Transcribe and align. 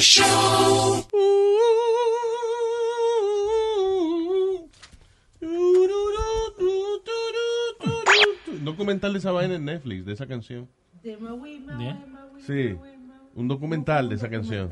Show. 0.00 1.06
Un 8.50 8.64
documental 8.64 9.12
de 9.12 9.18
esa 9.18 9.32
vaina 9.32 9.54
en 9.56 9.64
Netflix, 9.64 10.04
de 10.04 10.12
esa 10.12 10.26
canción. 10.26 10.68
Sí, 12.46 12.76
un 13.34 13.48
documental 13.48 14.08
de 14.08 14.14
esa 14.16 14.28
canción. 14.28 14.70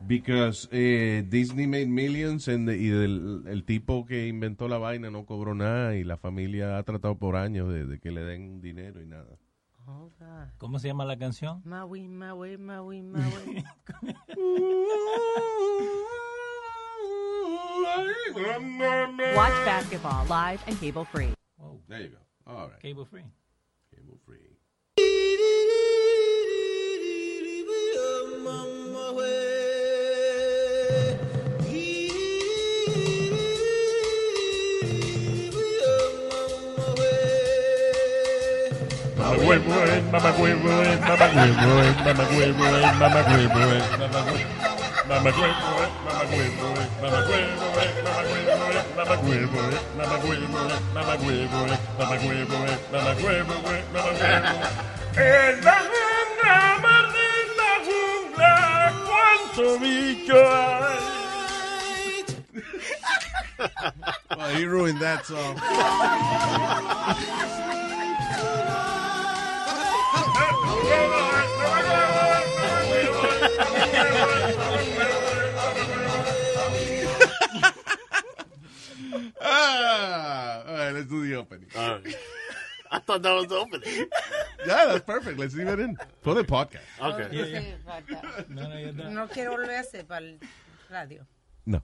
Because 0.00 0.68
eh, 0.70 1.24
Disney 1.28 1.66
made 1.66 1.86
millions 1.88 2.48
and- 2.48 2.70
y 2.70 2.88
el, 2.88 3.42
el 3.48 3.64
tipo 3.64 4.06
que 4.06 4.28
inventó 4.28 4.68
la 4.68 4.78
vaina 4.78 5.10
no 5.10 5.26
cobró 5.26 5.54
nada 5.54 5.96
y 5.96 6.04
la 6.04 6.16
familia 6.16 6.78
ha 6.78 6.82
tratado 6.84 7.18
por 7.18 7.34
años 7.36 7.68
de, 7.72 7.84
de 7.84 7.98
que 7.98 8.12
le 8.12 8.22
den 8.22 8.60
dinero 8.60 9.02
y 9.02 9.06
nada. 9.06 9.36
¿Cómo 10.58 10.78
se 10.78 10.88
llama 10.88 11.04
la 11.04 11.18
canción? 11.18 11.62
Maui, 11.64 12.08
Maui, 12.08 12.58
Maui, 12.58 13.02
Maui. 13.02 13.64
Watch 19.34 19.64
basketball 19.64 20.26
live 20.26 20.62
and 20.66 20.78
cable 20.80 21.04
free. 21.04 21.32
There 21.88 22.00
you 22.00 22.08
go. 22.08 22.16
All 22.46 22.68
right. 22.68 22.80
Cable 22.80 23.04
free. 23.04 23.24
Cable 23.94 24.18
free. 24.26 24.58
Well, 64.36 64.54
he 64.54 64.64
ruined 64.64 65.00
that 65.00 65.26
song. 65.26 65.56
ah, 79.40 80.62
all 80.66 80.74
right, 80.74 80.90
let's 80.92 81.06
do 81.08 81.26
the 81.26 81.34
opening. 81.36 81.66
All 81.76 81.90
right. 81.96 82.16
I 82.90 82.98
thought 83.00 83.22
that 83.22 83.32
was 83.34 83.46
the 83.48 83.56
opening. 83.56 84.06
Yeah, 84.66 84.86
that's 84.86 85.04
perfect. 85.04 85.38
Let's 85.38 85.54
leave 85.54 85.68
it 85.68 85.78
in 85.80 85.96
for 86.22 86.34
the 86.34 86.42
podcast. 86.42 86.80
Okay. 87.00 87.28
Sí, 87.30 87.74
falta. 87.86 88.44
No, 88.48 88.68
no, 88.68 88.76
ya. 88.78 89.08
No 89.10 89.26
quiero 89.28 89.52
volver 89.56 89.76
a 89.76 89.80
hacer 89.80 90.04
para 90.06 90.24
el 90.26 90.38
radio. 90.90 91.26
No, 91.66 91.82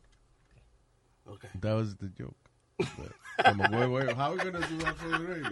Okay. 1.29 1.49
that 1.61 1.73
was 1.75 1.95
the 1.97 2.09
joke. 2.09 2.35
But, 2.79 3.61
wait, 3.71 3.71
wait, 3.71 3.89
wait, 4.07 4.17
how 4.17 4.31
are 4.31 4.37
we 4.37 4.39
going 4.39 4.55
to 4.55 4.69
do 4.69 4.79
that 4.79 4.97
for 4.97 5.09
the 5.09 5.19
radio? 5.19 5.51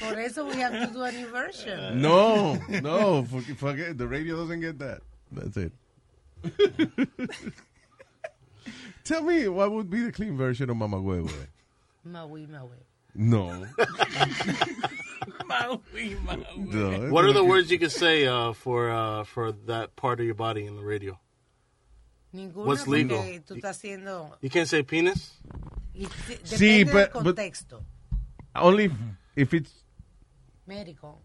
Por 0.00 0.18
eso 0.18 0.44
we 0.46 0.56
have 0.56 0.72
to 0.72 0.92
do 0.92 1.02
a 1.02 1.10
new 1.12 1.26
version. 1.28 2.00
No, 2.00 2.54
no, 2.82 3.24
forget, 3.24 3.56
forget. 3.58 3.98
The 3.98 4.06
radio 4.06 4.36
doesn't 4.36 4.60
get 4.60 4.78
that. 4.78 5.00
That's 5.32 5.56
it. 5.56 5.72
Tell 9.04 9.22
me 9.22 9.48
what 9.48 9.70
would 9.72 9.90
be 9.90 10.00
the 10.02 10.12
clean 10.12 10.36
version 10.36 10.70
of 10.70 10.76
Mama 10.76 10.98
Huevo. 10.98 11.30
Maui, 12.04 12.46
Maui. 12.46 12.78
No. 13.14 13.48
Maui, 15.46 16.16
Maui. 16.24 16.44
no 16.56 17.10
What 17.12 17.24
are 17.24 17.32
the 17.32 17.44
words 17.44 17.70
you 17.70 17.78
can 17.78 17.90
say 17.90 18.26
uh, 18.26 18.52
for 18.52 18.90
uh, 18.90 19.24
for 19.24 19.52
that 19.66 19.94
part 19.96 20.20
of 20.20 20.26
your 20.26 20.34
body 20.34 20.66
in 20.66 20.76
the 20.76 20.82
radio? 20.82 21.18
Ninguno 22.34 22.64
What's 22.66 22.86
legal? 22.88 23.22
tú 23.46 23.54
estás 23.56 23.78
haciendo... 23.78 24.36
You 24.40 24.50
can't 24.50 24.68
say 24.68 24.82
penis. 24.82 25.34
y 25.94 26.06
se- 26.26 26.40
Sí, 26.44 26.84
but- 26.84 27.12
del 27.12 27.22
but- 27.22 27.36
contexto. 27.36 27.82
Only 28.56 28.90
if, 29.36 29.52
if 29.52 29.54
it's 29.54 29.72
medical. 30.66 31.20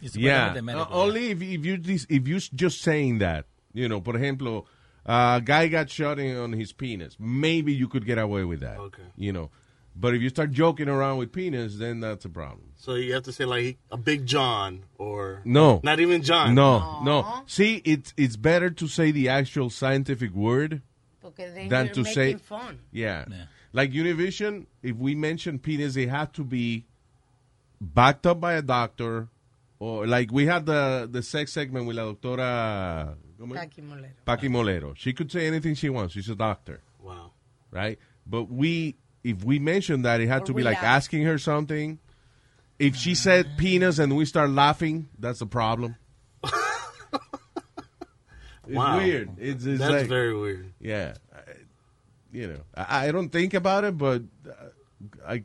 Y 0.00 0.08
yeah. 0.14 0.54
supuestamente 0.54 0.80
uh, 0.80 0.86
médico. 0.86 0.92
only 0.92 1.30
if 1.30 1.42
if 1.42 1.64
you 1.66 1.76
dis- 1.76 2.06
if 2.08 2.28
you 2.28 2.38
just 2.38 2.82
saying 2.82 3.18
that, 3.18 3.46
you 3.72 3.88
know, 3.88 4.00
por 4.00 4.14
ejemplo, 4.14 4.64
a 5.04 5.40
guy 5.44 5.68
got 5.68 5.90
shot 5.90 6.18
in, 6.18 6.36
on 6.36 6.52
his 6.52 6.72
penis. 6.72 7.16
Maybe 7.18 7.72
you 7.72 7.88
could 7.88 8.04
get 8.06 8.18
away 8.18 8.44
with 8.44 8.60
that. 8.60 8.78
Okay. 8.78 9.02
You 9.16 9.32
know, 9.32 9.50
but 9.96 10.14
if 10.14 10.22
you 10.22 10.28
start 10.28 10.52
joking 10.52 10.88
around 10.88 11.18
with 11.18 11.32
penis, 11.32 11.78
then 11.78 12.00
that's 12.00 12.24
a 12.24 12.28
problem. 12.28 12.72
So 12.76 12.94
you 12.94 13.14
have 13.14 13.24
to 13.24 13.32
say 13.32 13.44
like 13.44 13.78
a 13.90 13.96
big 13.96 14.26
John 14.26 14.84
or 14.96 15.42
No. 15.44 15.80
not 15.82 15.98
even 15.98 16.22
John. 16.22 16.54
No, 16.54 17.00
no. 17.02 17.42
See, 17.46 17.82
it's 17.84 18.14
it's 18.16 18.36
better 18.36 18.70
to 18.70 18.86
say 18.86 19.10
the 19.10 19.28
actual 19.28 19.70
scientific 19.70 20.32
word 20.32 20.82
Porque 21.20 21.52
they 21.52 21.66
than 21.68 21.88
were 21.88 21.94
to 21.94 22.04
say 22.04 22.34
fun. 22.34 22.78
Yeah. 22.92 23.24
Yeah. 23.28 23.44
Like 23.72 23.90
Univision, 23.92 24.66
if 24.82 24.96
we 24.96 25.14
mention 25.14 25.58
penis, 25.58 25.96
it 25.96 26.08
has 26.08 26.28
to 26.34 26.44
be 26.44 26.86
backed 27.80 28.26
up 28.26 28.40
by 28.40 28.54
a 28.54 28.62
doctor, 28.62 29.28
or 29.78 30.06
like 30.06 30.30
we 30.32 30.46
had 30.46 30.66
the 30.66 31.08
the 31.10 31.22
sex 31.22 31.52
segment 31.52 31.86
with 31.86 31.96
la 31.96 32.04
doctora 32.04 33.14
¿cómo? 33.40 33.54
Paqui 33.54 33.82
Molero. 33.82 34.10
Paqui 34.26 34.48
Molero. 34.48 34.96
She 34.96 35.12
could 35.12 35.30
say 35.30 35.46
anything 35.46 35.74
she 35.74 35.88
wants. 35.88 36.14
She's 36.14 36.28
a 36.28 36.34
doctor, 36.34 36.80
Wow. 37.02 37.32
right? 37.70 37.98
But 38.26 38.50
we, 38.50 38.96
if 39.24 39.42
we 39.44 39.58
mention 39.58 40.02
that, 40.02 40.20
it 40.20 40.28
had 40.28 40.42
Or 40.42 40.46
to 40.46 40.54
be 40.54 40.62
like 40.62 40.76
laugh. 40.82 40.84
asking 41.02 41.22
her 41.24 41.38
something. 41.38 41.98
If 42.78 42.94
she 42.94 43.14
said 43.14 43.56
penis 43.56 43.98
and 43.98 44.16
we 44.16 44.24
start 44.24 44.50
laughing, 44.50 45.08
that's 45.18 45.40
a 45.40 45.46
problem. 45.46 45.96
it's 46.44 46.52
Wow. 48.76 48.98
weird. 48.98 49.30
It's, 49.38 49.64
it's 49.64 49.78
That's 49.80 49.92
like, 49.92 50.06
very 50.08 50.36
weird. 50.36 50.72
yeah, 50.80 51.14
I, 51.34 51.38
you 52.32 52.46
know, 52.48 52.60
I, 52.74 53.08
I 53.08 53.12
don't 53.12 53.30
think 53.30 53.54
about 53.54 53.84
it, 53.84 53.96
but 53.96 54.22
uh, 54.48 54.52
I 55.26 55.44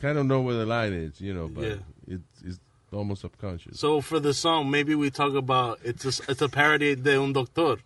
kind 0.00 0.18
of 0.18 0.26
know 0.26 0.40
where 0.40 0.54
the 0.56 0.66
line 0.66 0.92
is, 0.92 1.20
you 1.20 1.32
know. 1.34 1.48
But 1.48 1.64
Yeah. 1.64 1.74
it's 2.08 2.42
it's 2.44 2.58
almost 2.92 3.22
subconscious. 3.22 3.78
So 3.80 4.00
for 4.00 4.20
the 4.20 4.32
song, 4.34 4.70
maybe 4.70 4.94
we 4.94 5.10
talk 5.10 5.34
about 5.34 5.80
it's 5.84 6.04
a, 6.04 6.30
it's 6.30 6.42
a 6.42 6.48
parody 6.48 6.94
de 6.96 7.20
un 7.20 7.32
doctor. 7.32 7.76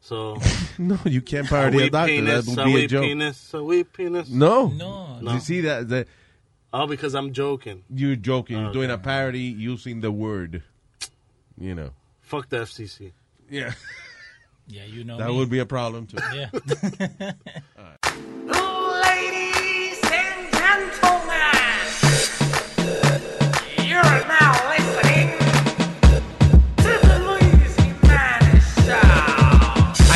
So 0.00 0.38
no, 0.78 0.98
you 1.04 1.22
can't 1.22 1.48
parody 1.48 1.76
we 1.78 1.82
a 1.84 1.90
doctor. 1.90 2.12
penis, 2.12 2.46
that 2.46 2.66
would 2.66 2.74
be 2.74 2.84
a 2.84 2.88
joke. 2.88 3.04
penis, 3.04 3.36
so 3.38 3.64
we 3.64 3.84
penis. 3.84 4.28
No, 4.28 4.68
No. 4.68 5.18
no. 5.20 5.32
You 5.34 5.40
see 5.40 5.60
that 5.62 5.88
that 5.88 6.08
Oh, 6.72 6.86
because 6.88 7.14
I'm 7.14 7.32
joking. 7.32 7.84
you're 7.88 8.16
joking. 8.16 8.58
You're 8.58 8.72
doing 8.72 8.90
a 8.90 8.98
parody 8.98 9.42
using 9.42 10.00
the 10.00 10.10
word. 10.10 10.62
You 11.58 11.74
know. 11.74 11.90
Fuck 12.20 12.48
the 12.48 12.56
FCC. 12.58 13.12
Yeah, 13.48 13.72
Yeah, 14.66 14.84
you 14.86 15.04
know 15.04 15.18
that 15.18 15.28
me. 15.28 15.36
would 15.36 15.50
be 15.50 15.60
a 15.60 15.66
problem 15.66 16.06
too. 16.06 16.16
Yeah. 16.34 16.50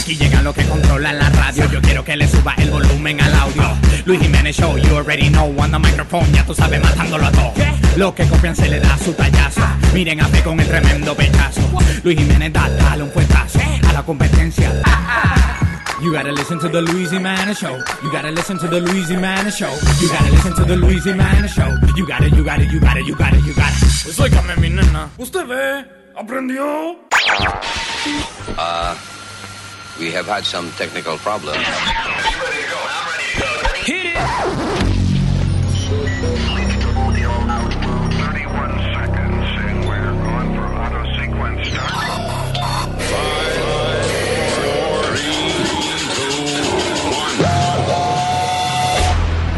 Aquí 0.08 0.16
llegan 0.16 0.42
los 0.42 0.54
que 0.54 0.64
controlan 0.64 1.18
la 1.18 1.28
radio. 1.28 1.70
Yo 1.70 1.82
quiero 1.82 2.02
que 2.02 2.16
le 2.16 2.26
suba 2.26 2.54
el 2.56 2.70
volumen 2.70 3.20
al 3.20 3.34
audio. 3.34 3.76
Luis 4.06 4.18
Jiménez 4.18 4.56
Show, 4.56 4.78
you 4.78 4.96
already 4.96 5.28
know. 5.28 5.54
On 5.58 5.70
the 5.70 5.78
microphone, 5.78 6.24
ya 6.32 6.46
tú 6.46 6.54
sabes, 6.54 6.82
matándolo 6.82 7.26
a 7.26 7.30
todo. 7.30 7.52
Los 7.94 8.14
que 8.14 8.26
copian 8.26 8.56
se 8.56 8.70
le 8.70 8.80
da 8.80 8.96
su 8.96 9.12
tallazo. 9.12 9.60
Miren 9.92 10.22
a 10.22 10.28
fe 10.28 10.42
con 10.42 10.58
el 10.58 10.66
tremendo 10.66 11.14
pechazo. 11.14 11.60
Luis 12.02 12.16
Jiménez 12.16 12.54
da, 12.54 12.70
dale 12.70 13.02
un 13.02 13.10
puestazo 13.10 13.58
a 13.86 13.92
la 13.92 14.02
competencia. 14.02 14.72
You 16.00 16.10
gotta 16.10 16.32
listen 16.32 16.58
to 16.58 16.70
the 16.70 16.80
Luis 16.80 17.10
Jiménez 17.10 17.58
Show. 17.58 17.76
You 18.02 18.10
gotta 18.10 18.30
listen 18.30 18.56
to 18.60 18.66
the 18.66 18.80
Luis 18.80 19.10
Jiménez 19.10 19.58
Show. 19.58 19.74
You 20.00 20.08
gotta 20.08 20.30
listen 20.30 20.54
to 20.54 20.64
the 20.64 20.76
Luis 20.76 21.04
Jiménez 21.04 21.52
Show. 21.52 21.68
You 21.96 22.06
gotta, 22.06 22.30
you 22.30 22.42
gotta, 22.42 22.64
you 22.64 22.80
gotta, 22.80 23.02
you 23.02 23.14
gotta, 23.14 23.36
you 23.40 23.52
gotta. 23.52 23.76
Pues 24.04 24.18
óigame, 24.18 24.56
mi 24.56 24.70
nena. 24.70 25.10
¿Usted 25.18 25.46
ve? 25.46 25.84
¿Aprendió? 26.16 26.96
We 29.98 30.12
have 30.12 30.26
had 30.26 30.44
some 30.44 30.70
technical 30.72 31.18
problems. 31.18 31.58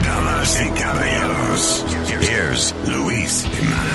Damas 0.02 0.60
y 0.60 0.70
caballeros, 0.70 1.84
here's 2.22 2.72
Luis 2.88 3.44
Jimenez. 3.44 3.89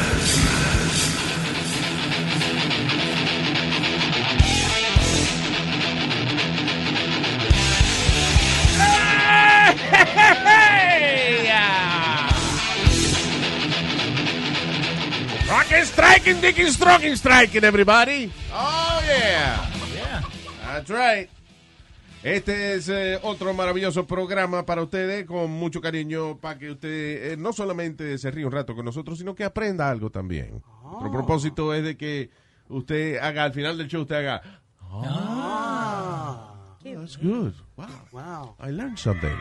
Striking, 16.25 16.41
dicking, 16.41 16.71
stroking, 16.71 17.15
striking, 17.15 17.63
everybody. 17.63 18.31
Oh, 18.51 18.99
yeah. 19.05 19.69
Yeah. 19.93 20.21
That's 20.65 20.89
right. 20.89 21.29
Este 22.23 22.73
es 22.73 22.89
eh, 22.89 23.19
otro 23.21 23.53
maravilloso 23.53 24.07
programa 24.07 24.65
para 24.65 24.81
ustedes 24.81 25.27
con 25.27 25.51
mucho 25.51 25.81
cariño 25.81 26.39
para 26.39 26.57
que 26.57 26.71
usted 26.71 27.33
eh, 27.33 27.37
no 27.37 27.53
solamente 27.53 28.17
se 28.17 28.31
ríe 28.31 28.43
un 28.43 28.51
rato 28.51 28.73
con 28.73 28.85
nosotros, 28.85 29.19
sino 29.19 29.35
que 29.35 29.43
aprenda 29.43 29.87
algo 29.87 30.09
también. 30.09 30.63
Nuestro 30.83 31.11
propósito 31.11 31.75
es 31.75 31.83
de 31.83 31.95
que 31.95 32.31
usted 32.69 33.19
haga 33.19 33.43
al 33.43 33.53
final 33.53 33.77
del 33.77 33.87
show, 33.87 34.01
usted 34.01 34.15
haga. 34.15 34.41
Ah, 34.81 36.55
that's 36.83 37.17
good. 37.17 37.53
Wow. 37.77 37.85
Wow. 38.11 38.55
I 38.59 38.71
learned 38.71 38.97
something. 38.97 39.37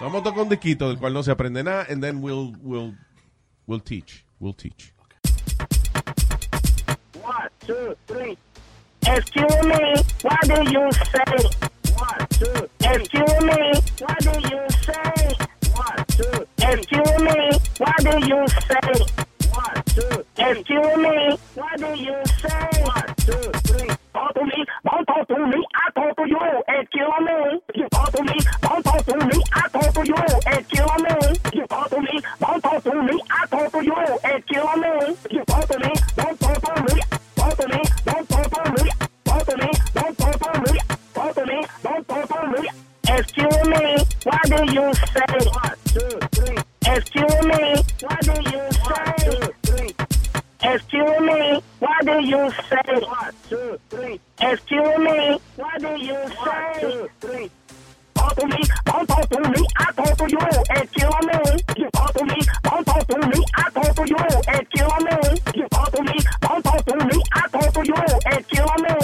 So, 0.00 0.06
vamos 0.06 0.22
a 0.22 0.24
tocar 0.24 0.42
un 0.42 0.48
disquito 0.48 0.88
del 0.88 0.98
cual 0.98 1.14
no 1.14 1.22
se 1.22 1.30
aprende 1.30 1.62
nada, 1.62 1.86
and 1.88 2.02
then 2.02 2.20
we'll, 2.20 2.56
we'll, 2.60 2.92
we'll 3.68 3.80
teach. 3.80 4.24
We'll 4.40 4.56
teach. 4.56 4.92
One, 7.30 7.48
two, 7.64 7.96
three. 8.08 8.36
Excuse 9.06 9.62
me, 9.62 9.94
what 10.22 10.40
do 10.50 10.58
you 10.72 10.90
say? 10.90 11.36
One, 11.94 12.26
two. 12.30 12.68
Excuse 12.80 13.40
me, 13.46 13.72
what 14.00 14.18
do 14.18 14.32
you 14.50 14.60
say? 14.82 15.14
One, 15.76 16.04
two. 16.08 16.46
Excuse 16.58 17.18
me, 17.22 17.38
what 17.78 17.98
do 17.98 18.26
you 18.26 18.48
say? 18.66 18.90
One, 19.52 19.82
two. 19.94 20.24
Excuse 20.38 20.96
me, 20.96 21.38
what 21.54 21.78
do 21.78 21.90
you 22.02 22.16
say? 22.40 22.82
One, 22.82 23.14
two, 23.18 23.50
three. 23.62 23.90
Talk 24.12 24.34
to 24.34 24.44
me, 24.44 24.64
don't 24.84 25.06
talk 25.06 25.28
to 25.28 25.46
me, 25.46 25.64
I 25.72 25.90
talk 25.94 26.16
to 26.16 26.28
you. 26.28 26.62
Excuse 26.66 27.20
me, 27.20 27.60
you 27.76 27.88
talk 27.90 28.10
to 28.10 28.22
me, 28.24 28.38
don't 28.60 28.82
talk 28.82 29.04
to 29.06 29.14
me, 29.16 29.42
I 29.52 29.68
talk 29.68 29.94
to 29.94 30.02
you. 30.04 30.14
Excuse 30.46 30.96
me, 30.98 31.14
you 31.54 31.66
talk 31.68 31.90
to 31.90 32.00
me, 32.00 32.20
don't 32.40 32.60
talk 32.60 32.82
to 32.82 33.02
me, 33.02 33.22
I 33.30 33.46
talk 33.46 33.70
to 33.70 33.84
you. 33.84 34.18
Excuse 34.24 34.76
me, 34.82 35.16
you 35.30 35.44
talk 35.44 35.68
to 35.68 35.78
me, 35.78 35.92
don't 36.16 36.40
talk 36.40 36.60
to 36.60 36.82
me, 36.82 36.89
Excuse 43.20 43.66
me, 43.68 43.96
what 44.24 44.42
do 44.44 44.72
you 44.72 44.94
say? 44.94 45.20
One, 45.52 45.76
two, 45.84 46.18
three. 46.32 46.56
Excuse 46.86 47.42
me, 47.44 47.74
what 48.00 48.20
do 48.22 48.32
you 48.48 48.62
say? 48.72 48.88
One, 48.88 49.14
two, 49.18 49.52
three. 49.62 49.94
Excuse 50.62 51.20
me, 51.20 51.62
what 51.80 52.06
do 52.06 52.24
you 52.24 52.50
say? 52.70 53.00
One, 53.02 53.34
two, 53.46 53.78
three. 53.90 54.20
Excuse 54.40 54.98
me, 54.98 55.38
what 55.56 55.80
do 55.82 55.88
you 56.02 56.14
say? 56.14 56.32
One, 56.34 56.80
two, 56.80 57.10
three. 57.20 57.50
Talk 58.14 58.36
to 58.36 58.46
me, 58.46 58.62
don't 58.86 59.06
talk 59.06 59.28
to 59.28 59.40
me, 59.50 59.66
I 59.76 59.92
talk 59.92 60.16
to 60.16 60.26
you. 60.26 60.38
Excuse 60.70 61.20
me, 61.26 61.62
you 61.76 61.90
talk 61.90 62.14
to 62.14 62.24
me, 62.24 62.40
don't 62.62 62.84
talk 62.86 63.06
to 63.06 63.18
me, 63.18 63.44
I 63.54 63.70
talk 63.70 63.96
to 63.96 64.08
you. 64.08 64.16
Excuse 64.48 64.98
me, 65.04 65.16
you 65.56 65.68
talk 65.68 65.92
to 65.92 66.02
me, 66.02 66.18
don't 66.40 66.62
talk 66.62 66.84
to 66.86 66.96
me, 67.04 67.22
I 67.32 67.48
talk 67.48 67.72
to 67.74 67.84
you. 67.84 67.94
Excuse 68.32 68.82
me, 68.82 68.99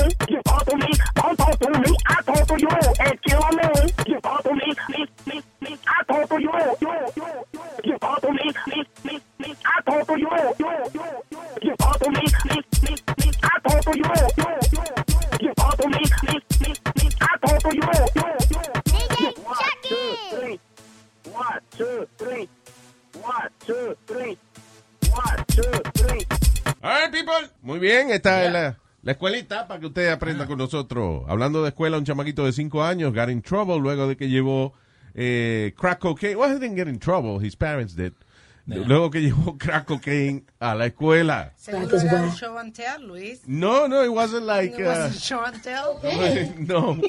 Muy 27.63 27.79
bien, 27.81 28.11
esta 28.11 28.45
es 28.45 28.53
la, 28.53 28.79
la 29.03 29.13
escuelita 29.13 29.67
para 29.67 29.81
que 29.81 29.87
usted 29.87 30.09
aprenda 30.09 30.47
con 30.47 30.57
nosotros. 30.59 31.25
Hablando 31.29 31.63
de 31.63 31.71
escuela, 31.71 31.99
un 31.99 32.05
chamaquito 32.05 32.45
de 32.45 32.53
5 32.53 32.83
años 32.83 33.13
got 33.13 33.29
in 33.29 33.43
trouble 33.43 33.79
luego 33.81 34.07
de 34.07 34.17
que 34.17 34.29
llevó 34.29 34.73
eh, 35.17 35.73
crack 35.77 35.99
cocaine. 35.99 36.37
Well, 36.37 36.53
he 36.53 36.59
didn't 36.59 36.77
get 36.77 36.89
in 36.89 36.99
trouble. 36.99 37.39
His 37.39 37.57
parents 37.57 37.95
did. 37.95 38.13
Luego 38.67 39.11
que 39.11 39.21
llevó 39.31 39.59
crack 39.59 39.87
cocaine 39.87 40.45
a 40.61 40.75
la 40.75 40.87
escuela. 40.87 41.53
Seguro 41.57 41.99
era 41.99 42.23
un 42.23 42.35
show 42.35 42.59
and 42.59 42.75
tell, 42.75 43.01
Luis. 43.07 43.43
No, 43.47 43.87
no, 43.89 44.03
it 44.05 44.13
wasn't 44.13 44.45
like... 44.45 44.75
It 44.79 44.87
uh, 44.87 44.91
wasn't 44.91 45.23
show 45.23 45.45
and 45.45 45.63
tell. 45.63 46.01
no, 46.59 47.01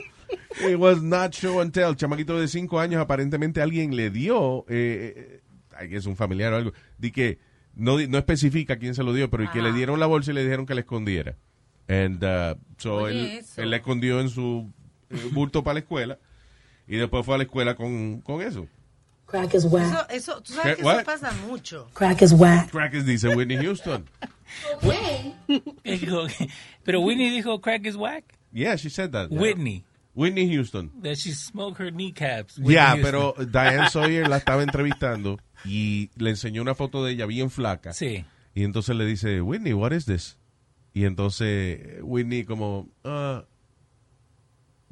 it 0.62 0.80
was 0.80 1.02
not 1.02 1.34
show 1.34 1.60
and 1.60 1.74
tell. 1.74 1.96
Chamaquito 1.96 2.40
de 2.40 2.48
5 2.48 2.80
años, 2.80 3.02
aparentemente 3.02 3.62
alguien 3.62 3.96
le 3.96 4.10
dio, 4.12 4.66
eh, 4.70 5.42
eh, 5.82 5.90
es 5.92 6.06
un 6.06 6.16
familiar 6.16 6.54
o 6.54 6.58
algo, 6.58 6.74
di 6.98 7.12
que 7.12 7.40
no, 7.74 7.98
di- 7.98 8.08
no 8.08 8.20
especifica 8.20 8.78
quién 8.78 8.94
se 8.94 9.04
lo 9.04 9.14
dio, 9.14 9.30
pero 9.30 9.44
y 9.44 9.48
que 9.50 9.62
le 9.62 9.74
dieron 9.74 10.00
la 10.00 10.06
bolsa 10.06 10.32
y 10.32 10.36
le 10.36 10.44
dijeron 10.44 10.66
que 10.68 10.76
la 10.76 10.82
escondiera. 10.82 11.36
And, 11.88 12.24
uh, 12.24 12.56
so 12.78 13.04
Oye, 13.04 13.40
él, 13.40 13.46
él 13.58 13.70
la 13.72 13.78
escondió 13.78 14.20
en 14.20 14.30
su 14.30 14.72
eh, 15.10 15.30
bulto 15.32 15.64
para 15.64 15.76
la 15.76 15.80
escuela 15.80 16.20
y 16.88 16.98
después 16.98 17.26
fue 17.26 17.36
a 17.36 17.38
la 17.40 17.44
escuela 17.44 17.76
con, 17.76 18.22
con 18.22 18.42
eso. 18.42 18.68
Crack 19.26 19.54
is 19.56 19.66
whack. 19.66 19.86
Eso, 19.86 20.10
eso, 20.10 20.42
tú 20.42 20.54
sabes 20.54 20.78
que 20.78 20.84
What? 20.84 20.96
eso 21.02 21.06
pasa 21.06 21.32
mucho. 21.48 21.90
Crack 21.94 22.22
is 22.22 22.32
whack. 22.32 22.72
Crack 22.72 22.94
is 22.94 23.06
dice 23.06 23.28
Whitney 23.36 23.58
Houston. 23.58 24.06
Dijo- 25.84 26.28
Pero 26.84 27.02
Whitney 27.02 27.30
dijo 27.30 27.60
crack 27.62 27.86
is 27.86 27.96
whack. 27.96 28.24
Yeah, 28.54 28.78
she 28.78 28.90
said 28.90 29.12
that. 29.12 29.30
Whitney. 29.30 29.84
Whitney 30.16 30.48
Houston. 30.50 30.92
That 31.04 31.18
she 31.18 31.32
smoked 31.32 31.78
her 31.80 31.92
kneecaps. 31.92 32.58
Whitney 32.58 32.76
Houston. 32.76 33.04
pero 33.04 33.34
Diane 33.52 33.90
Sawyer 33.90 34.28
la 34.28 34.38
estaba 34.38 34.64
entrevistando 34.64 35.38
y 35.66 36.10
le 36.16 36.32
enseñó 36.32 36.62
una 36.62 36.74
foto 36.74 37.04
de 37.04 37.12
ella 37.12 37.26
bien 37.26 37.50
flaca. 37.52 37.94
Sí. 37.94 38.26
Y 38.56 38.64
entonces 38.64 38.96
le 38.96 39.06
dice, 39.06 39.42
Whitney, 39.42 39.74
what 39.74 39.92
is 39.92 40.06
this? 40.06 40.38
Y 40.94 41.06
entonces 41.06 42.00
Whitney 42.02 42.46
como, 42.46 42.90
uh, 43.04 43.42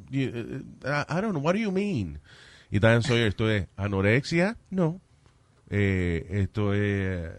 you- 0.10 0.66
uh, 0.84 1.06
I 1.10 1.22
don't 1.22 1.34
know, 1.34 1.40
what 1.40 1.54
do 1.54 1.60
you 1.60 1.72
mean? 1.72 2.20
Y 2.72 2.80
Diane 2.80 3.02
Sawyer, 3.04 3.28
esto 3.28 3.50
es 3.50 3.68
anorexia, 3.78 4.58
no. 4.70 5.00
Eh, 5.70 6.26
esto 6.30 6.74
es, 6.74 7.32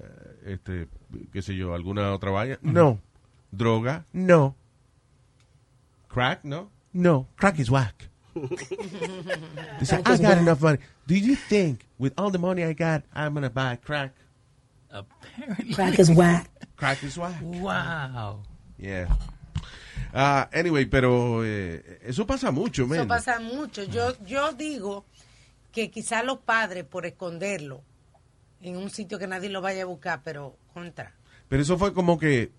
este, 0.46 0.88
qué 1.32 1.42
sé 1.42 1.54
yo, 1.56 1.74
alguna 1.74 2.12
otra 2.12 2.30
valla, 2.30 2.58
no. 2.62 2.98
Droga, 3.52 4.04
no. 4.12 4.54
Crack, 6.08 6.44
no. 6.44 6.70
No, 6.92 7.26
crack 7.36 7.58
is 7.58 7.70
whack. 7.70 8.08
Dice, 9.78 9.92
I 9.92 10.16
got 10.18 10.38
enough 10.38 10.60
money. 10.62 10.78
Do 11.06 11.14
you 11.14 11.36
think 11.36 11.86
with 11.98 12.12
all 12.18 12.30
the 12.30 12.38
money 12.38 12.64
I 12.64 12.72
got, 12.72 13.02
I'm 13.14 13.34
gonna 13.34 13.50
buy 13.50 13.76
crack? 13.76 14.12
Apparently. 14.90 15.74
Crack 15.74 15.98
is 15.98 16.10
whack. 16.10 16.48
Crack 16.76 17.02
is 17.02 17.18
whack. 17.18 17.34
Wow. 17.42 18.40
Yeah. 18.78 19.08
Ah, 20.12 20.48
anyway, 20.52 20.86
pero 20.86 21.44
eh, 21.44 22.00
eso 22.02 22.26
pasa 22.26 22.50
mucho, 22.50 22.86
man. 22.86 22.98
Eso 23.00 23.08
pasa 23.08 23.40
mucho. 23.40 23.84
Yo, 23.84 24.14
yo 24.24 24.52
digo 24.52 25.04
que 25.72 25.90
quizás 25.90 26.24
los 26.24 26.38
padres, 26.38 26.84
por 26.84 27.06
esconderlo 27.06 27.82
en 28.62 28.76
un 28.76 28.90
sitio 28.90 29.18
que 29.18 29.26
nadie 29.26 29.48
lo 29.50 29.60
vaya 29.60 29.82
a 29.82 29.86
buscar, 29.86 30.22
pero 30.24 30.56
contra. 30.72 31.12
Pero 31.48 31.62
eso 31.62 31.76
fue 31.78 31.92
como 31.92 32.18
que 32.18 32.50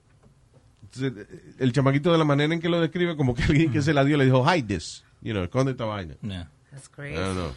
el 1.59 1.73
chamaquito 1.73 2.11
de 2.11 2.17
la 2.17 2.23
manera 2.25 2.53
en 2.53 2.59
que 2.59 2.69
lo 2.69 2.79
describe, 2.79 3.17
como 3.17 3.33
que 3.33 3.43
alguien 3.43 3.71
que 3.71 3.81
se 3.81 3.93
la 3.93 4.03
dio 4.03 4.17
le 4.17 4.25
dijo, 4.25 4.43
hide 4.45 4.63
this. 4.67 5.03
You 5.21 5.33
know, 5.33 5.43
esconde 5.43 5.71
esta 5.71 5.85
vaina. 5.85 6.15
Yeah. 6.21 6.49
That's 6.71 6.87
I 6.87 6.91
crazy. 6.91 7.15
don't 7.15 7.35
know. 7.35 7.51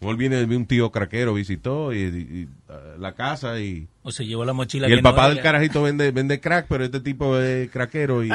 Él 0.00 0.16
viene 0.16 0.46
de 0.46 0.56
un 0.56 0.66
tío 0.66 0.90
craquero, 0.92 1.34
visitó 1.34 1.92
y, 1.92 1.98
y- 2.00 2.40
y, 2.40 2.44
uh, 2.72 2.98
la 3.00 3.12
casa 3.14 3.58
y, 3.60 3.88
O 4.02 4.12
se 4.12 4.26
llevó 4.26 4.44
la 4.44 4.52
mochila 4.52 4.88
y 4.88 4.92
el 4.92 4.98
que 4.98 5.02
no 5.02 5.10
papá 5.10 5.28
del 5.28 5.38
era. 5.38 5.42
carajito 5.44 5.82
vende, 5.82 6.10
vende 6.10 6.38
crack, 6.40 6.66
pero 6.68 6.84
este 6.84 7.00
tipo 7.00 7.38
es 7.38 7.70
craquero 7.70 8.22
y, 8.24 8.30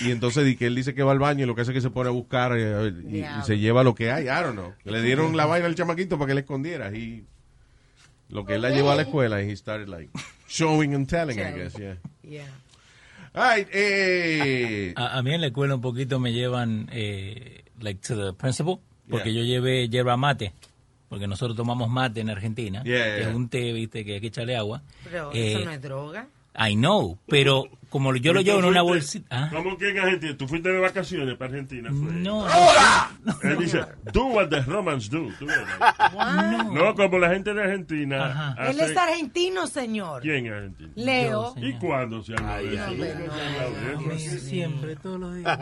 y 0.00 0.10
entonces 0.10 0.44
di 0.44 0.56
que 0.56 0.66
él 0.66 0.74
dice 0.74 0.94
que 0.94 1.02
va 1.02 1.12
al 1.12 1.18
baño 1.18 1.44
y 1.44 1.46
lo 1.46 1.54
que 1.54 1.60
hace 1.60 1.70
es 1.72 1.74
que 1.76 1.80
se 1.82 1.90
pone 1.90 2.08
a 2.08 2.12
buscar 2.12 2.52
eh, 2.56 2.92
y, 3.08 3.18
y 3.18 3.26
se 3.44 3.58
lleva 3.58 3.84
lo 3.84 3.94
que 3.94 4.10
hay. 4.10 4.24
I 4.24 4.42
don't 4.42 4.54
know. 4.54 4.72
Le 4.84 5.02
dieron 5.02 5.36
la 5.36 5.46
vaina 5.46 5.66
al 5.66 5.74
chamaquito 5.74 6.16
para 6.18 6.28
que 6.28 6.34
le 6.34 6.40
escondiera 6.40 6.90
y 6.96 7.24
lo 8.30 8.44
que 8.46 8.54
él 8.54 8.62
la 8.62 8.70
llevó 8.70 8.90
a 8.90 8.96
la 8.96 9.02
escuela 9.02 9.42
y 9.42 9.50
he 9.50 9.56
started 9.56 9.88
like 9.88 10.10
showing 10.48 10.94
and 10.94 11.06
telling, 11.08 11.38
I 11.38 11.52
guess, 11.52 11.74
yeah. 11.78 11.96
Yeah. 12.22 12.46
All 13.34 13.42
right, 13.56 13.68
eh, 13.72 14.92
A, 14.96 15.18
a 15.18 15.22
mí 15.22 15.34
en 15.34 15.40
la 15.42 15.48
escuela 15.48 15.74
un 15.74 15.80
poquito 15.80 16.18
me 16.20 16.32
llevan, 16.32 16.88
eh, 16.92 17.64
like, 17.80 18.00
to 18.06 18.14
the 18.16 18.32
principal, 18.32 18.78
porque 19.08 19.32
Yeah. 19.32 19.42
yo 19.42 19.46
llevé 19.46 19.88
yerba 19.88 20.16
mate, 20.16 20.52
porque 21.08 21.26
nosotros 21.26 21.56
tomamos 21.56 21.88
mate 21.88 22.20
en 22.20 22.30
Argentina, 22.30 22.82
Yeah, 22.84 23.16
que 23.16 23.20
es 23.22 23.34
un 23.34 23.48
té, 23.48 23.72
viste, 23.72 24.04
que 24.04 24.14
hay 24.14 24.20
que 24.20 24.26
echarle 24.28 24.56
agua. 24.56 24.82
Pero 25.04 25.30
Eh, 25.32 25.52
eso 25.54 25.64
no 25.64 25.70
es 25.72 25.80
droga. 25.82 26.26
I 26.56 26.76
know, 26.76 27.18
pero 27.26 27.64
como 27.90 28.14
yo 28.14 28.32
lo 28.32 28.40
llevo 28.40 28.60
en 28.60 28.66
una 28.66 28.82
bolsita... 28.82 29.26
¿ah? 29.28 29.50
¿Cómo 29.52 29.76
que 29.76 29.88
en 29.90 29.98
Argentina? 29.98 30.36
¿Tú 30.36 30.46
fuiste 30.46 30.68
de 30.68 30.78
vacaciones 30.78 31.36
para 31.36 31.50
Argentina? 31.50 31.90
Fue? 31.90 32.12
No, 32.12 32.46
Él 33.42 33.58
dice, 33.58 33.80
do 34.12 34.26
what 34.26 34.48
the 34.50 34.60
Romans 34.62 35.10
do. 35.10 35.30
¿no? 35.40 36.72
No, 36.72 36.94
como 36.94 37.18
la 37.18 37.30
gente 37.30 37.52
de 37.54 37.60
Argentina. 37.60 38.54
Él 38.68 38.78
es 38.78 38.96
argentino, 38.96 39.66
señor. 39.66 40.22
¿Quién 40.22 40.46
es 40.46 40.52
argentino? 40.52 40.90
Leo. 40.94 41.54
¿Y 41.56 41.72
cuándo 41.74 42.22
se 42.22 42.34
habla 42.34 42.58
de 42.58 42.74
eso? 42.74 42.86
no, 42.86 42.94
Nunca 42.94 43.14
no, 43.26 43.34
se 43.34 43.40
ha 43.40 43.46
hablado 43.48 43.74
de 43.74 44.14
eso. 44.14 44.30
Ay, 44.32 44.38
siempre, 44.38 44.96
todos 44.96 45.18
los 45.20 45.34
días. 45.36 45.58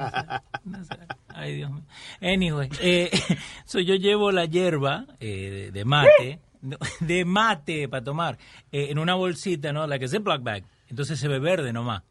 No 0.64 0.84
sé. 0.84 0.96
Ay, 1.34 1.56
Dios 1.56 1.70
mío. 1.70 1.82
Anyway, 2.20 2.68
eh, 2.80 3.10
so 3.64 3.80
yo 3.80 3.94
llevo 3.94 4.30
la 4.32 4.46
hierba 4.46 5.06
eh, 5.20 5.70
de, 5.72 5.84
mate, 5.84 6.40
de 7.00 7.24
mate 7.24 7.88
para 7.88 8.04
tomar, 8.04 8.38
eh, 8.70 8.88
en 8.90 8.98
una 8.98 9.14
bolsita, 9.14 9.72
¿no? 9.72 9.86
Like 9.86 10.04
a 10.04 10.08
Ziploc 10.08 10.42
bag. 10.42 10.64
Entonces 10.88 11.18
se 11.18 11.28
ve 11.28 11.38
verde 11.38 11.72
nomás. 11.72 12.02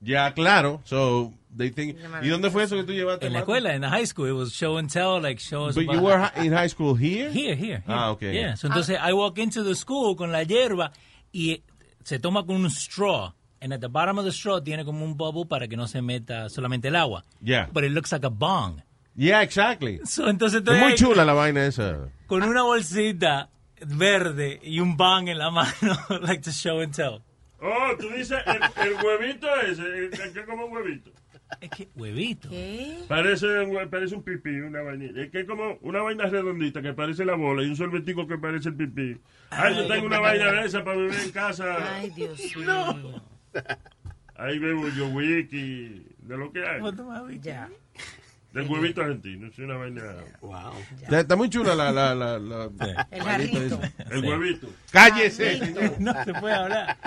Ya, 0.00 0.32
claro. 0.34 0.80
So, 0.84 1.32
they 1.56 1.70
think... 1.70 1.96
¿Y 2.22 2.28
dónde 2.28 2.50
fue 2.50 2.64
eso 2.64 2.76
que 2.76 2.84
tú 2.84 2.92
llevaste? 2.92 3.26
En 3.26 3.32
la 3.32 3.38
escuela, 3.40 3.74
en 3.74 3.82
la 3.82 3.90
high 3.90 4.06
school, 4.06 4.28
it 4.28 4.34
was 4.34 4.52
show 4.52 4.76
and 4.76 4.90
tell, 4.90 5.20
like 5.20 5.40
show 5.40 5.66
us 5.66 5.74
But 5.74 5.84
you 5.84 6.00
were 6.00 6.18
hi- 6.18 6.44
in 6.44 6.52
high 6.52 6.68
school 6.68 6.94
here? 6.94 7.30
Here, 7.30 7.54
here. 7.56 7.78
here. 7.78 7.84
Ah, 7.86 8.10
okay. 8.10 8.34
Yeah. 8.34 8.54
So, 8.56 8.68
entonces, 8.68 8.98
I 9.00 9.14
walk 9.14 9.38
into 9.38 9.62
the 9.62 9.74
school 9.74 10.14
con 10.14 10.30
la 10.30 10.42
hierba 10.44 10.92
y 11.32 11.62
se 12.02 12.18
toma 12.18 12.44
con 12.44 12.56
un 12.56 12.70
straw. 12.70 13.32
And 13.64 13.72
at 13.72 13.80
the 13.80 13.88
bottom 13.88 14.18
of 14.18 14.26
the 14.26 14.30
straw 14.30 14.60
tiene 14.60 14.84
como 14.84 15.02
un 15.06 15.16
bubble 15.16 15.46
para 15.46 15.66
que 15.66 15.74
no 15.74 15.86
se 15.86 16.02
meta 16.02 16.50
solamente 16.50 16.88
el 16.88 16.96
agua. 16.96 17.24
Yeah. 17.42 17.66
But 17.72 17.84
it 17.84 17.92
looks 17.92 18.12
like 18.12 18.22
a 18.26 18.28
bong. 18.28 18.82
Yeah, 19.16 19.40
exactly. 19.40 20.00
So, 20.04 20.28
entonces, 20.28 20.62
Es 20.66 20.78
muy 20.78 20.94
chula 20.96 21.24
la 21.24 21.32
vaina 21.32 21.64
esa. 21.64 22.10
Con 22.26 22.42
una 22.42 22.62
bolsita 22.62 23.48
verde 23.86 24.60
y 24.62 24.80
un 24.80 24.98
bong 24.98 25.28
en 25.28 25.38
la 25.38 25.50
mano, 25.50 25.96
like 26.20 26.42
to 26.42 26.50
show 26.50 26.80
and 26.80 26.92
tell. 26.94 27.22
Oh, 27.58 27.96
tú 27.98 28.10
dices 28.10 28.36
el, 28.44 28.86
el 28.86 28.94
huevito 29.02 29.48
ese, 29.62 29.80
el, 29.82 30.10
que 30.10 30.40
es 30.40 30.46
como 30.46 30.66
un 30.66 30.72
huevito. 30.76 31.10
Es 31.62 31.70
que, 31.70 31.88
huevito. 31.94 32.50
Parece, 33.08 33.46
un 33.60 33.88
parece 33.88 34.14
un 34.14 34.22
pipí, 34.22 34.50
una 34.60 34.82
vainita. 34.82 35.22
Es 35.22 35.30
que 35.30 35.40
es 35.40 35.46
como 35.46 35.78
una 35.80 36.02
vaina 36.02 36.26
redondita 36.26 36.82
que 36.82 36.92
parece 36.92 37.24
la 37.24 37.34
bola 37.36 37.62
y 37.62 37.66
un 37.66 37.76
sorbetico 37.76 38.26
que 38.26 38.36
parece 38.36 38.68
el 38.68 38.74
pipí. 38.74 39.16
Ay, 39.48 39.74
yo 39.74 39.86
tengo 39.86 40.04
una 40.04 40.20
vaina 40.20 40.52
de 40.52 40.66
esa 40.66 40.84
para 40.84 40.98
vivir 40.98 41.18
en 41.24 41.30
casa. 41.30 41.96
Ay, 41.96 42.10
Dios 42.10 42.38
mío. 42.56 43.22
Ahí 44.36 44.58
bebo 44.58 44.88
yo 44.88 45.08
wiki, 45.08 46.06
de 46.18 46.36
lo 46.36 46.50
que 46.52 46.64
hay. 46.66 46.80
Ya. 47.40 47.68
Del 48.52 48.68
huevito 48.68 49.00
argentino, 49.00 49.48
es 49.48 49.58
una 49.58 49.76
vaina. 49.76 50.02
Wow. 50.40 50.72
Está, 51.02 51.20
está 51.20 51.34
muy 51.36 51.48
chula 51.50 51.74
la... 51.74 51.90
la, 51.90 52.14
la, 52.14 52.38
la 52.38 53.08
El 53.10 53.22
jarrito. 53.22 53.80
El 54.10 54.20
Sí. 54.20 54.28
huevito. 54.28 54.68
¡Cállese, 54.92 55.58
Jarrito. 55.58 55.96
No 55.98 56.24
se 56.24 56.34
puede 56.34 56.54
hablar. 56.54 56.96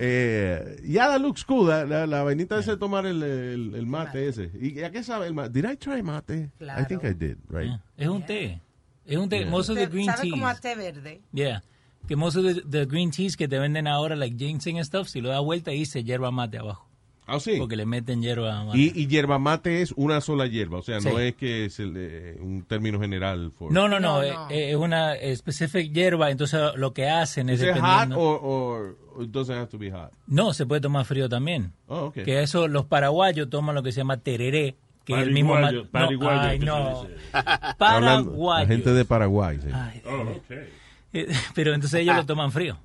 Eh, 0.00 0.80
ya 0.84 1.08
that 1.08 1.20
looks 1.20 1.44
cool. 1.44 1.66
La, 1.68 1.84
la, 1.84 2.06
la 2.06 2.22
vainita 2.22 2.56
esa 2.56 2.70
de 2.70 2.76
tomar 2.76 3.04
el, 3.04 3.20
el, 3.20 3.74
el 3.74 3.84
mate 3.86 4.28
ese. 4.28 4.48
¿Y 4.54 4.80
a 4.84 4.92
qué 4.92 5.02
sabe 5.02 5.26
el 5.26 5.34
mate? 5.34 5.50
Did 5.60 5.68
I 5.68 5.76
try 5.76 6.02
mate? 6.04 6.50
I 6.60 6.84
think 6.86 7.02
I 7.02 7.12
did, 7.14 7.36
right? 7.48 7.72
Es 7.96 8.06
un 8.06 8.24
té. 8.24 8.60
Es 9.04 9.16
un 9.16 9.28
té. 9.28 9.40
Yeah. 9.40 9.50
Most 9.50 9.70
of 9.70 9.76
the 9.76 9.86
green 9.86 10.06
¿Sabe 10.06 10.22
teas. 10.22 10.30
como 10.30 10.46
a 10.46 10.54
té 10.54 10.76
verde? 10.76 11.20
Yeah. 11.32 11.64
Que 12.08 12.16
most 12.16 12.36
of 12.36 12.44
the, 12.44 12.62
the 12.62 12.86
green 12.86 13.10
teas 13.12 13.36
que 13.36 13.46
te 13.46 13.58
venden 13.58 13.86
ahora, 13.86 14.16
like 14.16 14.36
ginseng 14.36 14.78
and 14.78 14.84
stuff, 14.86 15.06
si 15.08 15.20
lo 15.20 15.28
da 15.28 15.40
vuelta 15.40 15.70
dice 15.70 16.02
hierba 16.02 16.30
mate 16.32 16.58
abajo. 16.58 16.86
Ah, 17.30 17.38
sí. 17.38 17.56
Porque 17.58 17.76
le 17.76 17.84
meten 17.84 18.22
hierba 18.22 18.64
mate. 18.64 18.78
Y, 18.78 18.90
y 18.94 19.06
hierba 19.06 19.38
mate 19.38 19.82
es 19.82 19.92
una 19.96 20.22
sola 20.22 20.46
hierba, 20.46 20.78
o 20.78 20.82
sea, 20.82 20.94
no 21.00 21.10
Sí. 21.10 21.16
es 21.18 21.34
que 21.36 21.66
es 21.66 21.78
el, 21.78 21.92
eh, 21.98 22.38
un 22.40 22.62
término 22.64 22.98
general. 22.98 23.50
For... 23.52 23.70
No, 23.70 23.86
no, 23.86 24.00
no, 24.00 24.16
No, 24.16 24.22
eh, 24.22 24.32
no. 24.32 24.50
eh, 24.50 24.70
es 24.70 24.76
una 24.76 25.14
específica 25.14 25.92
hierba, 25.92 26.30
entonces 26.30 26.58
lo 26.76 26.94
que 26.94 27.06
hacen 27.10 27.50
es 27.50 27.60
¿Es 27.60 27.66
hot 27.68 27.74
dependiendo... 27.76 28.18
or, 28.18 28.40
or 29.18 29.22
it 29.22 29.30
doesn't 29.30 29.54
have 29.58 29.68
to 29.68 29.76
be 29.76 29.90
hot? 29.90 30.10
No, 30.26 30.54
se 30.54 30.64
puede 30.64 30.80
tomar 30.80 31.04
frío 31.04 31.28
también. 31.28 31.72
Oh, 31.88 32.06
okay. 32.06 32.24
Que 32.24 32.40
eso, 32.42 32.66
los 32.66 32.86
paraguayos 32.86 33.50
toman 33.50 33.74
lo 33.74 33.82
que 33.82 33.92
se 33.92 33.98
llama 34.00 34.16
tereré, 34.16 34.76
que 35.04 35.12
es 35.12 35.18
el 35.20 35.32
mismo... 35.32 35.58
no, 35.58 35.66
ay, 35.92 36.58
que 36.58 36.64
no. 36.64 37.06
Paraguayos. 37.76 38.60
La 38.60 38.66
gente 38.66 38.92
de 38.94 39.04
Paraguay, 39.04 39.58
sí. 39.62 39.68
Ay, 39.72 40.02
Oh, 40.06 40.22
ok. 40.22 40.56
Eh, 41.12 41.26
Pero 41.54 41.74
entonces 41.74 42.00
ellos 42.00 42.16
lo 42.16 42.26
toman 42.26 42.52
frío, 42.52 42.78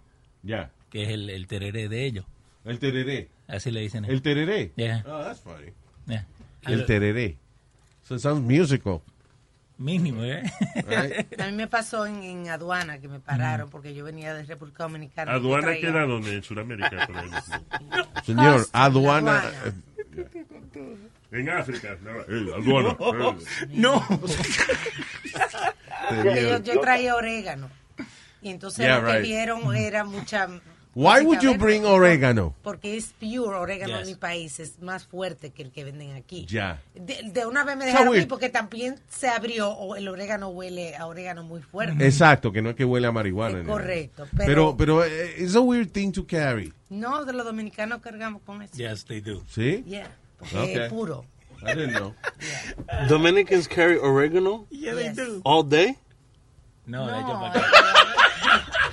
Ya. 0.43 0.69
que 0.89 1.03
es 1.03 1.09
el, 1.09 1.29
el 1.29 1.47
tereré 1.47 1.89
de 1.89 2.05
ellos. 2.05 2.25
El 2.65 2.79
tereré. 2.79 3.29
Así 3.47 3.71
le 3.71 3.81
dicen. 3.81 4.05
El 4.05 4.21
tereré. 4.21 4.71
Yeah. 4.77 5.03
Oh, 5.07 5.21
that's 5.23 5.41
funny. 5.41 5.71
Yeah. 6.07 6.25
El 6.65 6.85
tereré. 6.85 7.37
So 8.03 8.15
it 8.15 8.21
sounds 8.21 8.41
musical. 8.41 9.01
Mínimo, 9.77 10.23
¿eh? 10.23 10.43
Right? 10.87 11.39
A 11.41 11.47
mí 11.47 11.51
me 11.53 11.67
pasó 11.67 12.05
en, 12.05 12.21
en 12.23 12.47
aduana 12.49 12.99
que 12.99 13.07
me 13.07 13.19
pararon 13.19 13.69
porque 13.69 13.93
yo 13.93 14.05
venía 14.05 14.33
de 14.33 14.43
República 14.43 14.83
Dominicana. 14.83 15.33
¿Aduana 15.33 15.73
queda 15.75 16.05
donde? 16.05 16.35
En 16.35 16.43
Sudamérica. 16.43 17.05
por 17.07 17.17
ahí. 17.17 17.29
Señor, 18.25 18.67
aduana. 18.71 19.39
aduana. 19.39 19.51
eh, 19.65 20.35
En 21.31 21.49
África. 21.49 21.97
no, 22.03 22.11
aduana. 22.55 22.95
No. 23.69 24.05
Yo 26.63 26.79
traía 26.79 27.15
orégano. 27.15 27.69
Y 28.43 28.49
entonces 28.49 28.85
Yeah, 28.85 28.99
lo 28.99 29.07
que 29.07 29.13
right. 29.13 29.23
vieron 29.23 29.75
era 29.75 30.03
mucha... 30.03 30.47
Why 30.95 31.21
would 31.25 31.39
you 31.41 31.55
bring 31.57 31.85
oregano? 31.85 32.53
Porque 32.61 32.95
es 32.95 33.15
pure 33.19 33.57
orégano 33.57 33.93
en 33.93 33.99
Yes. 34.01 34.09
mi 34.09 34.13
país, 34.15 34.59
es 34.59 34.79
más 34.79 35.07
fuerte 35.07 35.49
que 35.49 35.63
el 35.63 35.71
que 35.71 35.83
venden 35.83 36.11
aquí. 36.15 36.45
Ya. 36.47 36.83
De, 36.93 37.31
de 37.33 37.47
una 37.47 37.63
vez 37.63 37.75
me 37.77 37.85
dejaron 37.85 38.09
ir 38.09 38.11
weird. 38.19 38.27
porque 38.27 38.49
también 38.49 38.99
se 39.09 39.27
abrió 39.27 39.71
o 39.71 39.95
el 39.95 40.07
orégano 40.07 40.49
huele 40.49 40.95
a 40.95 41.07
orégano 41.07 41.41
muy 41.43 41.63
fuerte. 41.63 42.05
Exacto, 42.05 42.51
que 42.51 42.61
no 42.61 42.69
es 42.69 42.75
que 42.75 42.85
huele 42.85 43.07
a 43.07 43.11
marihuana. 43.11 43.61
Es 43.61 43.65
correcto, 43.67 44.27
Pero, 44.37 44.77
pero- 44.77 45.01
pero 45.01 45.03
eh, 45.03 45.33
it's 45.39 45.55
a 45.55 45.61
weird 45.61 45.89
thing 45.91 46.11
to 46.11 46.27
carry. 46.27 46.71
No, 46.89 47.25
de 47.25 47.33
los 47.33 47.43
dominicanos 47.43 47.99
cargamos 47.99 48.43
con 48.43 48.61
eso. 48.61 48.75
Yes, 48.77 49.03
they 49.05 49.19
do. 49.19 49.41
¿Sí? 49.49 49.83
Yeah, 49.87 50.11
porque 50.37 50.57
Okay. 50.59 50.75
es 50.75 50.89
puro. 50.89 51.25
I 51.63 51.73
didn't 51.73 51.95
know. 51.95 52.13
Dominicans 53.09 53.67
carry 53.67 53.97
oregano 53.97 54.67
Yeah, 54.69 54.93
they 54.93 55.05
Yes. 55.05 55.15
do. 55.15 55.41
all 55.43 55.63
day. 55.67 55.97
No, 56.85 57.05
para 57.05 57.47
acá. 57.47 57.61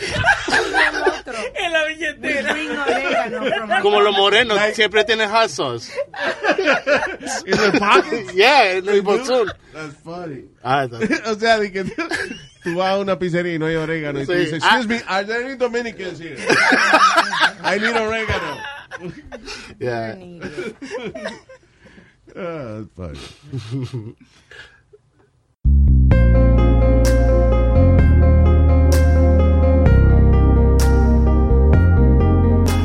el 0.01 1.03
otro. 1.03 1.35
En 1.55 1.73
la 1.73 1.85
billetera. 1.87 2.53
orégano 2.53 3.83
Como 3.83 4.01
los 4.01 4.17
morenos 4.17 4.59
siempre 4.75 5.05
tienen 5.05 5.29
hot 5.31 5.49
sauce. 5.49 5.93
In 7.47 7.57
the 7.57 7.79
pocket? 7.79 8.33
Yeah, 8.35 8.73
en 8.75 8.89
el 8.89 9.03
bolsón. 9.03 9.53
That's 9.73 9.97
funny. 10.05 10.45
Ah, 10.63 10.87
o 11.27 11.35
sea, 11.35 11.59
de 11.59 11.73
que 11.73 11.85
tú, 12.63 12.77
vas 12.77 12.93
a 12.93 12.99
una 12.99 13.19
pizzería 13.19 13.55
y 13.55 13.59
no 13.59 13.67
hay 13.67 13.77
orégano 13.77 14.23
y 14.23 14.27
tú 14.27 14.33
dices, 14.33 14.63
excuse 14.63 14.87
me, 14.87 15.03
are 15.09 15.25
there 15.27 15.45
any 15.45 15.57
Dominicans 15.57 16.19
here? 16.19 16.37
I 17.65 17.79
need 17.79 17.97
oregano. 17.97 18.57
yeah. 19.79 20.17
Ah, 22.37 22.85
that's 22.85 22.91
funny. 22.95 24.17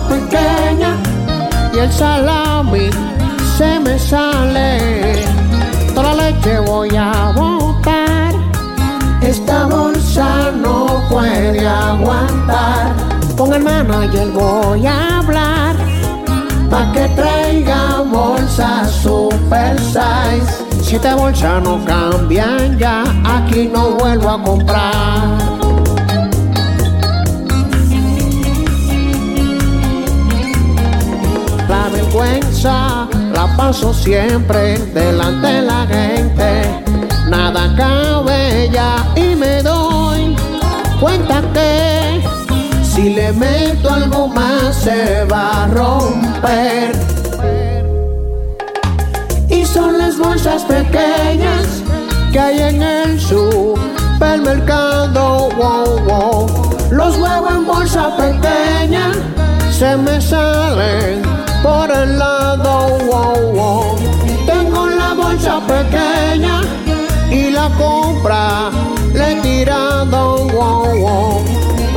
Pequeña 0.00 0.96
y 1.74 1.78
el 1.78 1.92
salami 1.92 2.88
se 3.58 3.78
me 3.78 3.98
sale. 3.98 5.24
Toda 5.94 6.14
la 6.14 6.30
leche 6.30 6.60
voy 6.60 6.96
a 6.96 7.32
botar. 7.36 8.32
Esta 9.20 9.66
bolsa 9.66 10.50
no 10.52 10.86
puede 11.10 11.66
aguantar. 11.66 12.94
Con 13.36 13.52
el 13.52 13.62
manager 13.62 14.28
voy 14.30 14.86
a 14.86 15.18
hablar. 15.18 15.76
Pa' 16.70 16.90
que 16.92 17.08
traiga 17.08 18.00
bolsas 18.00 18.90
super 18.90 19.78
size. 19.78 20.82
Si 20.82 20.96
esta 20.96 21.14
bolsa 21.16 21.60
no 21.60 21.84
cambian 21.84 22.78
ya, 22.78 23.04
aquí 23.24 23.68
no 23.70 23.90
vuelvo 23.90 24.30
a 24.30 24.42
comprar. 24.42 25.61
La 32.64 33.08
paso 33.56 33.92
siempre 33.92 34.78
delante 34.94 35.48
de 35.48 35.62
la 35.62 35.84
gente. 35.86 36.62
Nada 37.28 37.74
cabe 37.76 38.70
ya 38.72 39.04
y 39.16 39.34
me 39.34 39.60
doy 39.62 40.36
cuenta 41.00 41.42
que 41.52 42.22
si 42.84 43.14
le 43.14 43.32
meto 43.32 43.92
algo 43.92 44.28
más 44.28 44.76
se 44.76 45.24
va 45.24 45.64
a 45.64 45.66
romper. 45.66 46.92
Y 49.48 49.64
son 49.64 49.98
las 49.98 50.16
bolsas 50.16 50.62
pequeñas 50.62 51.82
que 52.30 52.38
hay 52.38 52.60
en 52.60 52.80
el 52.80 53.20
supermercado. 53.20 55.48
Wow, 55.56 55.98
wow. 56.06 56.46
Los 56.92 57.18
huevos 57.18 57.50
en 57.50 57.66
bolsa 57.66 58.16
pequeña 58.16 59.10
se 59.72 59.96
me 59.96 60.20
salen 60.20 61.31
por 61.62 61.90
el 61.90 62.18
lado. 62.18 62.98
Wow, 63.06 63.52
wow. 63.52 63.96
Tengo 64.46 64.86
la 64.88 65.14
bolsa 65.14 65.60
pequeña 65.66 66.60
y 67.30 67.50
la 67.50 67.68
compra 67.78 68.70
le 69.14 69.32
he 69.32 69.40
tirado. 69.40 70.46
Wow, 70.48 70.98
wow. 70.98 71.44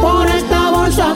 Por 0.01 0.27
esta 0.27 0.71
bolsa 0.71 1.15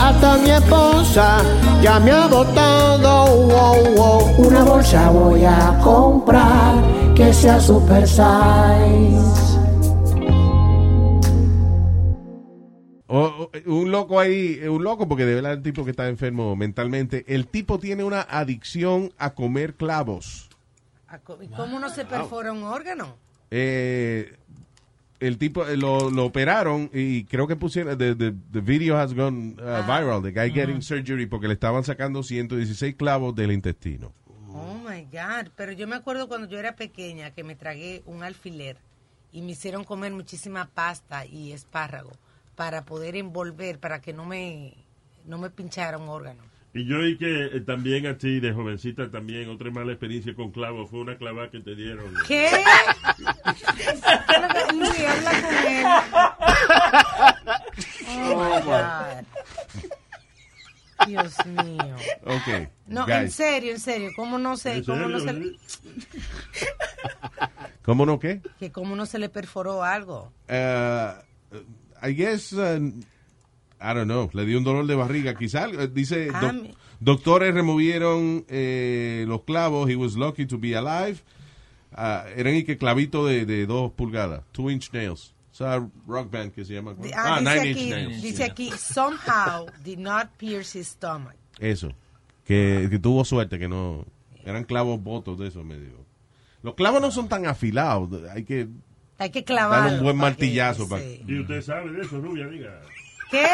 hasta 0.00 0.36
mi 0.38 0.50
esposa 0.50 1.38
ya 1.82 1.98
me 2.00 2.10
ha 2.10 2.26
botado. 2.26 3.26
Wow, 3.46 3.94
wow. 3.96 4.34
Una 4.38 4.62
bolsa 4.64 5.10
voy 5.10 5.44
a 5.44 5.78
comprar 5.82 6.74
que 7.14 7.32
sea 7.32 7.60
super 7.60 8.06
size. 8.06 9.51
Un 13.66 13.90
loco 13.90 14.18
ahí, 14.20 14.60
un 14.68 14.82
loco 14.84 15.08
porque 15.08 15.24
de 15.24 15.34
verdad 15.34 15.56
un 15.56 15.62
tipo 15.62 15.84
que 15.84 15.90
está 15.92 16.08
enfermo 16.08 16.54
mentalmente. 16.56 17.24
El 17.26 17.46
tipo 17.46 17.78
tiene 17.78 18.04
una 18.04 18.20
adicción 18.22 19.12
a 19.18 19.34
comer 19.34 19.74
clavos. 19.74 20.48
¿A 21.08 21.18
co- 21.18 21.38
¿Y 21.42 21.48
cómo 21.48 21.78
no 21.78 21.90
se 21.90 22.04
perfora 22.04 22.52
un 22.52 22.62
órgano? 22.64 23.16
Eh, 23.50 24.36
el 25.20 25.38
tipo 25.38 25.66
eh, 25.66 25.76
lo, 25.76 26.10
lo 26.10 26.24
operaron 26.24 26.90
y 26.92 27.24
creo 27.24 27.46
que 27.46 27.54
pusieron 27.56 27.96
the, 27.98 28.14
the, 28.14 28.32
the 28.50 28.60
video 28.60 28.96
has 28.98 29.14
gone 29.14 29.54
uh, 29.60 29.86
viral 29.86 30.22
the 30.22 30.32
guy 30.32 30.50
getting 30.50 30.80
surgery 30.82 31.26
porque 31.26 31.46
le 31.48 31.54
estaban 31.54 31.84
sacando 31.84 32.22
116 32.22 32.96
clavos 32.96 33.34
del 33.34 33.52
intestino 33.52 34.12
Oh 34.54 34.74
my 34.78 35.02
God. 35.04 35.50
Pero 35.56 35.72
yo 35.72 35.86
me 35.86 35.96
acuerdo 35.96 36.28
cuando 36.28 36.46
yo 36.48 36.58
era 36.58 36.74
pequeña 36.76 37.30
que 37.30 37.44
me 37.44 37.54
tragué 37.56 38.02
un 38.04 38.22
alfiler 38.22 38.76
y 39.32 39.40
me 39.42 39.52
hicieron 39.52 39.84
comer 39.84 40.12
muchísima 40.12 40.68
pasta 40.74 41.24
y 41.24 41.52
espárrago 41.52 42.10
para 42.54 42.84
poder 42.84 43.16
envolver, 43.16 43.78
para 43.78 44.00
que 44.00 44.12
no 44.12 44.24
me, 44.24 44.74
no 45.24 45.38
me 45.38 45.50
pinchara 45.50 45.98
un 45.98 46.08
órgano. 46.08 46.42
Y 46.74 46.86
yo 46.86 47.00
oí 47.00 47.18
que 47.18 47.46
eh, 47.46 47.60
también 47.60 48.06
a 48.06 48.16
ti, 48.16 48.40
de 48.40 48.52
jovencita, 48.52 49.10
también 49.10 49.50
otra 49.50 49.70
mala 49.70 49.92
experiencia 49.92 50.34
con 50.34 50.50
clavos 50.52 50.88
fue 50.88 51.00
una 51.00 51.18
clavada 51.18 51.50
que 51.50 51.60
te 51.60 51.74
dieron. 51.74 52.14
¿Qué? 52.26 52.48
Luis, 54.74 55.04
habla 55.06 55.30
con 55.42 55.54
él. 55.66 55.84
Oh 58.08 58.36
my 58.36 58.62
God. 58.64 59.26
Dios 61.06 61.34
mío. 61.46 61.96
ok 62.24 62.68
No, 62.86 63.04
guys. 63.06 63.16
en 63.18 63.30
serio, 63.32 63.72
en 63.72 63.80
serio. 63.80 64.10
¿Cómo 64.16 64.38
no 64.38 64.56
se, 64.56 64.76
¿En 64.76 64.84
cómo 64.84 65.08
no 65.08 65.20
se? 65.20 65.56
¿cómo 67.82 68.06
no 68.06 68.18
qué? 68.18 68.40
que 68.58 68.70
cómo 68.72 68.96
no 68.96 69.04
se 69.06 69.18
le 69.18 69.28
perforó 69.28 69.82
algo? 69.82 70.32
Uh, 70.48 71.56
I 72.02 72.12
guess 72.14 72.52
uh, 72.52 72.78
I 73.80 73.94
don't 73.94 74.04
know 74.06 74.28
le 74.32 74.44
dio 74.44 74.58
un 74.58 74.64
dolor 74.64 74.86
de 74.86 74.94
barriga 74.94 75.34
quizás 75.34 75.70
eh, 75.72 75.88
dice 75.92 76.28
Ah, 76.34 76.40
doc- 76.40 76.74
doctores 77.00 77.54
removieron 77.54 78.44
eh, 78.48 79.24
los 79.28 79.42
clavos 79.42 79.88
he 79.90 79.96
was 79.96 80.16
lucky 80.16 80.46
to 80.46 80.58
be 80.58 80.74
alive 80.76 81.20
Ah, 81.94 82.24
eran 82.36 82.54
y 82.56 82.64
que 82.64 82.78
clavito 82.78 83.26
de, 83.26 83.44
de 83.44 83.66
dos 83.66 83.92
pulgadas 83.92 84.42
two 84.52 84.70
inch 84.70 84.90
nails 84.92 85.34
o 85.52 85.54
sea 85.54 85.86
rock 86.06 86.30
band 86.30 86.52
que 86.52 86.64
se 86.64 86.72
llama 86.74 86.96
ah, 87.14 87.36
Ah, 87.36 87.40
dice 87.40 87.54
nine 87.54 87.68
inch 87.68 87.76
aquí, 87.78 87.90
nails 87.90 88.22
dice 88.22 88.44
aquí, 88.44 88.70
somehow 88.78 89.66
did 89.84 89.98
not 89.98 90.28
pierce 90.38 90.78
his 90.78 90.88
stomach. 90.88 91.34
Eso. 91.58 91.92
Que, 92.46 92.88
que 92.90 92.98
tuvo 92.98 93.24
suerte, 93.24 93.58
que 93.58 93.68
no. 93.68 94.04
Eran 94.44 94.64
clavos 94.64 95.00
botos 95.02 95.38
de 95.38 95.48
eso, 95.48 95.62
medio. 95.62 95.92
Los 96.62 96.74
clavos 96.74 97.00
no 97.02 97.10
son 97.10 97.28
tan 97.28 97.44
afilados. 97.46 98.08
Hay 98.30 98.44
que 98.44 98.66
Hay 99.22 99.30
que 99.30 99.40
dar 99.40 99.44
clavarlo. 99.46 99.96
un 99.98 100.02
buen 100.02 100.18
para 100.18 100.34
que- 100.36 100.42
martillazo. 100.42 100.88
para- 100.88 101.02
sí. 101.02 101.22
Y 101.26 101.40
usted 101.40 101.62
sabe 101.62 101.90
de 101.92 102.02
eso, 102.02 102.20
Rubia, 102.20 102.46
diga. 102.48 102.80
¿Qué? 103.30 103.46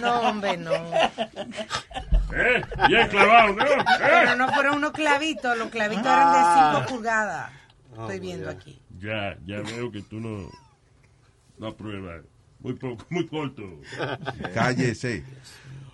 No, 0.00 0.20
hombre, 0.20 0.56
no. 0.56 0.72
¿Eh? 0.72 2.62
Bien 2.88 3.08
clavado, 3.08 3.54
¿no? 3.54 3.64
¿Eh? 3.64 3.76
Pero 3.98 4.36
no 4.36 4.52
fueron 4.52 4.76
unos 4.78 4.92
clavitos, 4.92 5.56
los 5.58 5.68
clavitos 5.68 6.06
eran 6.06 6.32
de 6.32 6.78
5 6.80 6.86
pulgadas. 6.88 7.50
Estoy 7.92 8.20
viendo 8.20 8.50
aquí. 8.50 8.80
Ya, 8.98 9.36
ya 9.46 9.60
veo 9.60 9.90
que 9.92 10.02
tú 10.02 10.18
no, 10.20 10.50
no 11.58 11.66
apruebas. 11.68 12.22
Muy 12.60 12.72
poco, 12.74 13.04
muy 13.10 13.26
corto. 13.26 13.62
Cállese. 14.54 15.22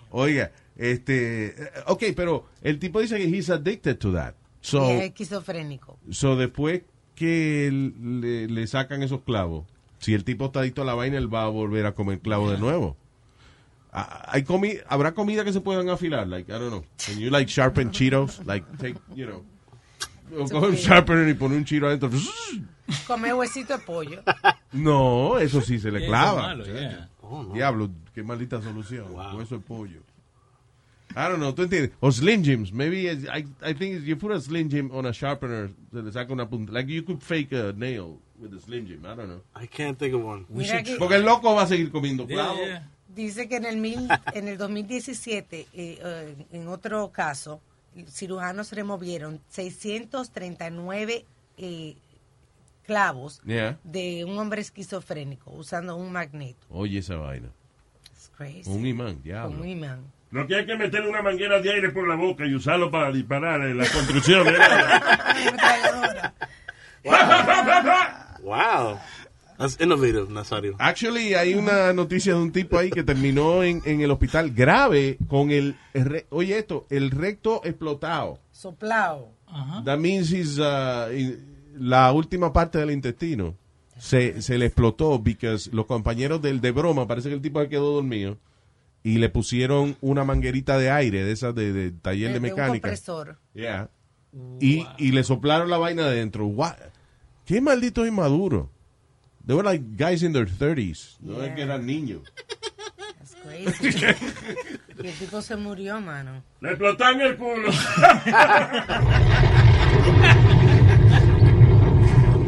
Oiga, 0.09 0.51
este. 0.77 1.53
Ok, 1.87 2.03
pero 2.15 2.47
el 2.61 2.79
tipo 2.79 3.01
dice 3.01 3.17
que 3.17 3.25
he's 3.25 3.49
addicted 3.49 3.97
to 3.97 4.13
that. 4.13 4.33
So, 4.61 4.89
Y 4.89 4.93
es 4.97 5.03
esquizofrénico. 5.05 5.99
so 6.11 6.35
después 6.35 6.83
que 7.15 7.69
le, 7.71 8.47
le 8.47 8.67
sacan 8.67 9.03
esos 9.03 9.21
clavos, 9.21 9.65
si 9.99 10.13
el 10.13 10.23
tipo 10.23 10.45
está 10.45 10.61
adicto 10.61 10.81
a 10.81 10.85
la 10.85 10.93
vaina, 10.95 11.17
él 11.17 11.33
va 11.33 11.43
a 11.43 11.47
volver 11.49 11.85
a 11.85 11.93
comer 11.93 12.19
clavos 12.19 12.51
de 12.51 12.57
nuevo. 12.57 12.97
Ah, 13.93 14.25
Hay 14.29 14.43
comi 14.43 14.75
habrá 14.87 15.13
comida 15.13 15.43
que 15.43 15.51
se 15.53 15.59
puedan 15.61 15.89
afilar, 15.89 16.27
like 16.27 16.49
I 16.51 16.55
don't 16.55 16.69
know. 16.69 16.85
Can 17.05 17.19
you 17.19 17.29
like 17.29 17.49
sharpen 17.51 17.91
Cheetos, 17.91 18.39
like 18.45 18.65
take, 18.77 18.95
you 19.13 19.25
know, 19.27 19.43
o 20.39 20.47
coge 20.47 20.67
un 20.69 20.75
sharpener 20.75 21.27
y 21.27 21.33
pone 21.33 21.57
un 21.57 21.65
chiro 21.65 21.87
adentro. 21.87 22.09
Come 23.05 23.33
huesito 23.33 23.77
de 23.77 23.83
pollo. 23.83 24.21
No, 24.73 25.37
eso 25.37 25.59
sí 25.59 25.79
se 25.79 25.91
le 25.91 26.05
clava. 26.07 26.53
es 26.53 26.57
malo, 26.57 26.65
yeah. 26.65 27.09
Diablo, 27.53 27.89
qué 28.15 28.23
maldita 28.23 28.61
solución. 28.61 29.13
Con 29.13 29.41
eso 29.41 29.57
es 29.57 29.63
pollo. 29.63 29.99
I 31.15 31.27
don't 31.29 31.39
know, 31.39 31.53
¿tú 31.53 31.63
entiendes? 31.63 31.91
O 31.99 32.11
Slim 32.11 32.43
Jims. 32.43 32.71
Maybe, 32.71 33.03
it's- 33.11 33.25
I, 33.27 33.45
I 33.61 33.73
think 33.73 33.95
if 33.97 34.03
you 34.05 34.15
put 34.17 34.31
a 34.31 34.39
Slim 34.41 34.69
Jim 34.69 34.89
on 34.93 35.05
a 35.05 35.13
sharpener, 35.13 35.69
se 35.91 36.01
le 36.01 36.11
saca 36.11 36.31
una 36.33 36.47
punta. 36.47 36.71
Like 36.71 36.89
you 36.91 37.03
could 37.03 37.21
fake 37.21 37.51
a 37.53 37.73
nail 37.73 38.19
with 38.39 38.53
a 38.53 38.59
Slim 38.59 38.85
Jim. 38.87 39.05
I 39.05 39.15
don't 39.15 39.27
know. 39.27 39.41
I 39.55 39.67
can't 39.67 39.97
think 39.97 40.13
of 40.15 40.23
one. 40.23 40.45
Aquí. 40.73 40.95
Porque 40.97 41.15
el 41.15 41.23
loco 41.23 41.53
va 41.53 41.63
a 41.63 41.67
seguir 41.67 41.91
comiendo 41.91 42.25
Yeah, 42.27 42.35
clavos. 42.35 42.57
yeah. 42.59 42.87
Dice 43.13 43.49
que 43.49 43.57
en 43.57 43.65
el, 43.65 43.77
mil, 43.77 44.07
en 44.33 44.47
el 44.47 44.57
2017, 44.57 45.59
eh, 45.59 45.67
eh, 46.01 46.35
en 46.53 46.67
otro 46.69 47.11
caso, 47.11 47.59
cirujanos 48.07 48.71
removieron 48.71 49.41
639 49.49 51.25
eh, 51.57 51.95
clavos 52.85 53.41
Yeah. 53.45 53.77
de 53.83 54.23
un 54.25 54.37
hombre 54.39 54.61
esquizofrénico 54.61 55.51
usando 55.51 55.95
un 55.95 56.11
magneto. 56.11 56.65
Oye, 56.69 56.99
esa 56.99 57.15
vaina. 57.17 57.49
It's 58.13 58.29
crazy. 58.35 58.69
Un 58.69 58.85
imán, 58.85 59.21
diablo. 59.21 59.59
un 59.61 59.67
imán. 59.67 59.99
Lo 60.31 60.47
que 60.47 60.55
hay 60.55 60.65
que 60.65 60.77
meterle 60.77 61.09
una 61.09 61.21
manguera 61.21 61.59
de 61.59 61.71
aire 61.73 61.89
por 61.89 62.07
la 62.07 62.15
boca 62.15 62.45
y 62.45 62.55
usarlo 62.55 62.89
para 62.89 63.11
disparar 63.11 63.61
en 63.61 63.77
la 63.77 63.85
construcción. 63.89 64.47
¿eh? 64.47 64.53
Wow. 68.43 68.97
That's 69.57 69.77
innovative, 69.79 70.27
Nazario. 70.31 70.75
Actually, 70.79 71.35
hay 71.35 71.53
una 71.53 71.93
noticia 71.93 72.33
de 72.33 72.39
un 72.39 72.51
tipo 72.51 72.79
ahí 72.79 72.89
que 72.89 73.03
terminó 73.03 73.61
en, 73.63 73.81
en 73.85 74.01
el 74.01 74.09
hospital 74.09 74.49
grave 74.51 75.17
con 75.27 75.51
el, 75.51 75.75
el 75.93 76.05
re- 76.05 76.25
oye 76.31 76.57
esto, 76.57 76.87
el 76.89 77.11
recto 77.11 77.61
explotado. 77.63 78.39
Soplado. 78.51 79.29
That 79.85 79.99
means 79.99 80.31
he's, 80.31 80.57
uh, 80.57 81.11
in- 81.13 81.45
la 81.77 82.11
última 82.11 82.51
parte 82.53 82.79
del 82.79 82.89
intestino 82.89 83.53
se, 83.99 84.41
se 84.41 84.57
le 84.57 84.65
explotó 84.65 85.19
because 85.19 85.69
los 85.71 85.85
compañeros 85.85 86.41
del 86.41 86.59
de 86.59 86.71
broma, 86.71 87.05
parece 87.07 87.29
que 87.29 87.35
el 87.35 87.41
tipo 87.41 87.61
se 87.61 87.69
quedó 87.69 87.93
dormido 87.93 88.37
y 89.03 89.17
le 89.17 89.29
pusieron 89.29 89.97
una 90.01 90.23
manguerita 90.23 90.77
de 90.77 90.91
aire 90.91 91.23
de 91.23 91.31
esas 91.31 91.55
de, 91.55 91.73
de 91.73 91.91
taller 91.91 92.27
de, 92.29 92.33
De- 92.35 92.39
de 92.39 92.51
un 92.53 92.55
mecánica. 92.57 92.87
compresor. 92.89 93.37
Yeah. 93.53 93.89
Y, 94.59 94.85
y 94.97 95.11
le 95.11 95.23
soplaron 95.23 95.69
la 95.69 95.77
vaina 95.77 96.03
adentro. 96.05 96.45
What? 96.47 96.75
Qué 97.45 97.59
maldito 97.61 98.05
inmaduro. 98.05 98.69
They 99.45 99.55
were 99.55 99.63
like 99.67 99.83
guys 99.97 100.21
in 100.23 100.33
their 100.33 100.47
30s. 100.47 101.17
No 101.19 101.41
es 101.43 101.53
que 101.55 101.63
eran 101.63 101.85
niños. 101.85 102.21
That's 103.17 103.35
crazy. 103.43 103.89
y 105.03 105.07
el 105.07 105.13
tipo 105.15 105.41
se 105.41 105.55
murió, 105.55 105.99
mano. 105.99 106.43
Le 106.61 106.69
explotan 106.69 107.19
el 107.21 107.35
culo. 107.37 107.71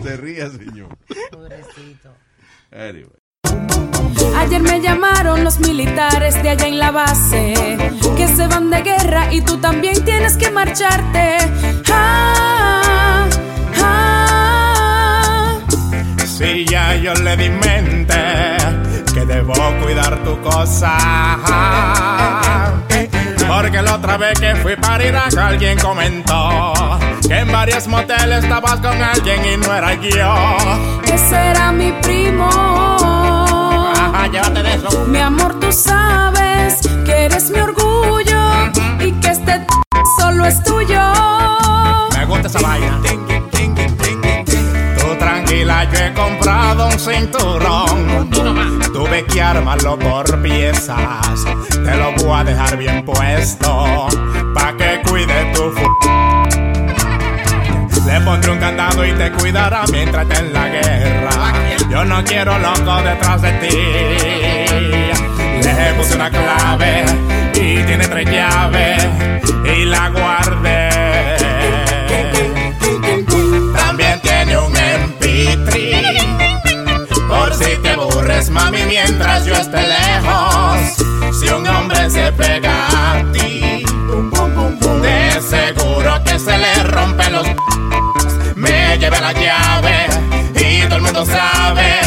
Se 0.04 0.18
ría, 0.18 0.50
señor. 0.50 0.96
Pobrecito. 1.32 2.14
Anyway. 2.72 3.23
Ayer 4.38 4.62
me 4.62 4.82
llamaron 4.82 5.44
los 5.44 5.60
militares 5.60 6.42
de 6.42 6.50
allá 6.50 6.68
en 6.68 6.80
la 6.80 6.92
base 6.92 7.78
que 8.16 8.28
se 8.28 8.48
van 8.48 8.70
de 8.70 8.82
guerra 8.82 9.34
y 9.34 9.42
tú 9.42 9.58
también 9.58 10.04
tienes 10.04 10.38
que 10.38 10.52
marcharte. 10.52 11.38
Ah, 11.92 13.26
ah. 13.82 15.60
Si 16.26 16.66
ya 16.66 16.96
yo 16.96 17.14
le 17.14 17.38
di 17.38 17.50
mente 17.50 18.16
que 19.14 19.26
debo 19.26 19.54
cuidar 19.82 20.18
tu 20.24 20.40
cosa. 20.42 20.98
Porque 23.48 23.82
la 23.82 23.96
otra 23.96 24.18
vez 24.18 24.40
que 24.40 24.56
fui 24.56 24.76
para 24.76 25.06
Irak 25.06 25.38
alguien 25.38 25.78
comentó 25.80 26.74
que 27.28 27.40
en 27.40 27.52
varios 27.52 27.88
moteles 27.88 28.44
estabas 28.44 28.80
con 28.80 29.02
alguien 29.02 29.42
y 29.46 29.58
no 29.58 29.74
era 29.74 29.94
yo. 29.94 30.58
Ese 31.14 31.36
era 31.36 31.72
mi 31.72 31.92
primo. 32.02 32.93
Mi 35.08 35.20
amor, 35.20 35.60
tú 35.62 35.72
sabes 35.72 36.82
que 37.06 37.26
eres 37.26 37.50
mi 37.50 37.60
orgullo 37.60 38.72
y 39.00 39.12
que 39.14 39.30
este 39.30 39.66
solo 40.20 40.46
es 40.46 40.62
tuyo. 40.64 41.00
Me 42.18 42.26
gusta 42.26 42.48
esa 42.48 42.60
vaina. 42.60 43.00
Tú 45.00 45.16
tranquila, 45.18 45.90
yo 45.90 46.00
he 46.00 46.14
comprado 46.14 46.88
un 46.88 47.00
cinturón. 47.00 48.30
Tuve 48.92 49.24
que 49.26 49.42
armarlo 49.42 49.98
por 49.98 50.42
piezas. 50.42 51.46
Te 51.70 51.96
lo 51.96 52.12
voy 52.14 52.42
a 52.42 52.44
dejar 52.44 52.76
bien 52.76 53.06
puesto. 53.06 54.08
Pa' 54.54 54.76
que 54.78 55.02
cuide 55.08 55.54
tu. 55.54 55.72
Le 58.06 58.20
pondré 58.20 58.52
un 58.52 58.60
candado 58.60 59.06
y 59.06 59.14
te 59.14 59.32
cuidará 59.32 59.86
mientras 59.92 60.28
esté 60.28 60.46
en 60.46 60.54
la 60.54 60.68
guerra. 60.68 61.54
Yo 61.90 62.04
no 62.04 62.24
quiero 62.26 62.60
loco 62.60 63.02
detrás 63.02 63.42
de 63.42 63.52
ti. 63.54 64.43
Puse 65.98 66.16
una 66.16 66.30
clave 66.30 67.06
y 67.56 67.84
tiene 67.84 68.08
tres 68.08 68.30
llaves 68.30 69.06
y 69.66 69.86
la 69.86 70.10
guardé. 70.10 70.90
También 73.76 74.20
tiene 74.22 74.58
un 74.58 74.74
MP3 74.74 76.24
por 77.28 77.54
si 77.54 77.76
te 77.78 77.90
aburres, 77.90 78.50
mami, 78.50 78.84
mientras 78.88 79.46
yo 79.46 79.54
esté 79.56 79.82
lejos. 79.82 81.38
Si 81.40 81.48
un 81.50 81.68
hombre 81.68 82.10
se 82.10 82.32
pega 82.34 82.88
a 82.88 83.32
ti, 83.32 83.86
de 85.02 85.42
seguro 85.42 86.24
que 86.24 86.40
se 86.40 86.58
le 86.58 86.84
rompe 86.84 87.30
los 87.30 87.48
me 88.56 88.98
lleve 88.98 89.20
la 89.20 89.34
llave 89.34 90.08
y 90.56 90.84
todo 90.84 90.98
el 90.98 91.02
mundo 91.02 91.26
sabe 91.26 92.00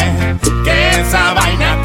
que 0.63 1.01
esa 1.01 1.33
vaina 1.33 1.81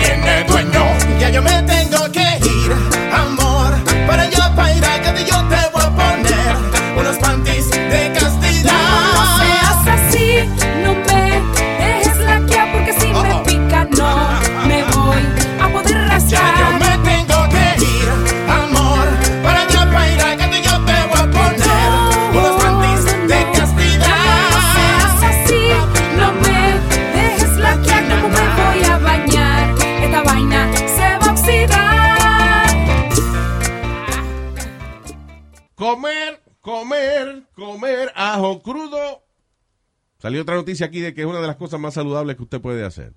Salió 40.23 40.43
otra 40.43 40.55
noticia 40.55 40.87
aquí 40.87 41.01
de 41.01 41.15
que 41.15 41.23
es 41.23 41.27
una 41.27 41.41
de 41.41 41.49
las 41.49 41.57
cosas 41.57 41.81
más 41.81 41.95
saludables 41.95 42.37
que 42.37 42.45
usted 42.45 42.61
puede 42.61 42.85
hacer. 42.85 43.13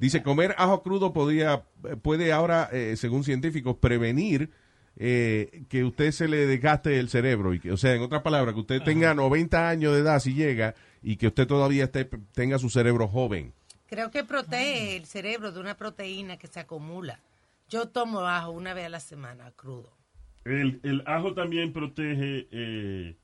Dice, 0.00 0.24
comer 0.24 0.56
ajo 0.58 0.82
crudo 0.82 1.12
podría, 1.12 1.62
puede 2.02 2.32
ahora, 2.32 2.68
eh, 2.72 2.96
según 2.96 3.22
científicos, 3.22 3.76
prevenir 3.76 4.50
eh, 4.96 5.62
que 5.68 5.84
usted 5.84 6.10
se 6.10 6.26
le 6.26 6.48
desgaste 6.48 6.98
el 6.98 7.10
cerebro. 7.10 7.54
Y 7.54 7.60
que, 7.60 7.70
o 7.70 7.76
sea, 7.76 7.94
en 7.94 8.02
otras 8.02 8.22
palabras, 8.22 8.54
que 8.54 8.60
usted 8.62 8.82
tenga 8.82 9.14
90 9.14 9.68
años 9.68 9.94
de 9.94 10.00
edad 10.00 10.18
si 10.18 10.34
llega 10.34 10.74
y 11.00 11.14
que 11.14 11.28
usted 11.28 11.46
todavía 11.46 11.84
esté, 11.84 12.06
tenga 12.34 12.58
su 12.58 12.70
cerebro 12.70 13.06
joven. 13.06 13.54
Creo 13.86 14.10
que 14.10 14.24
protege 14.24 14.96
el 14.96 15.06
cerebro 15.06 15.52
de 15.52 15.60
una 15.60 15.76
proteína 15.76 16.38
que 16.38 16.48
se 16.48 16.58
acumula. 16.58 17.20
Yo 17.68 17.86
tomo 17.86 18.18
ajo 18.22 18.50
una 18.50 18.74
vez 18.74 18.86
a 18.86 18.88
la 18.88 18.98
semana, 18.98 19.52
crudo. 19.54 19.96
El, 20.44 20.80
el 20.82 21.04
ajo 21.06 21.34
también 21.34 21.72
protege 21.72 22.48
eh, 22.50 23.16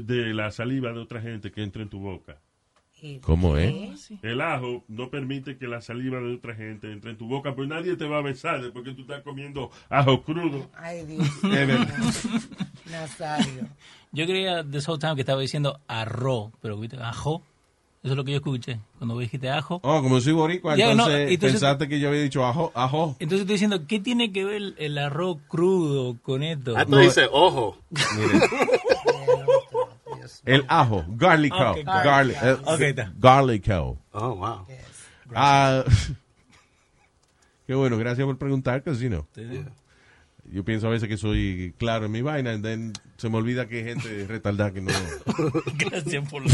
de 0.00 0.32
la 0.34 0.50
saliva 0.50 0.92
de 0.92 1.00
otra 1.00 1.20
gente 1.20 1.52
que 1.52 1.62
entra 1.62 1.82
en 1.82 1.88
tu 1.88 2.00
boca. 2.00 2.38
¿Cómo 3.20 3.56
es? 3.56 4.12
El 4.22 4.40
ajo 4.40 4.84
no 4.86 5.10
permite 5.10 5.58
que 5.58 5.66
la 5.66 5.80
saliva 5.80 6.20
de 6.20 6.34
otra 6.36 6.54
gente 6.54 6.92
entre 6.92 7.10
en 7.10 7.18
tu 7.18 7.26
boca, 7.26 7.54
pues 7.54 7.68
nadie 7.68 7.96
te 7.96 8.06
va 8.06 8.18
a 8.18 8.22
besar 8.22 8.62
después 8.62 8.84
que 8.84 8.92
tú 8.92 9.02
estás 9.02 9.22
comiendo 9.22 9.70
ajo 9.88 10.22
crudo. 10.22 10.70
Ay, 10.76 11.04
Dios. 11.06 11.26
Es 11.42 11.42
verdad. 11.42 11.88
Nazario. 12.90 13.68
Yo 14.12 14.24
creía 14.26 14.60
whole 14.60 14.98
time 15.00 15.14
que 15.16 15.22
estaba 15.22 15.40
diciendo 15.40 15.80
arroz, 15.88 16.52
pero 16.60 16.78
¿viste? 16.78 16.96
ajo. 16.98 17.42
Eso 18.04 18.14
es 18.14 18.16
lo 18.16 18.24
que 18.24 18.32
yo 18.32 18.38
escuché 18.38 18.80
cuando 18.98 19.16
dijiste 19.18 19.48
ajo. 19.48 19.80
Oh, 19.84 20.02
como 20.02 20.20
soy 20.20 20.32
boricua, 20.32 20.76
Ya, 20.76 20.92
no, 20.94 21.08
entonces, 21.08 21.38
pensaste 21.38 21.88
que 21.88 22.00
yo 22.00 22.08
había 22.08 22.22
dicho 22.22 22.44
ajo, 22.44 22.72
ajo. 22.74 23.16
Entonces 23.20 23.42
estoy 23.42 23.54
diciendo, 23.54 23.86
¿qué 23.86 24.00
tiene 24.00 24.32
que 24.32 24.44
ver 24.44 24.74
el 24.76 24.98
arroz 24.98 25.38
crudo 25.46 26.16
con 26.20 26.42
esto? 26.42 26.74
Ah, 26.76 26.84
tú 26.84 26.96
dices 26.98 27.28
ojo. 27.30 27.78
El 30.44 30.64
ajo, 30.68 31.04
garlico. 31.08 31.56
Ok, 31.56 31.78
garlic, 31.84 32.36
eh, 32.42 32.56
Ok, 32.64 32.80
está. 32.80 33.12
garlico. 33.16 33.98
Oh, 34.12 34.34
wow. 34.34 34.66
Ah, 35.34 35.84
qué 37.66 37.74
bueno, 37.74 37.96
gracias 37.96 38.26
por 38.26 38.36
preguntar, 38.38 38.82
que 38.82 38.94
si 38.94 39.08
no. 39.08 39.26
Yo 40.44 40.64
pienso 40.64 40.88
a 40.88 40.90
veces 40.90 41.08
que 41.08 41.16
soy 41.16 41.74
claro 41.78 42.06
en 42.06 42.12
mi 42.12 42.20
vaina, 42.20 42.52
y 42.54 42.60
then 42.60 42.92
se 43.16 43.28
me 43.30 43.38
olvida 43.38 43.68
que 43.68 43.78
hay 43.78 43.84
gente 43.84 44.26
retardada 44.26 44.72
que 44.72 44.80
no. 44.80 44.92
Gracias 45.78 46.28
por 46.28 46.42
lo 46.42 46.50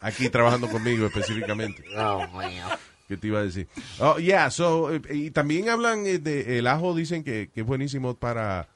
Aquí 0.00 0.28
trabajando 0.28 0.68
conmigo 0.68 1.06
específicamente. 1.06 1.82
Oh, 1.96 2.26
man. 2.28 2.50
¿Qué 3.08 3.16
te 3.16 3.26
iba 3.26 3.40
a 3.40 3.42
decir? 3.42 3.66
Oh, 3.98 4.18
yeah, 4.18 4.50
so, 4.50 4.94
eh, 4.94 5.00
y 5.10 5.30
también 5.32 5.68
hablan 5.68 6.06
eh, 6.06 6.18
de 6.18 6.58
el 6.58 6.66
ajo, 6.68 6.94
dicen 6.94 7.24
que, 7.24 7.50
que 7.52 7.62
es 7.62 7.66
buenísimo 7.66 8.14
para 8.14 8.68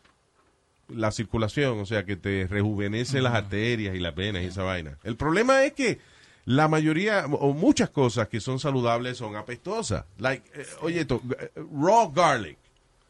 la 0.88 1.10
circulación, 1.10 1.78
o 1.80 1.86
sea, 1.86 2.04
que 2.04 2.16
te 2.16 2.46
rejuvenece 2.46 3.20
las 3.20 3.34
arterias 3.34 3.94
y 3.94 4.00
las 4.00 4.14
venas 4.14 4.42
y 4.42 4.46
esa 4.46 4.62
vaina. 4.62 4.98
El 5.02 5.16
problema 5.16 5.64
es 5.64 5.72
que 5.72 5.98
la 6.44 6.68
mayoría 6.68 7.24
o 7.26 7.52
muchas 7.54 7.90
cosas 7.90 8.28
que 8.28 8.40
son 8.40 8.58
saludables 8.58 9.16
son 9.16 9.36
apestosas. 9.36 10.04
Like, 10.18 10.48
eh, 10.54 10.66
oye, 10.82 11.00
esto, 11.00 11.22
eh, 11.38 11.50
raw 11.72 12.12
garlic. 12.12 12.58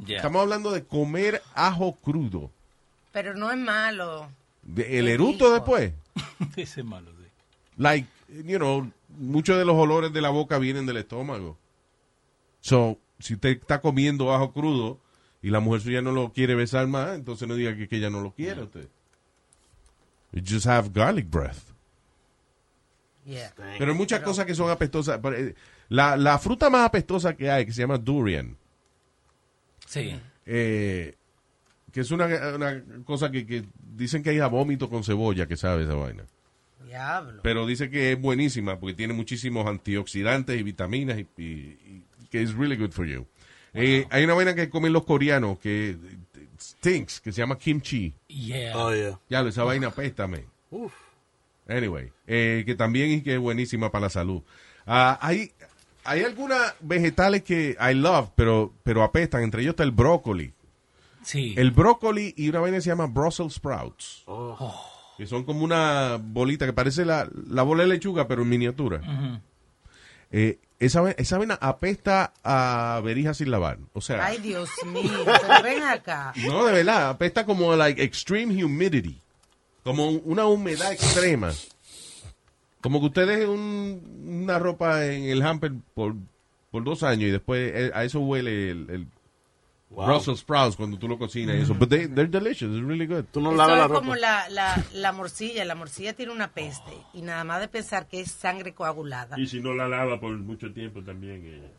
Yeah. 0.04 0.16
Estamos 0.16 0.42
hablando 0.42 0.70
de 0.72 0.84
comer 0.84 1.42
ajo 1.54 1.94
crudo. 1.96 2.50
Pero 3.12 3.34
no 3.34 3.50
es 3.50 3.58
malo. 3.58 4.28
De- 4.62 4.98
el 4.98 5.08
eruto 5.08 5.52
después. 5.52 5.92
Ese 6.56 6.80
es 6.80 6.86
malo, 6.86 7.10
sí. 7.12 7.24
like, 7.76 8.08
you 8.28 8.58
know, 8.58 8.90
muchos 9.08 9.58
de 9.58 9.64
los 9.64 9.76
olores 9.76 10.12
de 10.12 10.20
la 10.20 10.30
boca 10.30 10.58
vienen 10.58 10.86
del 10.86 10.96
estómago. 10.98 11.58
So, 12.60 12.98
si 13.18 13.34
usted 13.34 13.50
está 13.60 13.80
comiendo 13.80 14.32
ajo 14.32 14.52
crudo 14.52 14.98
y 15.46 15.50
la 15.50 15.60
mujer 15.60 15.80
suya 15.82 16.00
no 16.02 16.10
lo 16.12 16.32
quiere 16.32 16.54
besar 16.54 16.86
más, 16.86 17.14
entonces 17.14 17.46
no 17.46 17.54
diga 17.54 17.76
que, 17.76 17.86
que 17.86 17.96
ella 17.96 18.08
no 18.10 18.20
lo 18.20 18.32
quiere 18.32 18.62
usted. 18.62 18.88
You 20.32 20.42
just 20.48 20.66
have 20.66 20.90
garlic 20.92 21.28
breath. 21.30 21.58
Yeah. 23.26 23.52
Pero 23.78 23.92
hay 23.92 23.96
muchas 23.98 24.20
cosas 24.20 24.44
que 24.46 24.54
son 24.54 24.70
apestosas. 24.70 25.20
Eh, 25.36 25.54
La, 25.88 26.16
la 26.16 26.38
fruta 26.38 26.70
más 26.70 26.86
apestosa 26.86 27.36
que 27.36 27.50
hay, 27.50 27.66
que 27.66 27.72
se 27.72 27.82
llama 27.82 27.98
durian, 27.98 28.56
Sí. 29.86 30.18
eh, 30.46 31.14
que 31.92 32.00
es 32.00 32.10
una, 32.10 32.26
una 32.54 32.82
cosa 33.04 33.30
que, 33.30 33.46
que 33.46 33.64
dicen 33.94 34.22
que 34.22 34.30
hay 34.30 34.38
a 34.40 34.46
vómito 34.46 34.88
con 34.88 35.04
cebolla, 35.04 35.46
que 35.46 35.56
sabe 35.56 35.84
esa 35.84 35.94
vaina. 35.94 36.24
Diablo. 36.86 37.40
Pero 37.42 37.66
dice 37.66 37.90
que 37.90 38.12
es 38.12 38.20
buenísima 38.20 38.78
porque 38.80 38.94
tiene 38.94 39.12
muchísimos 39.12 39.66
antioxidantes 39.66 40.58
y 40.58 40.62
vitaminas 40.62 41.18
y, 41.18 41.28
y- 41.36 41.44
y 41.44 42.04
que 42.30 42.42
es 42.42 42.54
really 42.54 42.76
good 42.76 42.90
for 42.92 43.06
you. 43.06 43.26
Eh, 43.74 44.06
hay 44.10 44.24
una 44.24 44.34
vaina 44.34 44.54
que 44.54 44.70
comen 44.70 44.92
los 44.92 45.04
coreanos 45.04 45.58
que 45.58 45.96
stinks, 46.60 47.20
que 47.20 47.32
se 47.32 47.40
llama 47.40 47.58
kimchi. 47.58 48.14
Yeah. 48.28 48.76
Oh, 48.78 48.94
yeah. 48.94 49.18
Ya, 49.28 49.40
esa 49.40 49.64
vaina 49.64 49.88
apéstame. 49.88 50.44
Anyway, 51.68 52.12
eh, 52.26 52.62
que 52.66 52.74
también 52.74 53.10
es 53.10 53.22
que 53.22 53.34
es 53.34 53.40
buenísima 53.40 53.90
para 53.90 54.02
la 54.02 54.10
salud. 54.10 54.42
Ah, 54.86 55.18
hay, 55.20 55.52
hay 56.04 56.22
algunas 56.22 56.74
vegetales 56.80 57.42
que 57.42 57.76
I 57.80 57.94
love, 57.94 58.30
pero, 58.36 58.72
pero 58.82 59.02
apestan. 59.02 59.42
Entre 59.42 59.62
ellos 59.62 59.72
está 59.72 59.82
el 59.82 59.90
brócoli. 59.90 60.52
Sí. 61.22 61.54
El 61.56 61.70
brócoli 61.70 62.34
y 62.36 62.48
una 62.50 62.60
vaina 62.60 62.76
que 62.76 62.82
se 62.82 62.90
llama 62.90 63.06
Brussels 63.06 63.54
sprouts. 63.54 64.22
Oh. 64.26 64.90
Que 65.16 65.26
son 65.26 65.44
como 65.44 65.64
una 65.64 66.18
bolita 66.22 66.66
que 66.66 66.72
parece 66.72 67.04
la, 67.04 67.28
la 67.48 67.62
bola 67.62 67.84
de 67.84 67.88
lechuga, 67.88 68.28
pero 68.28 68.42
en 68.42 68.48
miniatura. 68.48 68.98
Ujú. 68.98 69.40
Eh, 70.36 70.58
esa, 70.80 71.08
esa 71.12 71.38
vaina 71.38 71.54
apesta 71.60 72.32
a 72.42 73.00
verija 73.04 73.34
sin 73.34 73.52
lavar. 73.52 73.78
O 73.92 74.00
sea, 74.00 74.26
Ay, 74.26 74.38
Dios 74.38 74.68
mío. 74.86 75.24
Pero 75.24 75.62
ven 75.62 75.82
acá. 75.84 76.32
no, 76.44 76.64
de 76.66 76.72
verdad, 76.72 77.10
apesta 77.10 77.46
como 77.46 77.74
like 77.76 78.02
extreme 78.02 78.62
humidity. 78.64 79.20
Como 79.84 80.08
un- 80.08 80.22
una 80.24 80.46
humedad 80.46 80.92
extrema. 80.92 81.52
Como 82.80 82.98
que 83.00 83.06
usted 83.06 83.26
deje 83.28 83.46
un- 83.46 84.40
una 84.42 84.58
ropa 84.58 85.06
en 85.06 85.24
el 85.24 85.40
hamper 85.42 85.72
por, 85.94 86.16
por 86.72 86.82
dos 86.84 87.02
años 87.04 87.28
y 87.28 87.30
después 87.30 87.70
eh, 87.74 87.90
a 87.94 88.02
eso 88.04 88.18
huele 88.20 88.70
el, 88.70 88.90
el 88.90 89.06
Wow. 89.94 90.06
Brussels 90.06 90.40
sprouts 90.40 90.76
cuando 90.76 90.98
tú 90.98 91.06
lo 91.08 91.16
cocinas 91.18 91.56
y 91.56 91.60
eso. 91.60 91.74
But 91.74 91.88
they, 91.88 92.06
they're 92.08 92.26
delicious, 92.28 92.70
it's 92.70 92.84
really 92.84 93.06
good. 93.06 93.24
Tú 93.32 93.40
no 93.40 93.50
Eso 93.50 93.56
lavas 93.58 93.78
la 93.78 93.84
es 93.84 93.90
como 93.92 94.14
ropa. 94.14 94.16
la, 94.20 94.48
la, 94.48 94.84
la 94.92 95.12
morcilla. 95.12 95.64
La 95.64 95.74
morcilla 95.76 96.12
tiene 96.14 96.32
una 96.32 96.48
peste. 96.52 96.92
Y 97.12 97.22
nada 97.22 97.44
más 97.44 97.60
de 97.60 97.68
pensar 97.68 98.06
que 98.08 98.20
es 98.20 98.32
sangre 98.32 98.74
coagulada. 98.74 99.38
Y 99.38 99.46
si 99.46 99.60
no 99.60 99.72
la 99.72 99.86
lava 99.88 100.18
por 100.18 100.36
mucho 100.36 100.72
tiempo 100.72 101.02
también. 101.02 101.42
eh. 101.46 101.70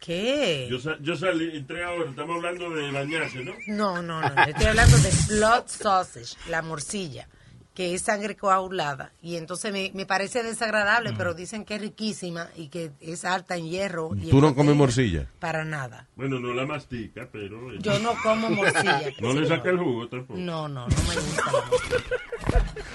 ¿Qué? 0.00 0.66
Yo, 0.68 0.80
sa- 0.80 0.98
yo 1.00 1.14
salí, 1.14 1.56
entré 1.56 1.84
ahora, 1.84 2.10
estamos 2.10 2.34
hablando 2.36 2.68
de 2.70 2.90
bañarse, 2.90 3.44
¿no? 3.44 3.52
No, 3.68 4.02
no, 4.02 4.20
no. 4.20 4.42
Estoy 4.44 4.66
hablando 4.66 4.96
de 4.98 5.10
blood 5.36 5.62
sausage, 5.66 6.36
la 6.48 6.60
morcilla, 6.62 7.28
que 7.74 7.94
es 7.94 8.02
sangre 8.02 8.36
coagulada. 8.36 9.12
Y 9.22 9.36
entonces 9.36 9.72
me, 9.72 9.90
me 9.94 10.04
parece 10.06 10.42
desagradable, 10.42 11.12
pero 11.16 11.32
dicen 11.34 11.64
que 11.64 11.76
es 11.76 11.80
riquísima 11.80 12.48
y 12.56 12.68
que 12.68 12.92
es 13.00 13.24
alta 13.24 13.56
en 13.56 13.68
hierro. 13.70 14.10
Y 14.14 14.28
Tú 14.28 14.38
en 14.38 14.42
no 14.44 14.54
comes 14.54 14.76
morcilla. 14.76 15.26
Para 15.38 15.64
nada. 15.64 16.06
Bueno, 16.16 16.38
no 16.38 16.52
la 16.52 16.66
mastica, 16.66 17.28
pero... 17.32 17.72
eh, 17.72 17.78
Yo 17.80 17.98
no 18.00 18.14
como 18.22 18.50
morcilla. 18.50 19.02
No 19.20 19.32
le 19.32 19.46
saca 19.48 19.70
el 19.70 19.78
jugo 19.78 20.08
tampoco. 20.08 20.38
No, 20.38 20.68
no, 20.68 20.86
no 20.86 20.96
me 21.08 21.14
gusta 21.14 21.52
la 21.52 21.64
morcilla. 21.66 22.16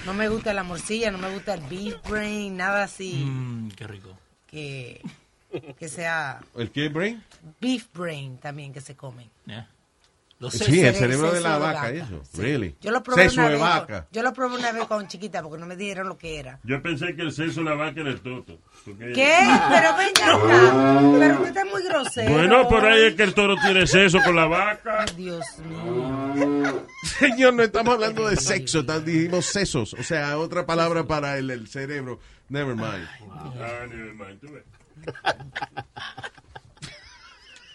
No 0.06 0.14
me 0.14 0.28
gusta 0.28 0.54
la 0.54 0.62
morcilla, 0.62 1.10
no 1.10 1.18
me 1.18 1.30
gusta 1.34 1.54
el 1.54 1.60
beef 1.62 1.96
brain, 2.08 2.56
nada 2.56 2.84
así 2.84 3.24
Mm, 3.26 3.68
qué 3.70 3.86
rico. 3.86 4.16
que, 4.46 5.02
que 5.78 5.88
sea 5.88 6.40
¿El 6.56 6.70
qué, 6.70 6.88
brain? 6.88 7.22
beef 7.60 7.88
brain 7.92 8.38
también 8.38 8.72
que 8.72 8.80
se 8.80 8.94
comen. 8.96 9.28
Yeah. 9.46 9.68
Sí, 10.52 10.80
el 10.80 10.94
cerebro 10.94 11.32
de 11.32 11.40
la 11.40 11.48
Seso 11.48 11.60
de 11.60 11.66
vaca, 11.66 11.80
vaca, 11.82 11.90
eso. 11.90 12.22
sí. 12.32 12.40
Really. 12.40 12.76
Yo 12.80 12.92
lo 12.92 13.02
probé 13.02 13.24
Seso 13.24 13.40
una 13.40 13.48
de 13.48 13.54
vez. 13.54 13.60
con- 13.60 13.68
vaca. 13.70 14.06
Yo 14.12 14.22
lo 14.22 14.32
probé 14.32 14.56
una 14.56 14.70
vez 14.72 14.84
con 14.84 15.08
chiquita 15.08 15.42
porque 15.42 15.58
no 15.58 15.66
me 15.66 15.74
dijeron 15.76 16.08
lo 16.08 16.16
que 16.16 16.38
era. 16.38 16.60
Yo 16.62 16.80
pensé 16.80 17.16
que 17.16 17.22
el 17.22 17.32
sexo 17.32 17.58
de 17.60 17.66
la 17.70 17.74
vaca 17.74 18.00
era 18.00 18.10
el 18.10 18.20
toto. 18.20 18.60
porque- 18.84 19.12
¿Qué? 19.12 19.34
Pero 19.68 19.96
venga 19.96 20.36
acá. 20.36 21.18
Pero 21.18 21.34
usted 21.34 21.48
está 21.48 21.64
muy 21.64 21.82
grosero. 21.82 22.30
Bueno, 22.32 22.68
por 22.68 22.84
ahí 22.86 23.06
es 23.06 23.14
que 23.16 23.24
el 23.24 23.34
toro 23.34 23.56
tiene 23.64 23.84
sexo 23.88 24.20
con 24.24 24.36
la 24.36 24.46
vaca. 24.46 25.04
Dios 25.16 25.44
mío. 25.66 26.86
Señor, 27.02 27.54
no 27.54 27.62
estamos 27.64 27.94
hablando 27.94 28.28
de 28.28 28.36
sexo, 28.36 28.84
tan- 28.86 29.04
dijimos 29.04 29.44
sesos, 29.44 29.94
o 29.94 30.02
sea, 30.04 30.38
otra 30.38 30.64
palabra 30.66 31.04
para 31.04 31.36
el, 31.38 31.50
el 31.50 31.66
cerebro. 31.66 32.20
Never 32.48 32.76
mind. 32.76 33.08
Ah, 33.60 33.86
never 33.88 34.14
mind, 34.14 34.40
tú 34.40 34.46
ves. 34.52 34.62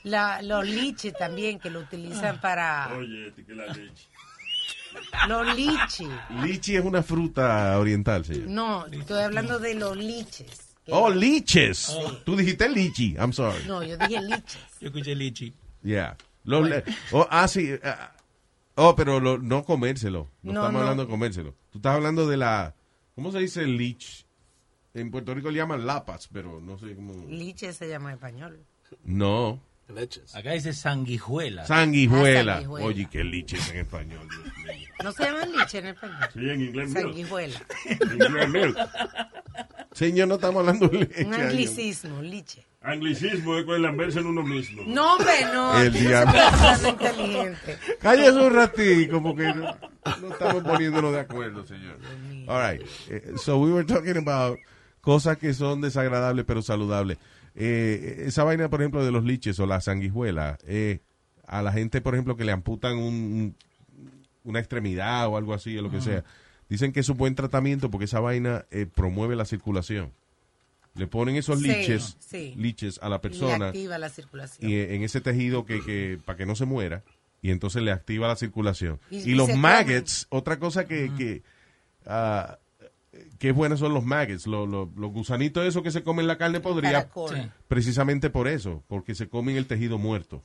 La, 0.03 0.41
los 0.41 0.65
liches 0.67 1.13
también 1.13 1.59
que 1.59 1.69
lo 1.69 1.79
utilizan 1.79 2.39
para... 2.41 2.93
Oye, 2.97 3.27
este 3.29 3.45
que 3.45 3.55
la 3.55 3.67
leche. 3.67 4.07
Los 5.27 5.55
liches. 5.55 6.07
Lichi 6.43 6.75
es 6.75 6.83
una 6.85 7.01
fruta 7.01 7.77
oriental, 7.79 8.25
señor. 8.25 8.47
No, 8.47 8.85
estoy 8.87 9.21
hablando 9.21 9.59
de 9.59 9.75
los 9.75 9.95
liches. 9.97 10.75
Oh, 10.89 11.09
liches. 11.09 11.95
Tú 12.25 12.35
dijiste 12.35 12.67
lichi, 12.69 13.13
I'm 13.15 13.31
sorry. 13.31 13.63
No, 13.65 13.81
yo 13.83 13.97
dije 13.97 14.21
liches. 14.21 14.57
Yo 14.81 14.87
escuché 14.89 15.15
lichi. 15.15 15.53
Yeah. 15.81 16.17
Los 16.43 16.67
le- 16.69 16.83
oh, 17.13 17.25
ah, 17.29 17.47
sí. 17.47 17.71
ah, 17.83 18.11
oh, 18.75 18.93
pero 18.95 19.19
lo- 19.21 19.37
no 19.37 19.63
comérselo. 19.63 20.29
No, 20.41 20.51
No, 20.53 20.59
estamos 20.59 20.73
no. 20.73 20.79
hablando 20.81 21.03
de 21.05 21.09
comérselo. 21.09 21.55
Tú 21.71 21.77
estás 21.77 21.95
hablando 21.95 22.27
de 22.27 22.35
la... 22.37 22.75
¿Cómo 23.15 23.31
se 23.31 23.39
dice 23.39 23.65
lich? 23.65 24.25
En 24.93 25.09
Puerto 25.09 25.33
Rico 25.33 25.49
le 25.49 25.57
llaman 25.57 25.85
lapas, 25.85 26.27
pero 26.31 26.59
no 26.59 26.77
sé 26.77 26.93
cómo... 26.95 27.13
Liches 27.29 27.77
se 27.77 27.87
llama 27.87 28.09
en 28.09 28.15
español. 28.15 28.59
No. 29.05 29.59
Leches. 29.89 30.35
Acá 30.35 30.51
dice 30.51 30.73
sanguijuela. 30.73 31.65
Sanguijuela. 31.65 32.53
Ah, 32.53 32.55
sanguijuela. 32.55 32.87
Oye, 32.87 33.07
qué 33.11 33.23
liches 33.23 33.69
en 33.69 33.77
español. 33.79 34.27
Dios 34.29 34.77
mío. 34.77 34.87
No 35.03 35.11
se 35.11 35.23
llaman 35.23 35.51
liches 35.51 35.73
en 35.75 35.87
español. 35.87 36.29
Sí, 36.33 36.49
en 36.49 36.61
inglés 36.61 36.89
milk. 36.89 37.01
Sanguijuela. 37.01 37.61
En 37.85 38.11
inglés 38.13 38.49
milk. 38.49 38.77
Señor, 39.91 40.27
no 40.27 40.35
estamos 40.35 40.59
hablando 40.61 40.87
de 40.87 40.99
leche. 40.99 41.25
Un 41.25 41.33
anglicismo, 41.33 42.21
liche. 42.21 42.65
Anglicismo 42.81 43.57
es 43.57 43.65
con 43.65 43.81
lamberse 43.81 44.19
en 44.19 44.27
uno 44.27 44.43
mismo. 44.43 44.83
No, 44.85 45.15
hombre, 45.15 45.33
no. 45.53 45.79
El 45.79 45.93
diablo. 45.93 46.33
inteligente. 46.89 47.77
Cállese 48.01 48.39
un 48.39 48.53
ratito, 48.53 49.23
porque 49.23 49.53
no, 49.53 49.77
no 50.21 50.33
estamos 50.33 50.63
poniéndonos 50.63 51.13
de 51.13 51.19
acuerdo, 51.19 51.65
señor. 51.65 51.97
All 52.47 52.71
right. 52.71 52.81
Eh, 53.09 53.33
so 53.37 53.57
we 53.57 53.71
were 53.71 53.85
talking 53.85 54.17
about 54.17 54.59
cosas 55.01 55.37
que 55.37 55.53
son 55.53 55.81
desagradables 55.81 56.45
pero 56.45 56.61
saludables. 56.61 57.17
Eh, 57.55 58.23
esa 58.27 58.43
vaina, 58.43 58.69
por 58.69 58.81
ejemplo, 58.81 59.03
de 59.05 59.11
los 59.11 59.23
liches 59.23 59.59
o 59.59 59.65
la 59.65 59.79
sanguijuela, 59.81 60.57
eh, 60.65 60.99
a 61.45 61.61
la 61.61 61.71
gente, 61.71 62.01
por 62.01 62.15
ejemplo, 62.15 62.35
que 62.35 62.45
le 62.45 62.51
amputan 62.51 62.97
un- 62.97 63.03
un- 63.13 63.55
una 64.43 64.59
extremidad 64.59 65.27
o 65.27 65.37
algo 65.37 65.53
así, 65.53 65.77
o 65.77 65.81
lo 65.81 65.91
que 65.91 66.01
sea, 66.01 66.23
dicen 66.69 66.91
que 66.91 66.99
es 67.01 67.09
un 67.09 67.17
buen 67.17 67.35
tratamiento 67.35 67.89
porque 67.91 68.05
esa 68.05 68.19
vaina 68.19 68.65
eh, 68.71 68.85
promueve 68.93 69.35
la 69.35 69.45
circulación. 69.45 70.11
Le 70.95 71.07
ponen 71.07 71.35
esos 71.37 71.59
Sí, 71.61 71.67
liches, 71.67 72.17
sí. 72.19 72.53
liches 72.57 72.99
a 73.01 73.09
la 73.09 73.15
Y 73.15 73.19
persona 73.19 73.67
activa 73.67 73.97
la 73.97 74.09
circulación. 74.09 74.69
y 74.69 74.75
eh, 74.75 74.95
en 74.95 75.01
ese 75.03 75.21
tejido 75.21 75.65
que, 75.65 75.83
que 75.83 76.19
para 76.23 76.37
que 76.37 76.45
no 76.45 76.55
se 76.55 76.65
muera 76.65 77.03
y 77.41 77.51
entonces 77.51 77.81
le 77.83 77.91
activa 77.91 78.27
la 78.27 78.35
circulación. 78.35 78.99
Y- 79.09 79.17
Y, 79.17 79.31
y 79.31 79.35
los 79.35 79.53
maggots, 79.55 80.27
otra 80.29 80.59
cosa 80.59 80.85
que 80.85 81.11
que, 81.17 81.41
ah, 82.05 82.57
que 83.43 83.49
es 83.49 83.55
buena 83.55 83.75
son 83.75 83.93
los 83.93 84.05
maggots, 84.05 84.47
los, 84.47 84.69
los, 84.69 84.87
los 84.95 85.11
gusanitos 85.11 85.65
esos 85.65 85.83
que 85.83 85.91
se 85.91 86.01
comen 86.01 86.27
la 86.27 86.37
carne. 86.37 86.61
Sí. 86.63 87.49
precisamente 87.67 88.29
por 88.29 88.47
eso, 88.47 88.85
porque 88.87 89.15
se 89.15 89.27
comen 89.27 89.57
el 89.57 89.67
tejido 89.67 89.97
muerto. 89.97 90.41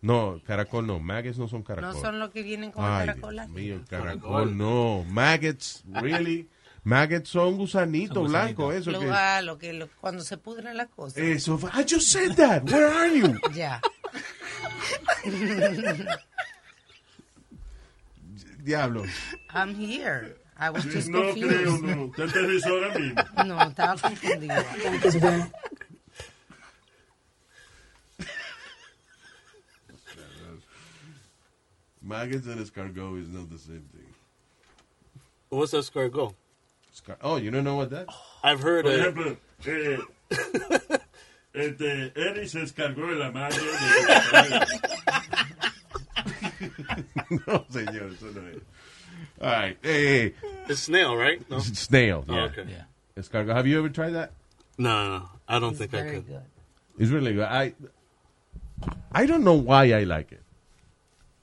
No, 0.00 0.40
caracol 0.44 0.84
no, 0.84 0.98
maggots 0.98 1.38
no 1.38 1.46
son 1.46 1.62
caracol. 1.62 1.94
No 1.94 2.00
son 2.00 2.18
los 2.18 2.30
que 2.30 2.42
vienen 2.42 2.72
con 2.72 2.84
Ay, 2.84 3.02
el 3.02 3.06
caracol. 3.06 3.34
Dios 3.36 3.48
mío, 3.48 3.74
el 3.76 3.84
caracol 3.84 4.58
no, 4.58 5.04
maggots, 5.08 5.84
really? 5.88 6.48
Maggots 6.82 7.28
son 7.28 7.58
gusanitos 7.58 8.28
blancos, 8.28 8.74
eso 8.74 8.90
Lo, 8.90 8.98
que 8.98 9.10
ah, 9.12 9.40
lo 9.40 9.56
que 9.56 9.72
lo- 9.72 9.88
cuando 10.00 10.24
se 10.24 10.36
pudren 10.36 10.76
las 10.76 10.88
cosas. 10.88 11.18
eso, 11.18 11.60
I 11.72 11.84
just 11.88 12.08
said 12.08 12.34
that. 12.34 12.68
Where 12.68 12.86
are 12.88 13.16
you? 13.16 13.38
Ya. 13.54 13.80
Diablo. 18.64 19.04
I'm 19.54 19.76
here. 19.76 20.41
I 20.58 20.70
was 20.70 20.84
just 20.84 21.08
No 21.08 21.22
confused. 21.22 21.56
creo, 21.56 21.80
no. 21.82 22.04
Usted 22.06 22.28
aterrizó 22.28 22.68
ahora 22.68 22.98
mismo. 22.98 23.46
No, 23.46 23.58
estaba 23.60 23.96
confundida. 24.00 24.64
Maggots 32.00 32.46
and 32.46 32.60
escargot 32.60 33.20
is 33.22 33.28
not 33.28 33.50
the 33.50 33.58
same 33.58 33.84
thing. 33.92 34.06
What's 35.48 35.72
escargot? 35.72 36.34
Escar- 36.94 37.16
oh, 37.22 37.36
you 37.36 37.50
don't 37.50 37.64
know 37.64 37.76
what 37.76 37.90
that? 37.90 38.06
I've 38.42 38.60
heard 38.60 38.84
Por 38.84 38.92
it. 38.92 39.00
ejemplo, 39.00 39.36
eh, 39.66 39.98
este, 41.54 42.12
Eric 42.16 42.48
se 42.48 42.58
descargó 42.60 43.06
de 43.08 43.16
la 43.16 43.30
madre. 43.30 43.58
no, 47.46 47.64
señor, 47.70 48.12
eso 48.12 48.26
no 48.34 48.48
es. 48.48 48.56
All 49.42 49.50
right. 49.50 49.76
eh, 49.84 50.30
It's 50.68 50.80
snail, 50.82 51.16
right? 51.16 51.40
No. 51.50 51.58
snail. 51.58 52.24
Oh, 52.28 52.34
Yeah. 52.34 52.44
okay. 52.44 52.64
Yeah. 52.68 52.84
Escargot. 53.16 53.54
Have 53.54 53.66
you 53.66 53.78
ever 53.78 53.88
tried 53.90 54.12
that? 54.14 54.30
No, 54.78 54.88
no, 55.08 55.18
no. 55.18 55.28
I 55.48 55.58
don't 55.58 55.76
think 55.76 55.92
I 55.94 56.02
could. 56.02 56.26
good. 56.26 56.42
It's 56.98 57.10
really 57.10 57.32
good. 57.34 57.44
I 57.44 57.74
I 59.12 59.26
don't 59.26 59.44
know 59.44 59.54
why 59.54 59.92
I 59.92 60.04
like 60.04 60.32
it. 60.32 60.40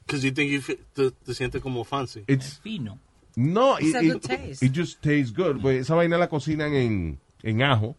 Because 0.05 0.23
you 0.25 0.31
think 0.31 0.49
you 0.51 0.61
te, 0.61 1.11
te 1.11 1.33
siente 1.33 1.61
como 1.61 1.83
fancy. 1.83 2.23
It's 2.27 2.57
Fino. 2.57 2.97
no, 3.35 3.77
It's 3.77 3.89
it, 3.89 3.95
a 3.95 4.01
it- 4.03 4.11
good 4.13 4.21
taste. 4.23 4.63
it 4.65 4.71
just 4.71 5.01
tastes 5.01 5.31
good. 5.31 5.61
Pues 5.61 5.81
esa 5.81 5.95
vaina 5.95 6.17
la 6.17 6.27
cocinan 6.27 6.73
en 6.73 7.19
en 7.43 7.61
ajo 7.61 7.95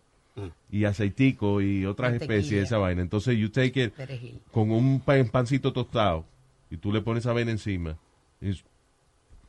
y 0.70 0.84
aceitico 0.84 1.60
y 1.60 1.84
otras 1.86 2.14
especies 2.14 2.50
de 2.50 2.60
esa 2.62 2.78
vaina. 2.78 3.02
Entonces 3.02 3.36
you 3.36 3.48
take 3.50 3.82
it 3.84 3.92
Perejil. 3.94 4.40
con 4.52 4.70
un 4.70 5.00
pan- 5.00 5.28
pancito 5.28 5.72
tostado 5.72 6.24
y 6.70 6.76
tú 6.78 6.92
le 6.92 7.00
pones 7.02 7.24
esa 7.24 7.32
vaina 7.32 7.50
encima. 7.52 7.96
Es 8.40 8.64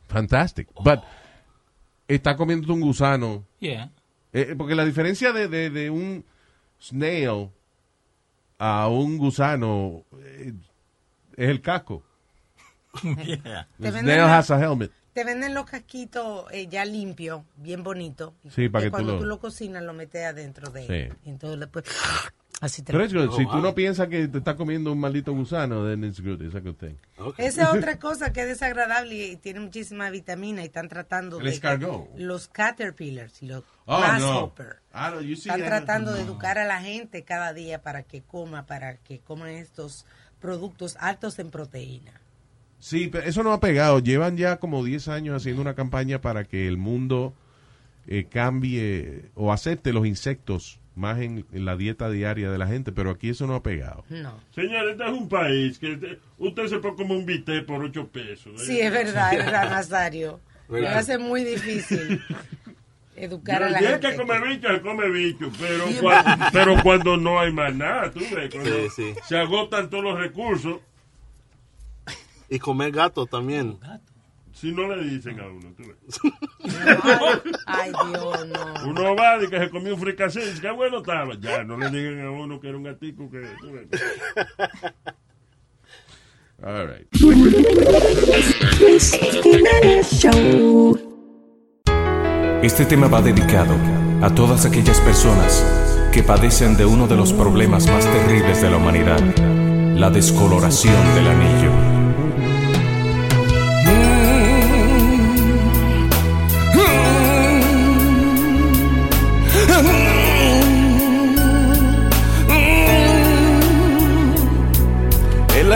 fantastic. 0.08 0.68
But 0.84 1.00
está 2.08 2.36
comiendo 2.36 2.72
un 2.72 2.80
gusano. 2.80 3.44
Yeah. 3.60 3.90
Eh, 4.32 4.54
porque 4.56 4.74
la 4.74 4.84
diferencia 4.84 5.32
de, 5.32 5.48
de, 5.48 5.70
de 5.70 5.90
un 5.90 6.24
snail 6.80 7.50
a 8.58 8.88
un 8.88 9.18
gusano 9.18 10.04
eh, 10.20 10.52
es 11.36 11.48
el 11.48 11.60
casco. 11.60 12.02
yeah. 13.02 13.68
The 13.78 13.84
Te 13.84 13.90
venden 13.90 14.02
snail 14.16 14.20
has 14.30 14.50
a 14.50 14.58
helmet. 14.60 14.90
Te 15.12 15.24
venden 15.24 15.52
los 15.52 15.66
casquitos 15.66 16.46
eh, 16.52 16.68
ya 16.68 16.84
limpios, 16.86 17.42
bien 17.56 17.82
bonitos. 17.82 18.32
Sí, 18.48 18.70
para 18.70 18.84
que 18.84 18.90
tú 18.90 18.92
cuando 18.96 19.12
lo- 19.14 19.18
tú 19.18 19.24
lo 19.26 19.40
cocinas 19.40 19.82
lo 19.82 19.92
metes 19.92 20.24
adentro 20.24 20.70
de 20.70 20.86
Sí. 20.86 20.92
él. 20.94 21.16
Y 21.24 21.30
entonces 21.30 21.60
después 21.60 21.84
así 22.62 22.82
te 22.82 22.92
Pero 22.92 23.04
es 23.04 23.12
good. 23.12 23.28
Oh, 23.28 23.36
si 23.36 23.44
wow. 23.44 23.52
tú 23.52 23.58
no 23.60 23.74
piensas 23.74 24.08
que 24.08 24.26
te 24.28 24.38
está 24.38 24.56
comiendo 24.56 24.90
un 24.92 24.98
maldito 25.00 25.32
gusano, 25.34 25.86
then 25.86 26.04
it's 26.04 26.20
good. 26.20 26.40
It's 26.40 26.54
a 26.54 26.60
good 26.60 26.76
thing. 26.76 26.94
Okay. 27.18 27.44
Esa 27.46 27.64
es 27.64 27.68
otra 27.68 27.98
cosa 27.98 28.32
que 28.32 28.40
es 28.42 28.46
desagradable 28.46 29.14
y 29.32 29.36
tiene 29.36 29.60
muchísima 29.60 30.08
vitamina 30.10 30.62
y 30.62 30.66
están 30.66 30.88
tratando 30.88 31.38
El 31.38 31.44
de 31.44 31.50
escargot. 31.50 32.08
los 32.16 32.48
caterpillars 32.48 33.42
y 33.42 33.46
los 33.48 33.64
Oh, 33.84 33.98
grasshopper. 34.00 34.76
no. 34.94 35.20
Están 35.20 35.60
tratando 35.60 36.12
de 36.12 36.22
educar 36.22 36.56
a 36.58 36.64
la 36.64 36.80
gente 36.80 37.24
cada 37.24 37.52
día 37.52 37.82
para 37.82 38.04
que 38.04 38.22
coma, 38.22 38.64
para 38.64 38.96
que 38.96 39.18
coman 39.18 39.50
estos 39.50 40.06
productos 40.40 40.96
altos 41.00 41.38
en 41.40 41.50
proteína. 41.50 42.20
Sí, 42.78 43.08
pero 43.08 43.26
eso 43.26 43.42
no 43.42 43.52
ha 43.52 43.60
pegado. 43.60 43.98
Llevan 43.98 44.36
ya 44.36 44.58
como 44.58 44.84
10 44.84 45.08
años 45.08 45.36
haciendo 45.36 45.62
una 45.62 45.74
campaña 45.74 46.20
para 46.20 46.44
que 46.44 46.66
el 46.66 46.76
mundo 46.78 47.34
eh, 48.06 48.24
cambie 48.30 49.30
o 49.34 49.52
acepte 49.52 49.92
los 49.92 50.06
insectos 50.06 50.80
más 50.94 51.18
en, 51.20 51.44
en 51.52 51.64
la 51.64 51.76
dieta 51.76 52.10
diaria 52.10 52.50
de 52.50 52.58
la 52.58 52.66
gente, 52.66 52.92
pero 52.92 53.10
aquí 53.10 53.30
eso 53.30 53.46
no 53.46 53.54
ha 53.54 53.62
pegado. 53.62 54.04
No. 54.10 54.34
Señor, 54.54 54.88
este 54.90 55.04
es 55.04 55.10
un 55.10 55.28
país 55.28 55.78
que 55.78 55.96
te- 55.96 56.18
usted 56.38 56.66
se 56.68 56.78
puede 56.78 56.96
comer 56.96 57.16
un 57.18 57.26
bistec 57.26 57.64
por 57.64 57.82
8 57.82 58.08
pesos. 58.08 58.60
¿eh? 58.62 58.64
Sí, 58.66 58.80
es 58.80 58.92
verdad, 58.92 59.32
es 59.32 59.44
verdad, 59.44 59.70
Nazario. 59.70 60.40
Lo 60.68 60.88
hace 60.88 61.18
muy 61.18 61.44
difícil 61.44 62.20
educar 63.16 63.62
a 63.62 63.70
la 63.70 63.78
gente. 63.78 64.10
que 64.10 64.16
come 64.16 64.40
bicho, 64.46 64.68
se 64.68 64.80
come 64.80 65.10
bicho, 65.10 65.50
pero, 65.58 65.86
cua- 66.00 66.50
pero 66.52 66.82
cuando 66.82 67.16
no 67.16 67.38
hay 67.40 67.52
más 67.52 67.74
nada, 67.74 68.10
tú 68.10 68.20
ves, 68.34 68.50
cuando 68.50 68.70
Sí, 68.70 68.88
sí. 68.96 69.14
se 69.28 69.38
agotan 69.38 69.88
todos 69.90 70.04
los 70.04 70.18
recursos, 70.18 70.78
Y 72.48 72.58
comer 72.58 72.92
gato 72.92 73.24
también. 73.26 73.78
Si 74.52 74.72
no 74.72 74.94
le 74.94 75.02
dicen 75.04 75.40
a 75.40 75.48
uno, 75.48 75.72
tú 75.76 75.82
ves. 75.82 76.20
Ay, 77.66 77.90
Dios, 78.10 78.46
no. 78.48 78.90
Uno 78.90 79.16
va 79.16 79.42
y 79.42 79.48
que 79.48 79.58
se 79.58 79.70
comió 79.70 79.94
un 79.94 80.00
fricasé 80.00 80.42
y 80.42 80.50
dice, 80.50 80.60
qué 80.60 80.70
bueno 80.70 80.98
estaba. 80.98 81.34
Ya, 81.40 81.64
no 81.64 81.76
le 81.76 81.90
digan 81.90 82.26
a 82.26 82.30
uno 82.30 82.60
que 82.60 82.68
era 82.68 82.76
un 82.76 82.84
gatico 82.84 83.30
que... 83.30 83.40
tú 83.60 83.72
ves. 83.72 83.88
All 86.64 86.86
right. 86.86 87.08
Este 92.62 92.84
tema 92.86 93.08
va 93.08 93.20
dedicado 93.20 93.74
a 94.22 94.32
todas 94.32 94.64
aquellas 94.64 95.00
personas 95.00 95.64
que 96.12 96.22
padecen 96.22 96.76
de 96.76 96.86
uno 96.86 97.08
de 97.08 97.16
los 97.16 97.32
problemas 97.32 97.88
más 97.88 98.04
terribles 98.04 98.62
de 98.62 98.70
la 98.70 98.76
humanidad, 98.76 99.20
la 99.96 100.10
descoloración 100.10 101.14
del 101.16 101.26
anillo. 101.26 101.72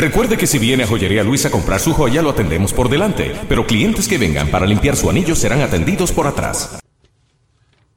Recuerde 0.00 0.38
que 0.38 0.46
si 0.46 0.58
viene 0.58 0.84
a 0.84 0.86
Joyería 0.86 1.22
Luis 1.22 1.44
a 1.44 1.50
comprar 1.50 1.78
su 1.78 1.92
joya, 1.92 2.22
lo 2.22 2.30
atendemos 2.30 2.72
por 2.72 2.88
delante, 2.88 3.34
pero 3.50 3.66
clientes 3.66 4.08
que 4.08 4.16
vengan 4.16 4.48
para 4.48 4.64
limpiar 4.64 4.96
su 4.96 5.10
anillo 5.10 5.34
serán 5.34 5.60
atendidos 5.60 6.10
por 6.10 6.26
atrás. 6.26 6.80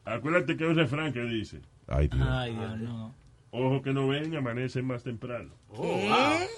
Acuérdate 0.03 0.57
que 0.57 0.65
hay 0.65 0.71
un 0.71 0.75
refrán 0.75 1.13
que 1.13 1.21
dice: 1.23 1.61
Ay, 1.87 2.09
Dios. 2.09 2.27
Ay, 2.29 2.53
Dios, 2.53 2.77
no. 2.79 3.15
Ojos 3.51 3.81
que 3.83 3.93
no 3.93 4.09
ven, 4.09 4.35
amanecen 4.35 4.85
más 4.85 5.01
temprano. 5.03 5.51
¿Qué? 5.73 6.09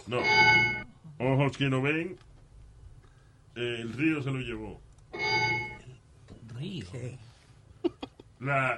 No. 0.07 0.17
Ojos 1.19 1.55
que 1.55 1.69
no 1.69 1.79
ven, 1.79 2.17
eh, 3.55 3.77
el 3.81 3.93
río 3.93 4.23
se 4.23 4.31
lo 4.31 4.39
llevó. 4.39 4.81
Río. 6.57 6.87
La, 8.39 8.77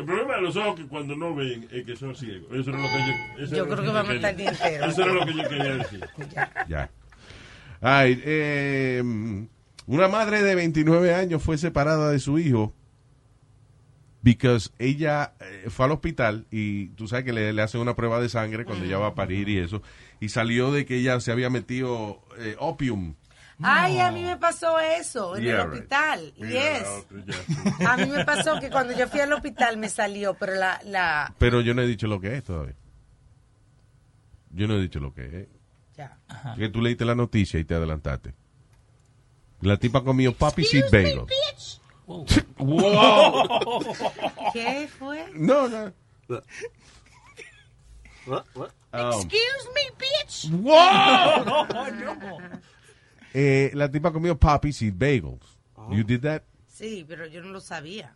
el 0.00 0.06
problema 0.06 0.36
de 0.36 0.42
los 0.42 0.56
ojos 0.56 0.76
que 0.76 0.86
cuando 0.86 1.16
no 1.16 1.34
ven 1.34 1.68
es 1.72 1.84
que 1.86 1.96
son 1.96 2.14
ciegos. 2.16 2.48
Eso 2.52 2.70
era 2.70 2.78
lo 2.80 2.88
que 2.88 2.98
yo, 2.98 3.44
eso 3.44 3.56
Yo 3.56 3.64
creo 3.66 3.76
que 3.80 3.86
yo 3.86 3.92
vamos 3.92 4.10
a 4.10 4.12
quería- 4.14 4.30
estar 4.30 4.36
bien 4.36 4.48
enteros. 4.48 4.88
Eso 4.92 5.02
era 5.02 5.12
lo 5.12 5.26
que 5.26 5.34
yo 5.34 5.48
quería 5.48 5.74
decir. 5.76 6.00
Ya. 6.68 6.90
Ay, 7.80 8.20
eh, 8.24 9.02
una 9.86 10.08
madre 10.08 10.42
de 10.42 10.54
29 10.54 11.14
años 11.14 11.42
fue 11.42 11.56
separada 11.58 12.10
de 12.10 12.18
su 12.18 12.38
hijo 12.38 12.74
because 14.22 14.70
ella 14.78 15.32
eh, 15.40 15.66
fue 15.70 15.86
al 15.86 15.92
hospital 15.92 16.46
y 16.50 16.88
tú 16.88 17.08
sabes 17.08 17.24
que 17.24 17.32
le, 17.32 17.52
le 17.54 17.62
hacen 17.62 17.80
una 17.80 17.96
prueba 17.96 18.20
de 18.20 18.28
sangre 18.28 18.64
cuando 18.66 18.84
ella 18.84 18.98
va 18.98 19.08
a 19.08 19.14
parir 19.14 19.48
y 19.48 19.58
eso 19.58 19.82
y 20.20 20.28
salió 20.28 20.70
de 20.72 20.84
que 20.84 20.96
ella 20.98 21.18
se 21.20 21.32
había 21.32 21.48
metido 21.48 22.20
eh, 22.38 22.54
opium. 22.58 23.14
Ay, 23.62 23.98
a 23.98 24.10
mí 24.10 24.22
me 24.22 24.36
pasó 24.36 24.78
eso 24.78 25.36
en 25.36 25.42
Yeah, 25.44 25.62
el 25.62 25.70
right. 25.70 25.72
hospital. 25.74 26.32
Mira, 26.38 26.78
Yes. 26.78 27.06
ya. 27.78 27.92
A 27.92 27.96
mí 27.96 28.06
me 28.06 28.24
pasó 28.24 28.58
que 28.60 28.70
cuando 28.70 28.96
yo 28.96 29.06
fui 29.08 29.20
al 29.20 29.32
hospital 29.32 29.76
me 29.76 29.88
salió, 29.88 30.34
pero 30.34 30.54
la, 30.54 30.80
la, 30.84 31.34
Pero 31.38 31.60
yo 31.60 31.74
no 31.74 31.82
he 31.82 31.86
dicho 31.86 32.06
lo 32.06 32.20
que 32.20 32.36
es 32.36 32.44
todavía. 32.44 32.74
Yo 34.50 34.66
no 34.66 34.74
he 34.76 34.80
dicho 34.80 34.98
lo 35.00 35.12
que 35.14 35.24
es. 35.42 35.48
ya. 35.96 36.18
Que 36.56 36.68
tú 36.70 36.80
leíste 36.80 37.04
la 37.04 37.14
noticia 37.14 37.60
y 37.60 37.64
te 37.64 37.74
adelantaste. 37.74 38.34
La 39.60 39.76
tipa 39.76 40.02
comió 40.02 40.32
Poppy 40.34 40.64
Seed 40.64 40.86
Bagel. 40.90 41.22
Wow. 42.56 43.84
¿Qué 44.52 44.88
fue? 44.88 45.26
No, 45.34 45.68
no. 45.68 45.92
What? 48.26 48.44
What? 48.54 48.70
Um, 48.92 49.28
me, 49.28 49.90
bitch. 49.98 50.50
Wow. 50.50 51.66
Eh, 53.34 53.70
la 53.74 53.90
tipa 53.90 54.12
comió 54.12 54.38
Poppy 54.38 54.72
Seed 54.72 54.94
Bagels. 54.96 55.58
You 55.90 56.04
did 56.04 56.20
that? 56.22 56.42
Sí, 56.68 57.04
pero 57.08 57.26
yo 57.26 57.42
no 57.42 57.48
lo 57.50 57.60
sabía. 57.60 58.14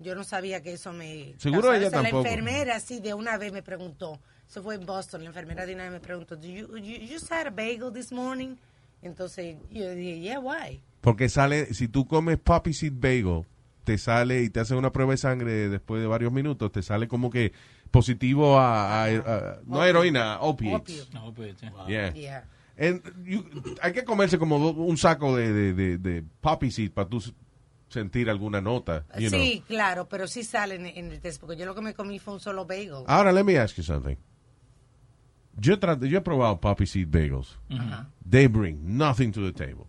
Yo 0.00 0.14
no 0.14 0.22
sabía 0.24 0.62
que 0.62 0.72
eso 0.74 0.92
me... 0.92 1.34
Seguro 1.38 1.74
ella 1.74 1.90
tampoco. 1.90 2.22
La 2.22 2.30
enfermera, 2.30 2.80
sí, 2.80 3.00
de 3.00 3.14
una 3.14 3.36
vez 3.36 3.52
me 3.52 3.62
preguntó. 3.62 4.20
Eso 4.48 4.62
fue 4.62 4.76
en 4.76 4.86
Boston. 4.86 5.22
La 5.22 5.28
enfermera 5.28 5.66
de 5.66 5.74
una 5.74 5.84
vez 5.84 5.92
me 5.92 6.00
preguntó, 6.00 6.36
Do 6.36 6.46
you, 6.46 6.68
you, 6.78 6.96
you 6.98 7.08
just 7.12 7.30
had 7.32 7.46
a 7.46 7.50
bagel 7.50 7.92
this 7.92 8.12
morning? 8.12 8.56
Entonces 9.02 9.56
yo 9.70 9.94
dije, 9.94 10.20
yeah, 10.20 10.38
why? 10.40 10.80
Porque 11.00 11.28
sale, 11.28 11.72
si 11.74 11.88
tú 11.88 12.06
comes 12.06 12.38
Poppy 12.38 12.72
Seed 12.74 12.92
Bagel, 12.96 13.44
te 13.84 13.96
sale 13.98 14.42
y 14.42 14.50
te 14.50 14.60
hacen 14.60 14.76
una 14.76 14.92
prueba 14.92 15.12
de 15.12 15.18
sangre 15.18 15.68
después 15.68 16.00
de 16.00 16.06
varios 16.08 16.32
minutos, 16.32 16.70
te 16.72 16.82
sale 16.82 17.06
como 17.08 17.30
que 17.30 17.52
positivo 17.90 18.58
a, 18.58 19.04
a- 19.04 19.06
a- 19.06 19.58
no 19.66 19.80
a 19.80 19.88
heroína, 19.88 20.34
a 20.34 20.40
opiates. 20.42 21.12
No, 21.14 21.32
pues, 21.32 21.56
yeah. 21.60 21.86
Yeah. 21.88 22.12
Yeah. 22.14 22.44
And 22.78 23.02
you- 23.24 23.44
hay 23.82 23.92
que 23.92 24.04
comerse 24.04 24.38
como 24.38 24.56
un 24.70 24.96
saco 24.96 25.36
de, 25.36 25.52
de, 25.52 25.72
de, 25.74 25.98
de 25.98 26.22
Poppy 26.40 26.70
Seed 26.70 26.92
para 26.92 27.08
tú 27.08 27.22
sentir 27.88 28.30
alguna 28.30 28.60
nota. 28.60 29.04
you 29.18 29.30
know. 29.30 29.40
Sí, 29.40 29.64
claro, 29.66 30.08
pero 30.08 30.28
sí 30.28 30.44
sale 30.44 30.76
en, 30.76 30.86
en 30.86 31.10
el 31.10 31.20
test, 31.20 31.40
porque 31.40 31.56
yo 31.56 31.66
lo 31.66 31.74
que 31.74 31.80
me 31.80 31.94
comí 31.94 32.18
fue 32.18 32.34
un 32.34 32.40
solo 32.40 32.66
bagel. 32.66 33.04
Ahora, 33.06 33.32
let 33.32 33.44
me 33.44 33.58
ask 33.58 33.76
you 33.76 33.82
something. 33.82 34.16
Yo, 35.60 35.74
he 35.74 36.08
yo 36.08 36.18
he 36.18 36.20
probado 36.20 36.60
Poppy 36.60 36.86
Seed 36.86 37.08
Bagels. 37.08 37.58
They 38.28 38.46
bring 38.46 38.96
nothing 38.96 39.32
to 39.32 39.40
the 39.40 39.52
table. 39.52 39.86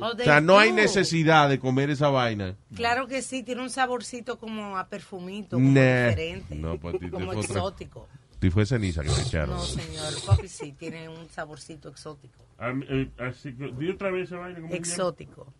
Oh, 0.00 0.12
O 0.12 0.16
sea, 0.16 0.40
no 0.40 0.58
hay 0.58 0.72
necesidad 0.72 1.48
de 1.48 1.58
comer 1.58 1.90
esa 1.90 2.08
vaina. 2.08 2.56
Claro 2.74 3.06
que 3.08 3.20
sí, 3.22 3.42
tiene 3.42 3.62
un 3.62 3.70
saborcito 3.70 4.38
como 4.38 4.76
a 4.78 4.88
perfumito, 4.88 5.56
como 5.56 5.70
Nah. 5.70 6.08
diferente, 6.08 6.54
No, 6.54 6.78
pues, 6.78 6.96
como 7.10 7.32
exótico. 7.32 8.08
Y 8.42 8.50
fue 8.50 8.66
ceniza 8.66 9.02
que 9.02 9.08
le 9.08 9.22
echaron. 9.22 9.56
No, 9.56 9.62
señor, 9.62 10.12
Poppy 10.26 10.48
sí 10.48 10.72
tiene 10.72 11.08
un 11.08 11.28
saborcito 11.28 11.88
exótico. 11.88 12.44
A 12.58 12.72
mí, 12.72 12.84
eh, 12.88 13.10
así 13.18 13.54
que, 13.54 13.70
di 13.72 13.88
otra 13.90 14.10
vez 14.10 14.24
esa 14.24 14.38
vaina. 14.38 14.60
¿cómo 14.60 14.68
se 14.68 14.74
llama? 14.74 14.86
Exótico. 14.86 15.52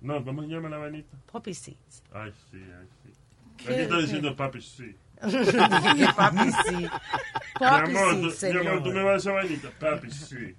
No, 0.00 0.22
¿cómo 0.22 0.42
se 0.42 0.48
llama 0.48 0.68
la 0.68 0.76
vainita? 0.76 1.16
Poppy 1.32 1.54
seeds. 1.54 2.02
Ay, 2.12 2.32
sí, 2.50 2.58
ay, 2.58 2.86
sí. 3.02 3.10
¿Qué? 3.56 3.72
Aquí 3.72 3.82
está 3.82 3.98
diciendo 3.98 4.36
papi, 4.36 4.60
sí. 4.60 4.94
Papi 6.16 6.52
sí. 6.68 6.76
Mi 6.76 6.88
Papi 7.58 7.90
amor, 7.90 8.14
sí, 8.14 8.20
tú, 8.20 8.26
mi 8.26 8.30
señor. 8.32 8.66
amor, 8.68 8.82
tú 8.82 8.90
me 8.90 9.02
vas 9.02 9.14
a 9.14 9.16
esa 9.16 9.32
vainita. 9.32 9.70
Papi, 9.78 10.10
sí. 10.10 10.54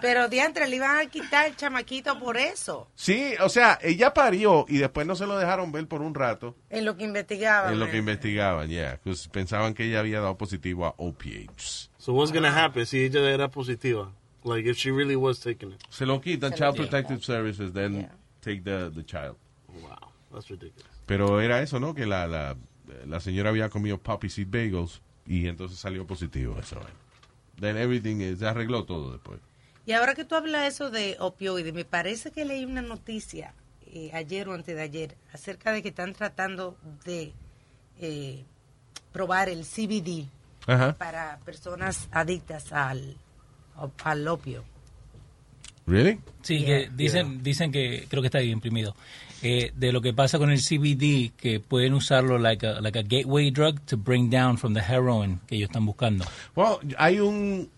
Pero 0.00 0.28
diantre, 0.28 0.68
le 0.68 0.76
iban 0.76 0.98
a 0.98 1.06
quitar 1.06 1.46
el 1.46 1.56
chamaquito 1.56 2.18
por 2.18 2.36
eso. 2.36 2.88
Sí, 2.94 3.34
o 3.40 3.48
sea, 3.48 3.78
ella 3.82 4.12
parió 4.12 4.64
y 4.68 4.78
después 4.78 5.06
no 5.06 5.14
se 5.16 5.26
lo 5.26 5.38
dejaron 5.38 5.70
ver 5.72 5.86
por 5.86 6.02
un 6.02 6.14
rato 6.14 6.56
En 6.70 6.84
lo 6.84 6.96
que 6.96 7.04
investigaban. 7.04 7.72
en 7.72 7.78
lo 7.78 7.86
que 7.86 7.92
man. 7.92 8.00
investigaban, 8.00 8.68
ya. 8.68 8.98
pues 9.02 9.28
pensaban 9.28 9.72
que 9.74 9.84
ella 9.84 10.00
había 10.00 10.20
dado 10.20 10.36
positivo 10.36 10.86
a 10.86 10.94
opiates. 10.98 11.90
So 11.98 12.12
what's 12.12 12.32
gonna 12.32 12.52
happen 12.64 12.84
si 12.86 13.04
ella 13.04 13.20
era 13.30 13.48
positiva? 13.48 14.12
Like 14.42 14.68
if 14.68 14.76
she 14.76 14.90
really 14.90 15.16
was 15.16 15.40
taking 15.40 15.70
it. 15.72 15.80
Se 15.88 16.04
lo 16.04 16.20
quitan, 16.20 16.50
Se 16.52 16.58
lo 16.58 16.72
Child 16.72 16.74
quitan. 16.74 16.90
Protective 16.90 17.24
Services, 17.24 17.72
then 17.72 18.10
take 18.42 18.62
the, 18.64 18.90
the 18.94 19.02
child. 19.02 19.36
Wow, 19.82 20.03
that's 20.34 20.48
ridiculous. 20.48 20.86
Pero 21.06 21.40
era 21.40 21.62
eso, 21.62 21.80
¿no? 21.80 21.94
Que 21.94 22.06
la, 22.06 22.26
la, 22.26 22.56
la 23.06 23.20
señora 23.20 23.50
había 23.50 23.68
comido 23.70 23.98
Poppy 23.98 24.28
Seed 24.28 24.48
Bagels 24.50 25.00
y 25.26 25.46
entonces 25.46 25.78
salió 25.78 26.06
positivo 26.06 26.58
eso. 26.60 26.78
Then 27.60 27.76
everything, 27.78 28.16
is- 28.20 28.38
se 28.40 28.46
arregló 28.46 28.84
todo 28.84 29.12
después. 29.12 29.40
Y 29.86 29.92
ahora 29.92 30.14
que 30.14 30.24
tú 30.24 30.34
hablas 30.34 30.66
eso 30.74 30.90
de 30.90 31.16
opioides, 31.20 31.72
me 31.74 31.84
parece 31.84 32.30
que 32.32 32.44
leí 32.44 32.64
una 32.64 32.82
noticia 32.82 33.54
eh, 33.86 34.10
ayer 34.14 34.48
o 34.48 34.54
antes 34.54 34.74
de 34.74 34.82
ayer 34.82 35.16
acerca 35.32 35.72
de 35.72 35.82
que 35.82 35.90
están 35.90 36.12
tratando 36.14 36.76
de 37.04 37.32
eh, 38.00 38.44
probar 39.12 39.48
el 39.48 39.64
CBD 39.64 40.26
Ajá. 40.66 40.94
para 40.94 41.38
personas 41.44 42.08
adictas 42.10 42.72
al, 42.72 43.16
al 44.04 44.28
opio. 44.28 44.64
¿Really? 45.86 46.18
Sí, 46.42 46.58
Yeah. 46.58 46.66
que 46.66 46.90
dicen, 46.94 47.42
dicen 47.42 47.72
que, 47.72 48.06
creo 48.08 48.22
que 48.22 48.28
está 48.28 48.38
ahí 48.38 48.50
imprimido, 48.50 48.94
eh, 49.42 49.72
de 49.76 49.92
lo 49.92 50.00
que 50.00 50.14
pasa 50.14 50.38
con 50.38 50.50
el 50.50 50.60
CBD, 50.60 51.32
que 51.36 51.60
pueden 51.60 51.92
usarlo 51.92 52.38
like 52.38 52.66
a, 52.66 52.80
like 52.80 52.98
a 52.98 53.02
gateway 53.02 53.50
drug 53.50 53.80
to 53.86 53.96
bring 53.96 54.30
down 54.30 54.56
from 54.56 54.72
the 54.72 54.80
heroin 54.80 55.40
que 55.46 55.56
ellos 55.56 55.68
están 55.68 55.84
buscando. 55.84 56.24
Well, 56.56 56.78
hay 56.98 57.20
un. 57.20 57.68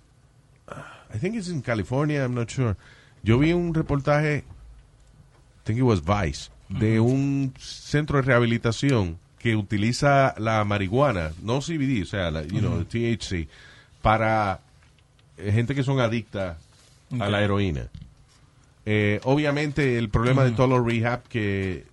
I 1.15 1.19
think 1.19 1.35
it's 1.37 1.49
in 1.49 1.63
California, 1.63 2.23
I'm 2.23 2.35
not 2.35 2.51
sure. 2.51 2.77
Yo 3.23 3.39
vi 3.39 3.53
un 3.53 3.75
reportaje, 3.75 4.39
I 4.39 4.45
think 5.65 5.79
it 5.79 5.83
was 5.85 6.01
Vice, 6.05 6.51
de 6.69 7.01
un 7.01 7.55
centro 7.59 8.19
de 8.19 8.23
rehabilitación 8.23 9.19
que 9.39 9.57
utiliza 9.57 10.35
la 10.39 10.65
marihuana, 10.65 11.33
no 11.43 11.61
CBD, 11.61 12.03
o 12.03 12.07
sea, 12.07 12.31
la, 12.31 12.43
you 12.43 12.61
know, 12.61 12.85
THC, 12.85 13.49
para 14.03 14.61
eh, 15.39 15.51
gente 15.53 15.75
que 15.75 15.83
son 15.83 15.99
adictas 16.01 16.57
a 17.19 17.29
la 17.29 17.43
heroína. 17.43 17.89
Eh, 18.85 19.21
obviamente, 19.25 19.99
el 19.99 20.11
problema 20.11 20.45
de 20.45 20.53
todos 20.53 20.71
los 20.71 20.85
rehab 20.85 21.23
que 21.25 21.85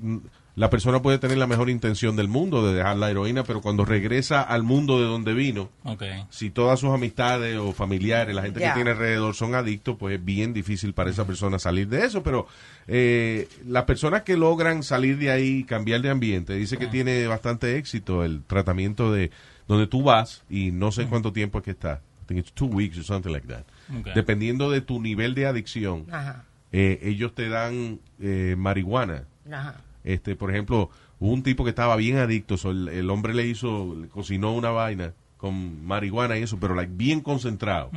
mm, 0.00 0.18
la 0.56 0.70
persona 0.70 1.02
puede 1.02 1.18
tener 1.18 1.36
la 1.36 1.48
mejor 1.48 1.68
intención 1.68 2.14
del 2.14 2.28
mundo 2.28 2.64
de 2.64 2.74
dejar 2.74 2.96
la 2.96 3.10
heroína, 3.10 3.42
pero 3.42 3.60
cuando 3.60 3.84
regresa 3.84 4.40
al 4.40 4.62
mundo 4.62 5.00
de 5.00 5.06
donde 5.06 5.34
vino, 5.34 5.70
Okay. 5.82 6.24
si 6.30 6.50
todas 6.50 6.78
sus 6.78 6.90
amistades 6.90 7.58
o 7.58 7.72
familiares, 7.72 8.34
la 8.34 8.42
gente 8.42 8.60
que 8.60 8.70
tiene 8.70 8.92
alrededor 8.92 9.34
son 9.34 9.56
adictos, 9.56 9.96
pues 9.98 10.16
es 10.16 10.24
bien 10.24 10.54
difícil 10.54 10.94
para 10.94 11.10
esa 11.10 11.26
persona 11.26 11.58
salir 11.58 11.88
de 11.88 12.04
eso. 12.04 12.22
Pero 12.22 12.46
eh, 12.86 13.48
las 13.66 13.84
personas 13.84 14.22
que 14.22 14.36
logran 14.36 14.84
salir 14.84 15.18
de 15.18 15.32
ahí 15.32 15.58
y 15.58 15.64
cambiar 15.64 16.00
de 16.00 16.10
ambiente, 16.10 16.54
dice 16.54 16.76
que 16.76 16.86
tiene 16.86 17.26
bastante 17.26 17.76
éxito 17.76 18.24
el 18.24 18.44
tratamiento 18.44 19.12
de 19.12 19.32
donde 19.66 19.88
tú 19.88 20.04
vas 20.04 20.44
y 20.48 20.70
no 20.70 20.92
sé 20.92 21.06
cuánto 21.06 21.32
tiempo 21.32 21.58
es 21.58 21.64
que 21.64 21.70
estás. 21.72 21.98
I 21.98 22.26
think 22.26 22.40
it's 22.40 22.52
two 22.52 22.66
weeks 22.66 22.96
or 22.96 23.04
something 23.04 23.32
like 23.32 23.48
that. 23.48 23.64
Okay. 24.00 24.12
Dependiendo 24.14 24.70
de 24.70 24.80
tu 24.80 25.00
nivel 25.00 25.34
de 25.34 25.46
adicción, 25.46 26.06
Ajá. 26.10 26.44
eh, 26.72 26.98
ellos 27.02 27.34
te 27.34 27.48
dan 27.48 28.00
eh, 28.20 28.54
marihuana. 28.58 29.24
Ajá. 29.50 29.76
Este, 30.04 30.36
por 30.36 30.50
ejemplo, 30.50 30.90
hubo 31.20 31.32
un 31.32 31.42
tipo 31.42 31.64
que 31.64 31.70
estaba 31.70 31.96
bien 31.96 32.18
adicto, 32.18 32.56
so, 32.56 32.70
el, 32.70 32.88
el 32.88 33.10
hombre 33.10 33.34
le 33.34 33.46
hizo, 33.46 33.94
le 33.94 34.08
cocinó 34.08 34.52
una 34.54 34.70
vaina 34.70 35.12
con 35.36 35.84
marihuana 35.84 36.38
y 36.38 36.42
eso, 36.42 36.58
pero 36.58 36.74
like, 36.74 36.92
bien 36.94 37.20
concentrado, 37.20 37.90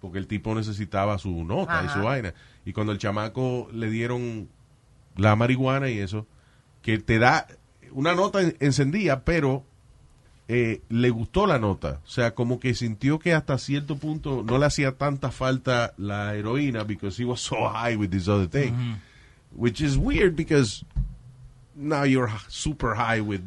porque 0.00 0.18
el 0.18 0.26
tipo 0.26 0.54
necesitaba 0.54 1.18
su 1.18 1.44
nota 1.44 1.82
y 1.84 1.88
su 1.90 2.02
vaina. 2.02 2.32
Y 2.64 2.72
cuando 2.72 2.92
el 2.92 2.98
chamaco 2.98 3.68
le 3.72 3.90
dieron 3.90 4.48
la 5.16 5.36
marihuana 5.36 5.90
y 5.90 5.98
eso, 5.98 6.26
que 6.82 6.98
te 6.98 7.18
da 7.18 7.46
una 7.92 8.14
nota 8.14 8.40
en- 8.40 8.56
encendida, 8.60 9.24
pero 9.24 9.64
eh, 10.52 10.80
le 10.88 11.10
gustó 11.10 11.46
la 11.46 11.58
nota. 11.58 12.00
O 12.04 12.08
sea, 12.08 12.34
como 12.34 12.58
que 12.58 12.74
sintió 12.74 13.18
que 13.20 13.32
hasta 13.34 13.56
cierto 13.58 13.96
punto 13.96 14.42
no 14.44 14.58
le 14.58 14.66
hacía 14.66 14.92
tanta 14.92 15.30
falta 15.30 15.94
la 15.96 16.34
heroína 16.34 16.84
because 16.84 17.20
he 17.22 17.24
was 17.24 17.40
so 17.40 17.68
high 17.68 17.94
with 17.96 18.10
this 18.10 18.26
other 18.26 18.48
thing. 18.48 18.72
Which 19.52 19.80
is 19.80 19.96
weird 19.96 20.34
because 20.34 20.84
now 21.76 22.04
you're 22.04 22.30
super 22.48 22.94
high 22.96 23.20
with 23.20 23.40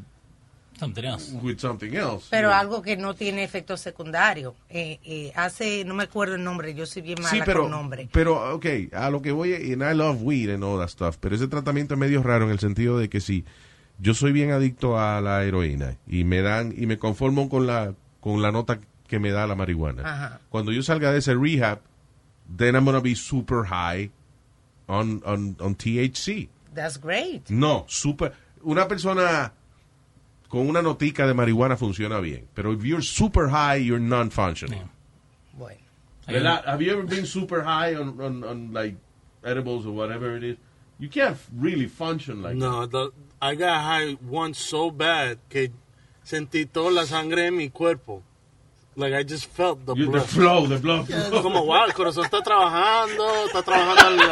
Something 0.80 1.06
else. 1.06 1.32
with 1.42 1.60
something 1.60 1.94
else. 1.96 2.28
Pero 2.30 2.50
Yeah. 2.50 2.60
algo 2.60 2.82
que 2.82 2.98
no 2.98 3.14
tiene 3.14 3.44
efecto 3.44 3.78
secundario. 3.78 4.56
Eh, 4.70 5.00
eh, 5.06 5.32
hace, 5.36 5.86
no 5.86 5.94
me 5.94 6.04
acuerdo 6.04 6.36
el 6.36 6.44
nombre, 6.44 6.74
yo 6.74 6.86
soy 6.86 7.02
bien 7.04 7.20
mala 7.22 7.30
Sí, 7.30 7.40
pero, 7.46 7.62
con 7.64 7.72
nombre. 7.72 8.10
pero, 8.12 8.56
ok, 8.56 8.66
a 8.94 9.10
lo 9.10 9.22
que 9.22 9.32
voy, 9.32 9.54
and 9.54 9.84
I 9.84 9.94
love 9.94 10.22
weed 10.24 10.50
and 10.50 10.64
all 10.64 10.80
that 10.80 10.90
stuff, 10.90 11.18
pero 11.20 11.36
ese 11.36 11.48
tratamiento 11.48 11.94
es 11.94 12.00
medio 12.00 12.24
raro 12.24 12.46
en 12.46 12.52
el 12.52 12.60
sentido 12.60 12.98
de 12.98 13.08
que 13.08 13.22
si 13.22 13.46
yo 14.04 14.14
soy 14.14 14.34
bien 14.34 14.52
adicto 14.52 15.00
a 15.00 15.22
la 15.22 15.44
heroína 15.46 15.96
y 16.06 16.26
me 16.26 16.42
dan, 16.42 16.74
y 16.78 16.86
me 16.88 17.00
conformo 17.00 17.48
con 17.48 17.66
la, 17.66 17.96
con 18.20 18.42
la 18.42 18.52
nota 18.52 18.80
que 19.08 19.18
me 19.18 19.32
da 19.32 19.48
la 19.48 19.56
marihuana. 19.56 20.04
Ajá. 20.04 20.40
Cuando 20.50 20.74
yo 20.74 20.84
salga 20.84 21.12
de 21.12 21.20
ese 21.20 21.34
rehab, 21.34 21.80
then 22.58 22.76
I'm 22.76 22.84
gonna 22.84 23.00
be 23.00 23.16
super 23.16 23.64
high 23.64 24.12
on, 24.90 25.22
on, 25.26 25.56
on 25.62 25.76
THC. 25.76 26.50
That's 26.74 26.98
great. 26.98 27.50
No, 27.50 27.86
super, 27.88 28.34
una 28.64 28.90
persona 28.90 29.54
con 30.50 30.68
una 30.68 30.82
notica 30.82 31.26
de 31.26 31.34
marihuana 31.34 31.78
funciona 31.78 32.20
bien, 32.20 32.46
pero 32.54 32.74
if 32.74 32.84
you're 32.84 33.02
super 33.02 33.48
high, 33.48 33.78
you're 33.78 34.04
non-functioning. 34.04 34.90
Bueno. 35.58 35.80
¿Verdad? 36.28 36.66
Have 36.66 36.82
you 36.82 36.92
ever 36.92 37.04
been 37.04 37.26
super 37.26 37.64
high 37.64 37.96
on, 37.96 38.20
on, 38.20 38.44
on 38.44 38.74
like 38.74 38.96
edibles 39.46 39.86
or 39.86 39.94
whatever 39.94 40.36
it 40.36 40.44
is? 40.44 40.58
You 41.00 41.10
can't 41.10 41.38
really 41.58 41.88
function 41.88 42.42
like 42.42 42.56
No, 42.56 42.86
the, 42.86 43.12
I 43.52 43.56
got 43.56 43.82
high 43.82 44.18
once 44.30 44.58
so 44.60 44.90
bad 44.92 45.38
que 45.50 45.72
sentí 46.24 46.66
toda 46.66 46.92
la 46.92 47.06
sangre 47.06 47.48
en 47.48 47.58
mi 47.58 47.70
cuerpo. 47.70 48.22
Like 48.96 49.14
I 49.16 49.24
just 49.24 49.48
felt 49.52 49.86
the 49.86 49.96
You- 49.96 50.06
the 50.06 50.12
blood. 50.20 50.28
flow, 50.28 50.68
the 50.68 50.78
blood. 50.78 51.08
Como 51.42 51.66
wow, 51.66 51.86
el 51.86 51.94
corazón 51.94 52.26
está 52.26 52.42
trabajando, 52.44 53.46
está 53.48 53.64
trabajando 53.64 54.24
el, 54.24 54.30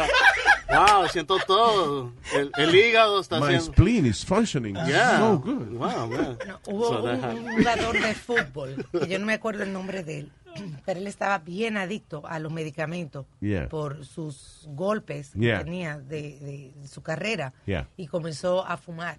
wow, 0.70 1.08
siento 1.08 1.36
todo. 1.46 2.12
El, 2.32 2.52
el 2.56 2.74
hígado 2.74 3.20
está 3.20 3.40
My 3.40 3.46
haciendo. 3.46 3.72
spleen 3.72 4.06
is 4.06 4.24
functioning 4.24 4.76
Yeah. 4.86 5.18
so 5.18 5.38
good. 5.38 5.68
Wow, 5.72 6.06
man. 6.08 6.38
Hubo 6.66 6.88
So 6.88 7.02
un, 7.02 7.38
un 7.48 7.56
jugador 7.56 8.00
de 8.00 8.14
fútbol, 8.14 8.86
que 8.92 9.08
yo 9.08 9.18
no 9.18 9.26
me 9.26 9.34
acuerdo 9.34 9.64
el 9.64 9.72
nombre 9.72 10.04
de 10.04 10.20
él, 10.20 10.32
pero 10.84 11.00
él 11.00 11.06
estaba 11.06 11.38
bien 11.38 11.76
adicto 11.76 12.22
a 12.26 12.38
los 12.38 12.52
medicamentos 12.52 13.26
Yeah. 13.40 13.68
por 13.68 14.04
sus 14.04 14.66
golpes 14.70 15.32
Yeah. 15.34 15.58
que 15.58 15.64
tenía 15.64 15.98
de, 15.98 16.72
de 16.80 16.88
su 16.88 17.02
carrera 17.02 17.52
Yeah. 17.66 17.88
y 17.96 18.06
comenzó 18.06 18.64
a 18.66 18.76
fumar. 18.76 19.18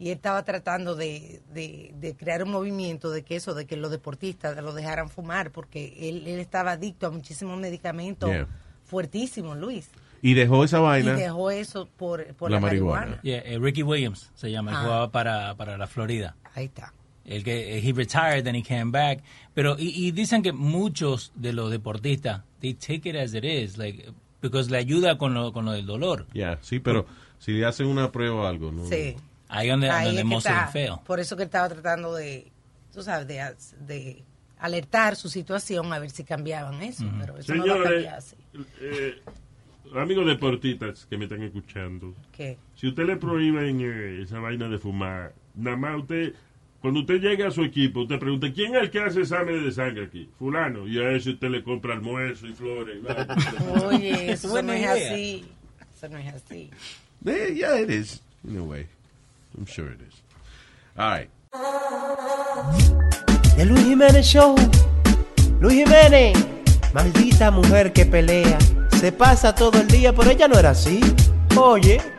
Y 0.00 0.10
él 0.10 0.16
estaba 0.16 0.44
tratando 0.44 0.94
de, 0.94 1.42
de- 1.52 1.92
de 1.98 2.16
crear 2.16 2.44
un 2.44 2.52
movimiento 2.52 3.10
de 3.10 3.24
que 3.24 3.34
eso, 3.34 3.54
de 3.54 3.66
que 3.66 3.76
los 3.76 3.90
deportistas 3.90 4.56
lo 4.62 4.72
dejaran 4.72 5.08
fumar, 5.08 5.50
porque 5.50 6.08
él, 6.08 6.26
él 6.28 6.38
estaba 6.38 6.72
adicto 6.72 7.08
a 7.08 7.10
muchísimos 7.10 7.58
medicamentos 7.58 8.30
Yeah. 8.30 8.46
fuertísimos, 8.84 9.56
Luis. 9.58 9.90
Y 10.22 10.34
dejó 10.34 10.64
esa 10.64 10.80
vaina. 10.80 11.12
Y 11.16 11.20
dejó 11.20 11.50
eso 11.50 11.88
por, 11.96 12.34
por 12.34 12.50
La 12.50 12.56
la, 12.56 12.60
marihuana. 12.60 13.00
marihuana. 13.00 13.22
Yeah, 13.22 13.38
eh, 13.44 13.58
Ricky 13.58 13.82
Williams 13.82 14.30
se 14.34 14.50
llama, 14.50 14.70
él 14.72 14.76
Ah. 14.78 14.82
jugaba 14.82 15.10
para, 15.12 15.54
para 15.56 15.76
la 15.78 15.86
Florida. 15.86 16.36
Ahí 16.54 16.64
está. 16.66 16.92
El 17.28 17.44
que 17.44 17.76
eh, 17.76 17.82
he 17.86 17.92
retired, 17.92 18.42
then 18.44 18.54
he 18.56 18.62
came 18.62 18.90
back. 18.90 19.22
Pero 19.54 19.76
y, 19.78 19.88
y 20.06 20.10
dicen 20.12 20.42
que 20.42 20.52
muchos 20.52 21.30
de 21.34 21.52
los 21.52 21.70
deportistas 21.70 22.42
they 22.60 22.74
take 22.74 23.08
it 23.08 23.16
as 23.16 23.34
it 23.34 23.44
is, 23.44 23.76
like 23.76 24.10
because 24.40 24.70
le 24.70 24.78
ayuda 24.78 25.18
con 25.18 25.34
lo, 25.34 25.52
con 25.52 25.64
lo 25.64 25.72
del 25.72 25.84
dolor. 25.86 26.26
Yeah, 26.32 26.58
sí, 26.62 26.78
pero 26.80 27.06
si 27.38 27.52
le 27.52 27.66
hacen 27.66 27.86
una 27.86 28.10
prueba 28.10 28.34
o 28.42 28.46
algo, 28.46 28.72
¿no? 28.72 28.84
Sí. 28.86 29.14
Ahí 29.48 29.68
donde, 29.68 29.88
Ahí 29.90 30.06
donde 30.06 30.22
es 30.22 30.28
que 30.28 30.36
está. 30.36 30.66
fail. 30.68 30.92
Por 31.06 31.20
eso 31.20 31.36
que 31.36 31.42
estaba 31.44 31.68
tratando 31.68 32.14
de, 32.14 32.50
tú 32.92 33.02
sabes, 33.02 33.26
de, 33.26 33.54
de 33.86 34.22
alertar 34.58 35.16
su 35.16 35.28
situación 35.28 35.92
a 35.92 35.98
ver 35.98 36.10
si 36.10 36.24
cambiaban 36.24 36.82
eso. 36.82 37.04
Pero 37.20 37.38
eso 37.38 37.54
no 37.54 37.66
va 37.66 37.72
a 37.72 37.76
Señores, 37.76 37.92
cambiar 37.92 38.14
así. 38.14 38.36
eh, 38.80 39.20
amigos 39.94 40.26
deportistas 40.26 41.06
que 41.06 41.16
me 41.16 41.24
están 41.24 41.42
escuchando, 41.42 42.14
¿Qué? 42.32 42.58
si 42.74 42.88
usted 42.88 43.04
le 43.06 43.16
prohíben 43.16 43.80
eh, 43.80 44.22
esa 44.22 44.38
vaina 44.38 44.68
de 44.68 44.78
fumar, 44.78 45.32
nada 45.54 45.76
más 45.76 45.98
usted, 46.00 46.34
cuando 46.80 47.00
usted 47.00 47.20
llegue 47.20 47.44
a 47.44 47.50
su 47.50 47.64
equipo, 47.64 48.02
usted 48.02 48.18
pregunta, 48.20 48.52
¿quién 48.52 48.76
es 48.76 48.82
el 48.82 48.90
que 48.90 49.00
hace 49.00 49.20
exámenes 49.20 49.64
de 49.64 49.72
sangre 49.72 50.04
aquí? 50.04 50.30
Fulano. 50.38 50.86
Y 50.86 50.98
a 50.98 51.10
ese 51.10 51.30
usted 51.30 51.48
le 51.48 51.64
compra 51.64 51.94
almuerzo 51.94 52.46
y 52.46 52.52
flores. 52.52 52.98
Oye, 53.84 54.32
eso 54.32 54.62
no 54.62 54.72
es 54.72 54.86
así. 54.86 55.44
Eso 55.96 56.08
no 56.08 56.18
es 56.18 56.34
así. 56.34 56.70
Eh, 57.26 57.54
yeah, 57.56 57.80
it 57.80 57.90
is, 57.90 58.22
in 58.44 58.58
a 58.58 58.62
way. 58.62 58.86
I'm 59.56 59.66
sure 59.66 59.90
it 59.92 60.00
is. 60.00 60.22
All 60.96 61.10
right. 61.10 61.28
The 63.56 63.64
Luis 63.64 63.84
Jiménez 63.84 64.24
Show. 64.24 64.54
Luis 65.60 65.84
Jiménez, 65.84 66.38
maldita 66.94 67.50
mujer 67.50 67.92
que 67.92 68.06
pelea. 68.06 68.56
Se 69.00 69.10
pasa 69.10 69.52
todo 69.52 69.80
el 69.80 69.88
día, 69.88 70.12
pero 70.12 70.30
ella 70.30 70.46
no 70.46 70.56
era 70.56 70.70
así. 70.70 71.00
Oye. 71.56 72.17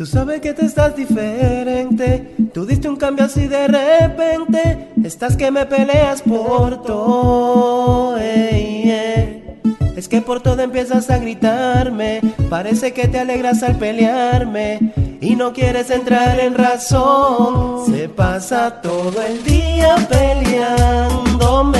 Tú 0.00 0.06
sabes 0.06 0.40
que 0.40 0.54
te 0.54 0.64
estás 0.64 0.96
diferente. 0.96 2.34
Tú 2.54 2.64
diste 2.64 2.88
un 2.88 2.96
cambio 2.96 3.26
así 3.26 3.46
de 3.46 3.68
repente. 3.68 4.88
Estás 5.04 5.36
que 5.36 5.50
me 5.50 5.66
peleas 5.66 6.22
por 6.22 6.82
todo. 6.82 8.16
ey, 8.16 8.90
ey. 8.90 9.58
Es 9.96 10.08
que 10.08 10.22
por 10.22 10.40
todo 10.40 10.62
empiezas 10.62 11.10
a 11.10 11.18
gritarme. 11.18 12.22
Parece 12.48 12.94
que 12.94 13.08
te 13.08 13.18
alegras 13.18 13.62
al 13.62 13.76
pelearme. 13.76 14.94
Y 15.20 15.36
no 15.36 15.52
quieres 15.52 15.90
entrar 15.90 16.40
en 16.40 16.54
razón. 16.54 17.84
Se 17.92 18.08
pasa 18.08 18.80
todo 18.80 19.20
el 19.20 19.44
día 19.44 19.96
peleándome. 20.08 21.74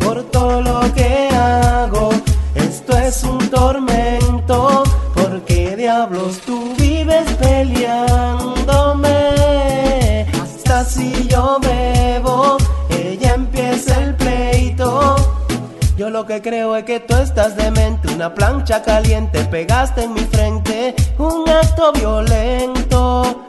Por 0.00 0.24
todo 0.32 0.60
lo 0.62 0.80
que 0.94 1.27
creo 16.40 16.76
es 16.76 16.84
que 16.84 17.00
tú 17.00 17.14
estás 17.16 17.56
demente, 17.56 18.12
una 18.12 18.34
plancha 18.34 18.82
caliente 18.82 19.44
pegaste 19.44 20.02
en 20.04 20.14
mi 20.14 20.20
frente, 20.20 20.94
un 21.18 21.48
acto 21.48 21.92
violento. 21.92 23.44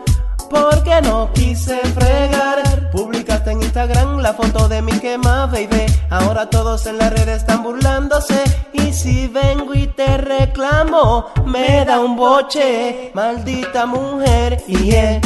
Porque 0.49 0.99
no 1.03 1.31
quise 1.33 1.77
fregar, 1.93 2.89
publicaste 2.91 3.51
en 3.51 3.61
Instagram 3.61 4.17
la 4.17 4.33
foto 4.33 4.67
de 4.67 4.81
mi 4.81 4.93
quema, 4.93 5.45
baby. 5.45 5.85
Ahora 6.09 6.49
todos 6.49 6.87
en 6.87 6.97
la 6.97 7.11
red 7.11 7.27
están 7.29 7.61
burlándose. 7.61 8.43
Y 8.73 8.91
si 8.91 9.27
vengo 9.27 9.75
y 9.75 9.85
te 9.87 10.17
reclamo, 10.17 11.27
me 11.45 11.85
da 11.85 11.99
un 11.99 12.15
boche, 12.15 13.11
maldita 13.13 13.85
mujer. 13.85 14.63
Y 14.67 14.77
yeah, 14.85 15.21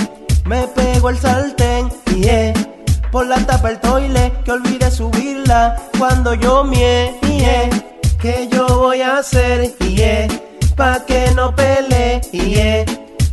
me 0.46 0.68
pego 0.68 1.10
el 1.10 1.18
sartén, 1.18 1.90
y 2.08 2.24
yeah, 2.24 2.54
por 3.14 3.28
la 3.28 3.38
tapa 3.46 3.70
el 3.70 3.80
toile, 3.80 4.34
que 4.44 4.52
olvide 4.52 4.90
subirla 4.90 5.78
cuando 6.00 6.34
yo 6.34 6.64
mie, 6.64 7.14
yeah, 7.22 7.70
que 8.20 8.50
yo 8.52 8.66
voy 8.66 9.02
a 9.02 9.20
hacer, 9.20 9.78
yeah, 9.78 10.28
pa' 10.76 11.06
que 11.06 11.30
no 11.36 11.56
pelee, 11.56 12.22
yeah. 12.32 12.84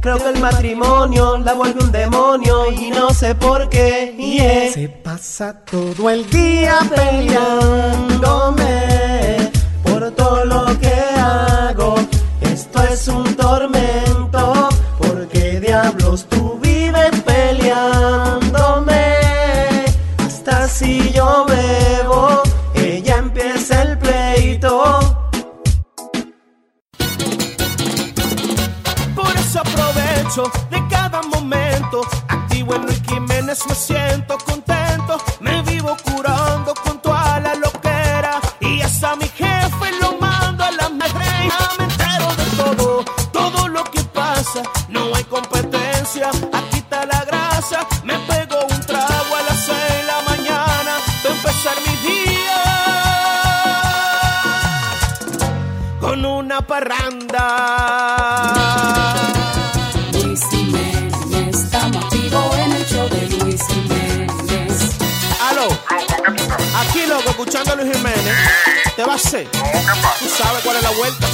Creo 0.03 0.19
que 0.19 0.29
el 0.29 0.39
matrimonio 0.39 1.39
la 1.39 1.55
vuelve 1.55 1.83
un 1.83 1.93
demonio 1.93 2.71
y 2.71 2.91
no 2.91 3.15
sé 3.15 3.35
por 3.35 3.71
qué, 3.71 4.15
yeah. 4.19 4.71
Se 4.71 4.91
pasa 4.91 5.55
todo 5.65 6.11
el 6.11 6.29
día 6.29 6.79
peleándome 6.95 8.71
por 9.83 10.11
todo 10.11 10.45
lo 10.45 10.79
que 10.79 10.93
hago. 11.19 11.95
Esto 12.43 12.83
es 12.83 13.09
un 13.09 13.30
de 30.37 30.87
cada 30.89 31.23
momento. 31.23 32.03
Activo 32.29 32.77
en 32.77 32.83
Luis 32.83 33.03
Jiménez, 33.03 33.67
me 33.69 33.75
siento 33.75 34.39
contento. 34.39 35.19
Me 35.41 35.61
vivo 35.63 35.97
curando 36.05 36.73
con 36.85 37.03
toda 37.03 37.41
la 37.41 37.57
loquera. 37.57 38.41
Y 38.61 38.81
hasta 38.81 39.17
mi 39.17 39.27
jefe 39.27 39.91
lo 40.01 40.13
mando 40.21 40.63
a 40.63 40.71
la 40.71 40.89
madreina. 40.89 41.71
Me 41.79 41.85
entero 41.85 42.29
de 42.37 42.45
todo, 42.57 43.05
todo 43.33 43.67
lo 43.67 43.83
que 43.83 44.05
pasa. 44.05 44.63
No 44.89 45.13
hay 45.17 45.25
competencia, 45.25 46.31
aquí 46.53 46.79
está 46.79 47.07
la 47.07 47.25
grasa. 47.25 47.85
Me 48.05 48.17
pego 48.21 48.57
un 48.71 48.81
trago 48.83 49.35
a 49.37 49.43
las 49.49 49.67
seis 49.67 49.97
de 49.97 50.05
la 50.05 50.23
mañana. 50.29 50.93
para 51.25 51.35
empezar 51.35 51.77
mi 51.85 51.95
día 52.09 52.63
con 55.99 56.25
una 56.25 56.61
parranda. 56.61 57.41
Aquí 66.81 67.07
loco, 67.07 67.31
escuchando 67.31 67.73
a 67.73 67.77
Luis 67.77 67.97
Jiménez. 67.97 68.35
¿Te 68.97 69.05
va 69.05 69.13
a 69.13 69.17
hacer? 69.17 69.47
¿Tú 69.51 70.27
sabes 70.29 70.63
cuál 70.63 70.77
es 70.77 70.83
la 70.83 70.91
vuelta? 70.91 71.27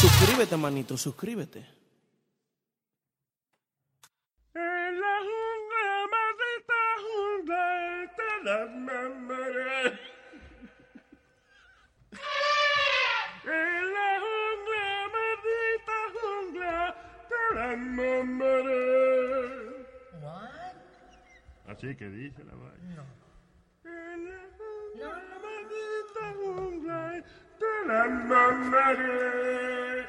Suscríbete, 0.00 0.56
manito, 0.56 0.96
suscríbete. 0.96 1.58
En 4.54 5.00
la 5.00 5.16
jungla, 5.28 6.06
maldita 6.14 6.80
jungla, 7.04 7.64
te 8.16 8.30
la 8.44 8.58
mamaré. 8.66 9.98
En 13.44 13.82
la 13.94 14.10
jungla, 14.24 14.86
maldita 15.14 15.96
jungla, 16.14 16.74
te 17.28 17.40
la 17.54 17.68
mamaré. 17.76 19.23
Así 21.76 21.94
que 21.96 22.08
dice 22.08 22.44
la 22.44 22.54
vaina. 22.54 23.04
En 23.84 24.30
la 24.30 24.42
jungla, 24.56 25.10
maldita 25.42 26.24
jungla, 26.38 27.00
te 27.58 27.72
la 27.88 28.02
mamaré. 28.30 30.06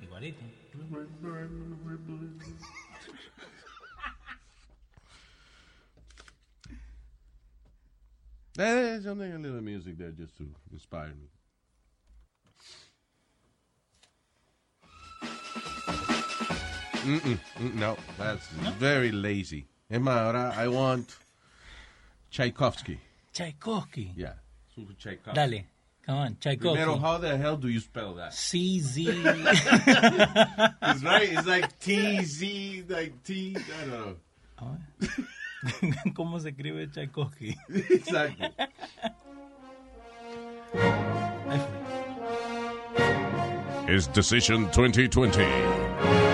Igualito. 0.00 0.42
There's 8.54 9.04
something 9.04 9.32
a 9.32 9.38
little 9.38 9.60
music 9.60 9.98
there 9.98 10.12
just 10.12 10.38
to 10.38 10.48
inspire 10.72 11.08
me. 11.08 11.28
Mm-mm, 17.02 17.38
mm, 17.58 17.74
no, 17.74 17.96
that's 18.18 18.46
very 18.78 19.12
lazy. 19.12 19.66
Es 19.90 20.00
más, 20.00 20.16
ahora 20.18 20.54
I 20.64 20.68
want 20.68 21.08
Tchaikovsky. 22.30 22.98
Tchaikovsky. 23.32 24.12
Yeah, 24.16 24.34
super 24.72 24.94
Tchaikovsky. 24.96 25.34
Dale, 25.34 25.66
come 26.06 26.18
on, 26.18 26.36
Tchaikovsky. 26.38 26.76
Primero, 26.76 26.96
how 26.96 27.18
the 27.18 27.36
hell 27.36 27.56
do 27.56 27.68
you 27.68 27.80
spell 27.80 28.14
that? 28.14 28.30
CZ. 28.30 29.06
It's 30.82 31.02
right. 31.02 31.32
It's 31.32 31.46
like 31.46 31.78
T 31.80 32.22
Z, 32.22 32.84
like 32.88 33.22
T. 33.24 33.56
I 33.56 33.84
don't 33.84 33.90
know. 33.90 34.16
Ah. 34.60 34.76
¿Cómo 36.14 36.40
se 36.40 36.50
escribe 36.50 36.88
Tchaikovsky? 36.92 37.56
Exactly. 37.68 38.48
Is 43.88 44.06
Decision 44.06 44.70
2020. 44.70 46.29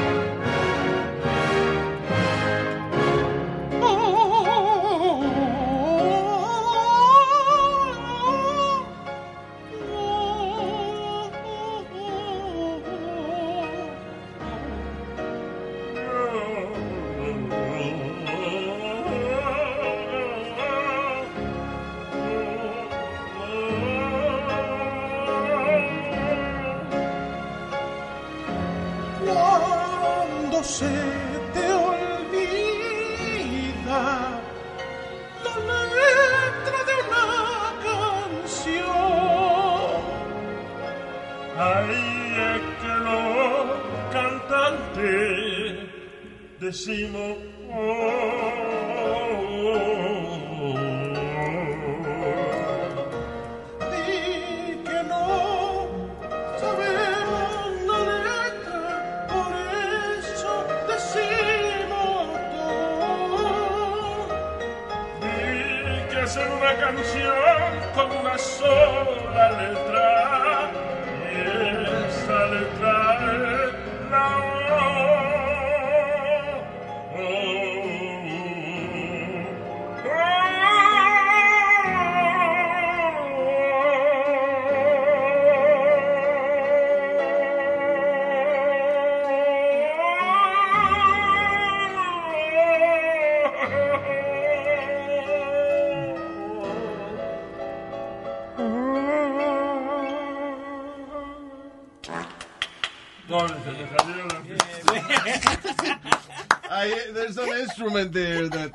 I, 106.77 107.12
there's 107.14 107.39
an 107.39 107.49
instrument 107.61 108.12
there 108.12 108.49
that 108.49 108.72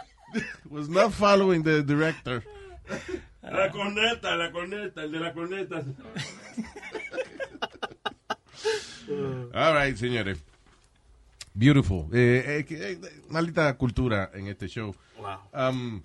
was 0.70 0.89
not 0.89 1.14
following 1.14 1.62
the 1.64 1.84
director. 1.84 2.43
La 3.43 3.70
corneta, 3.72 4.36
la 4.36 4.52
corneta, 4.52 5.04
el 5.04 5.12
de 5.12 5.20
la 5.20 5.34
corneta. 5.34 5.84
All 9.54 9.74
right, 9.74 9.95
señores. 9.97 10.39
Beautiful. 11.54 12.08
Eh, 12.14 12.66
eh, 12.70 12.76
eh, 12.76 12.97
maldita 13.30 13.76
cultura 13.78 14.32
en 14.34 14.47
este 14.47 14.68
show. 14.68 14.95
Wow. 15.20 15.39
Um, 15.70 16.02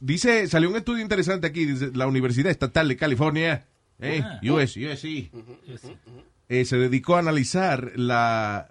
dice, 0.00 0.46
salió 0.48 0.70
un 0.70 0.76
estudio 0.76 1.02
interesante 1.02 1.46
aquí, 1.46 1.64
dice, 1.66 1.90
la 1.94 2.06
Universidad 2.06 2.50
Estatal 2.50 2.88
de 2.88 2.96
California, 2.96 3.66
eh, 4.00 4.22
Ah. 4.24 4.40
US, 4.42 4.76
USC, 4.76 5.30
eh, 6.48 6.64
se 6.64 6.76
dedicó 6.78 7.16
a 7.16 7.18
analizar 7.18 7.92
la, 7.96 8.70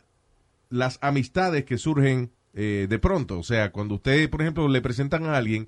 las 0.69 0.97
amistades 1.01 1.63
que 1.65 1.77
surgen 1.77 2.31
eh, 2.57 2.87
de 2.89 2.99
pronto. 2.99 3.37
O 3.37 3.43
sea, 3.43 3.71
cuando 3.73 3.95
usted, 3.95 4.29
por 4.29 4.41
ejemplo, 4.41 4.67
le 4.69 4.81
presentan 4.81 5.25
a 5.25 5.35
alguien 5.35 5.67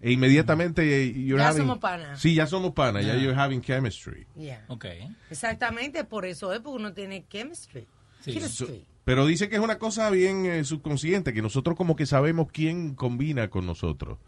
e 0.00 0.12
inmediatamente 0.12 1.12
you're 1.12 1.42
Ya 1.42 1.50
having- 1.50 1.56
somos 1.62 1.78
panas. 1.78 2.20
Sí, 2.20 2.34
ya 2.34 2.46
somos 2.46 2.72
panas, 2.74 3.04
ya 3.04 3.14
Yeah. 3.14 3.22
you're 3.24 3.40
having 3.40 3.60
chemistry. 3.60 4.26
Yeah. 4.36 4.64
Ok. 4.68 4.84
Exactamente, 5.30 6.04
por 6.04 6.24
eso 6.24 6.52
es, 6.52 6.60
porque 6.60 6.76
uno 6.78 6.92
tiene 6.92 7.26
chemistry. 7.28 7.88
Chemistry. 8.24 8.86
Pero 9.04 9.26
dice 9.26 9.48
que 9.48 9.56
es 9.56 9.60
una 9.62 9.78
cosa 9.78 10.10
bien 10.10 10.46
eh, 10.46 10.62
subconsciente, 10.64 11.32
que 11.32 11.42
nosotros 11.42 11.76
como 11.76 11.96
que 11.96 12.06
sabemos 12.06 12.48
quién 12.52 12.94
combina 12.94 13.48
con 13.50 13.66
nosotros. 13.66 14.18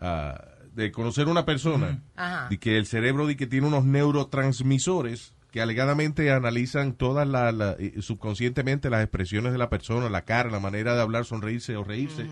Ah, 0.00 0.44
de 0.74 0.92
conocer 0.92 1.26
una 1.26 1.44
persona, 1.44 2.04
Ajá. 2.14 2.46
de 2.50 2.58
que 2.60 2.76
el 2.78 2.86
cerebro 2.86 3.26
de 3.26 3.36
que 3.36 3.48
tiene 3.48 3.66
unos 3.66 3.84
neurotransmisores 3.84 5.34
que 5.50 5.60
alegadamente 5.62 6.30
analizan 6.30 6.92
todas 6.92 7.26
las, 7.26 7.54
la- 7.54 7.76
subconscientemente 8.00 8.90
las 8.90 9.02
expresiones 9.02 9.52
de 9.52 9.58
la 9.58 9.70
persona, 9.70 10.08
la 10.10 10.24
cara, 10.24 10.50
la 10.50 10.60
manera 10.60 10.94
de 10.94 11.00
hablar, 11.02 11.24
sonreírse 11.24 11.76
o 11.76 11.84
reírse. 11.84 12.26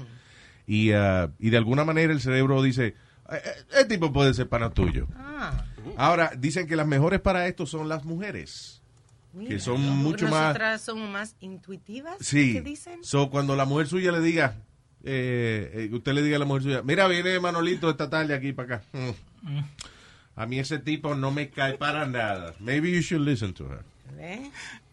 Y, 0.67 0.93
ah, 0.93 1.31
y 1.39 1.51
de 1.51 1.57
alguna 1.57 1.85
manera 1.85 2.13
el 2.13 2.21
cerebro 2.21 2.63
dice, 2.63 2.89
"Eh, 2.89 2.95
eh, 3.33 3.41
este 3.71 3.85
tipo 3.85 4.13
puede 4.13 4.35
ser 4.35 4.49
pana 4.49 4.71
tuyo. 4.71 5.07
Ah, 5.17 5.65
Ahora, 5.97 6.33
dicen 6.37 6.67
que 6.67 6.77
las 6.77 6.87
mejores 6.87 7.21
para 7.21 7.47
esto 7.47 7.65
son 7.67 7.89
las 7.89 8.05
mujeres. 8.05 8.83
mira, 9.33 9.51
que 9.51 9.61
son 9.61 9.85
¿no? 9.87 9.93
mucho 9.95 10.29
más... 10.29 10.81
Somos 10.83 11.09
más 11.09 11.37
intuitivas. 11.41 12.17
Sí. 12.21 12.53
¿Qué 12.55 12.61
dicen? 12.63 13.03
So, 13.05 13.31
cuando 13.31 13.55
la 13.57 13.65
mujer 13.65 13.87
suya 13.87 14.11
le 14.13 14.21
diga, 14.21 14.57
eh, 15.05 15.89
eh, 15.91 15.95
usted 15.95 16.13
le 16.13 16.23
diga 16.23 16.37
a 16.37 16.41
la 16.41 16.45
mujer 16.45 16.63
suya, 16.65 16.83
mira, 16.83 17.07
viene 17.07 17.39
Manolito 17.41 17.89
esta 17.89 18.11
tarde 18.11 18.35
aquí 18.35 18.53
para 18.53 18.77
acá. 18.77 18.85
Mm. 18.93 19.59
A 20.37 20.47
mí 20.47 20.59
ese 20.59 20.79
tipo 20.79 21.15
no 21.15 21.31
me 21.31 21.49
cae 21.49 21.79
para 21.79 22.07
nada. 22.07 22.55
Maybe 22.61 22.91
you 22.91 23.01
should 23.01 23.27
listen 23.27 23.55
to 23.55 23.65
her. 23.65 23.85
¿Ve? 24.17 24.51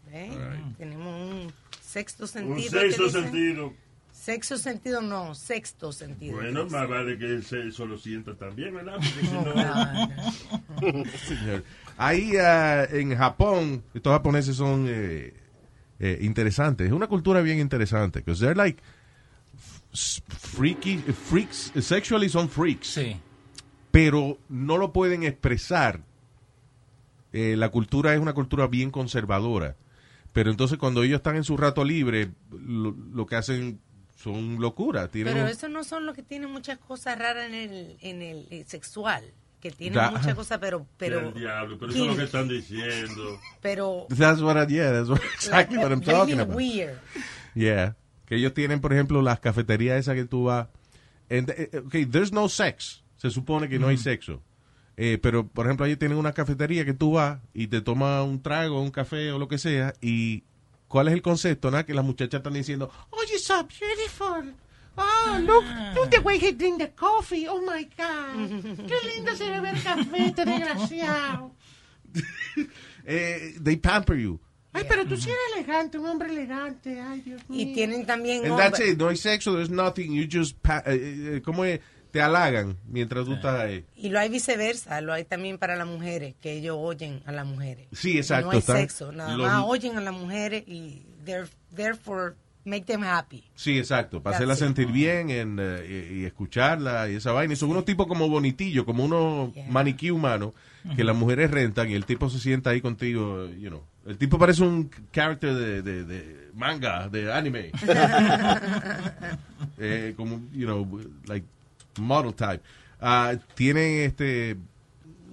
¿Ve? 0.10 0.30
Tenemos 0.78 1.32
un 1.32 1.54
sexto 1.82 2.24
Un 2.24 2.30
sentido. 2.30 2.70
sexto 2.70 2.98
¿qué 2.98 3.08
dicen? 3.08 3.24
sentido. 3.24 3.74
Sexto 4.12 4.58
sentido 4.58 5.02
no, 5.02 5.36
sexto 5.36 5.92
sentido. 5.92 6.38
Bueno, 6.38 6.66
más 6.68 6.88
vale 6.88 7.18
que 7.18 7.26
él 7.26 7.44
se, 7.44 7.68
eso 7.68 7.86
lo 7.86 7.98
sienta 7.98 8.34
también, 8.36 8.74
¿verdad? 8.74 8.96
Porque 8.96 9.28
si 9.28 9.34
no... 9.34 11.04
Señor. 11.28 11.64
Ahí 11.98 12.38
ah, 12.38 12.86
en 12.90 13.18
Japón, 13.18 13.84
estos 13.94 14.14
japoneses 14.14 14.56
son 14.56 14.86
eh, 14.88 15.34
eh, 16.00 16.20
interesantes. 16.22 16.88
Es 16.88 16.94
una 16.94 17.08
cultura 17.08 17.42
bien 17.42 17.60
interesante. 17.60 18.20
Because 18.20 18.40
they're 18.40 18.56
like 18.56 18.82
freaky, 19.94 21.00
freaks, 21.00 21.74
sexually 21.82 22.30
son 22.30 22.48
freaks. 22.48 22.88
Sí. 22.88 23.18
Pero 23.94 24.40
no 24.50 24.80
lo 24.80 24.92
pueden 24.92 25.22
expresar. 25.22 26.02
Eh, 27.32 27.56
la 27.56 27.70
cultura 27.70 28.14
es 28.16 28.20
una 28.20 28.34
cultura 28.34 28.66
bien 28.66 28.90
conservadora. 28.90 29.76
Pero 30.34 30.50
entonces 30.50 30.80
cuando 30.80 31.04
ellos 31.04 31.18
están 31.18 31.36
en 31.36 31.44
su 31.44 31.58
rato 31.58 31.84
libre, 31.84 32.32
lo, 32.52 32.90
lo 33.14 33.26
que 33.28 33.36
hacen 33.36 33.80
son 34.18 34.60
locuras. 34.60 35.12
Tienen 35.12 35.34
Pero 35.34 35.46
un- 35.46 35.52
eso 35.52 35.70
no 35.70 35.84
son 35.84 36.08
los 36.08 36.16
que 36.16 36.24
tienen 36.24 36.50
muchas 36.50 36.80
cosas 36.80 37.20
raras 37.20 37.46
en 37.46 37.54
el, 37.54 37.98
en 38.02 38.22
el 38.24 38.48
eh, 38.50 38.64
sexual. 38.66 39.24
Que 39.62 39.70
tienen 39.70 39.94
Da- 39.98 40.10
muchas 40.10 40.34
cosas, 40.42 40.58
pero. 40.58 40.88
pero 40.98 41.20
el 41.28 41.34
diablo, 41.36 41.78
pero 41.78 41.92
eso 41.92 42.02
es 42.02 42.10
lo 42.10 42.18
que 42.18 42.24
están 42.24 42.48
diciendo. 42.48 43.40
Pero. 43.62 44.08
That's 44.10 44.42
what 44.42 44.58
I, 44.58 44.74
yeah, 44.74 44.92
that's 44.92 45.08
what- 45.10 45.22
exactly 45.36 45.78
what 45.78 45.92
I'm 45.92 46.02
talking 46.02 46.40
about. 46.40 46.56
weird. 46.58 46.98
Yeah. 47.54 47.96
Que 48.26 48.38
ellos 48.38 48.56
tienen, 48.56 48.82
por 48.82 48.92
ejemplo, 48.92 49.22
las 49.22 49.40
cafeterías 49.40 50.00
esas 50.00 50.16
que 50.16 50.26
tú 50.26 50.46
vas. 50.46 50.68
And, 51.30 51.52
eh, 51.52 51.70
okay, 51.86 52.08
there's 52.08 52.32
no 52.34 52.50
sex. 52.50 53.03
Se 53.24 53.32
supone 53.32 53.70
que 53.70 53.80
no 53.80 53.88
hay 53.88 53.98
sexo. 53.98 54.42
Eh, 54.98 55.18
pero, 55.22 55.48
por 55.48 55.66
ejemplo, 55.66 55.86
ellos 55.86 55.98
tienen 55.98 56.18
una 56.18 56.34
cafetería 56.34 56.84
que 56.84 56.94
tú 56.94 57.14
vas 57.14 57.40
y 57.54 57.68
te 57.68 57.80
tomas 57.80 58.28
un 58.28 58.42
trago, 58.42 58.82
un 58.82 58.92
café 58.92 59.32
o 59.32 59.40
lo 59.40 59.48
que 59.48 59.58
sea. 59.58 59.94
Y 60.02 60.44
¿cuál 60.90 61.08
es 61.08 61.14
el 61.14 61.22
concepto? 61.22 61.72
Nada, 61.72 61.86
que 61.86 61.94
las 61.94 62.04
muchachas 62.04 62.40
están 62.40 62.52
diciendo, 62.52 62.92
Oh, 63.12 63.24
you're 63.30 63.40
so 63.40 63.66
beautiful. 63.80 64.54
Oh, 64.98 65.40
look, 65.40 65.64
look 65.96 66.10
the 66.10 66.20
way 66.20 66.38
he 66.38 66.52
drink 66.52 66.80
the 66.80 66.92
coffee. 66.92 67.48
Oh 67.48 67.62
my 67.62 67.86
God. 67.98 68.62
Qué 68.88 69.16
lindo 69.16 69.34
se 69.38 69.50
bebe 69.50 69.70
el 69.70 69.82
café, 69.82 70.26
este 70.26 70.44
desgraciado. 70.44 71.56
eh, 73.06 73.56
they 73.64 73.78
pamper 73.78 74.18
you. 74.18 74.38
Ay, 74.74 74.84
pero 74.90 75.06
tú 75.06 75.16
sí 75.16 75.30
eres 75.30 75.56
elegante, 75.56 75.98
un 75.98 76.08
hombre 76.08 76.30
elegante. 76.30 77.00
Ay, 77.00 77.22
Dios 77.22 77.42
mío. 77.48 77.62
Y 77.62 77.74
tienen 77.74 78.06
también. 78.06 78.46
And 78.46 78.58
that's 78.58 78.82
it. 78.82 78.98
No 78.98 79.08
hay 79.08 79.16
sexo, 79.16 79.54
there's 79.54 79.70
nothing. 79.70 80.12
You 80.12 80.28
just, 80.30 80.58
pa- 80.62 80.84
eh, 80.86 81.36
eh, 81.38 81.42
¿cómo 81.42 81.64
es? 81.64 81.80
Te 82.14 82.22
halagan 82.22 82.78
mientras 82.88 83.26
tú 83.26 83.34
estás 83.34 83.60
ahí. 83.60 83.86
Y 83.98 84.10
lo 84.10 84.20
hay 84.20 84.30
viceversa, 84.30 85.02
lo 85.02 85.12
hay 85.14 85.26
también 85.26 85.58
para 85.58 85.76
las 85.76 85.88
mujeres, 85.88 86.36
que 86.40 86.54
ellos 86.54 86.78
oyen 86.80 87.22
a 87.26 87.32
las 87.32 87.46
mujeres. 87.46 87.88
Sí, 87.92 88.18
exacto, 88.18 88.46
No 88.46 88.52
hay 88.52 88.60
está- 88.60 88.78
sexo, 88.78 89.12
nada 89.12 89.36
los- 89.36 89.48
más 89.48 89.64
oyen 89.68 89.98
a 89.98 90.02
las 90.02 90.14
mujeres 90.14 90.64
y 90.68 91.02
they're 91.26 91.48
there 91.76 91.96
for 91.96 92.36
make 92.66 92.86
them 92.86 93.04
happy. 93.04 93.44
Sí, 93.56 93.78
exacto, 93.80 94.22
para 94.22 94.36
hacerla 94.38 94.56
sentir 94.56 94.88
bien 94.92 95.32
en, 95.32 95.58
eh, 95.60 96.08
y, 96.14 96.20
y 96.22 96.26
escucharla 96.26 97.10
y 97.10 97.16
esa 97.16 97.32
vaina. 97.32 97.54
Y 97.54 97.58
son 97.58 97.72
unos 97.72 97.84
tipos 97.84 98.06
como 98.08 98.30
bonitillos, 98.30 98.86
como 98.86 99.04
unos 99.04 99.50
maniquí 99.70 100.12
humanos 100.12 100.54
que 100.96 101.04
las 101.04 101.16
mujeres 101.16 101.50
rentan 101.50 101.90
y 101.90 101.94
el 101.96 102.06
tipo 102.06 102.30
se 102.30 102.38
sienta 102.40 102.70
ahí 102.70 102.80
contigo, 102.80 103.48
you 103.60 103.70
know. 103.70 103.84
El 104.06 104.18
tipo 104.20 104.38
parece 104.38 104.62
un 104.64 104.92
character 105.12 105.54
de, 105.56 105.82
de- 105.82 106.04
de 106.04 106.50
manga, 106.54 107.10
de 107.10 107.34
anime. 107.34 107.72
Eh, 109.80 110.14
como, 110.16 110.40
you 110.52 110.66
know, 110.66 110.88
like 111.26 111.46
model 112.00 112.34
type. 112.34 112.62
Ah, 113.00 113.36
tienen 113.56 114.02
este 114.02 114.58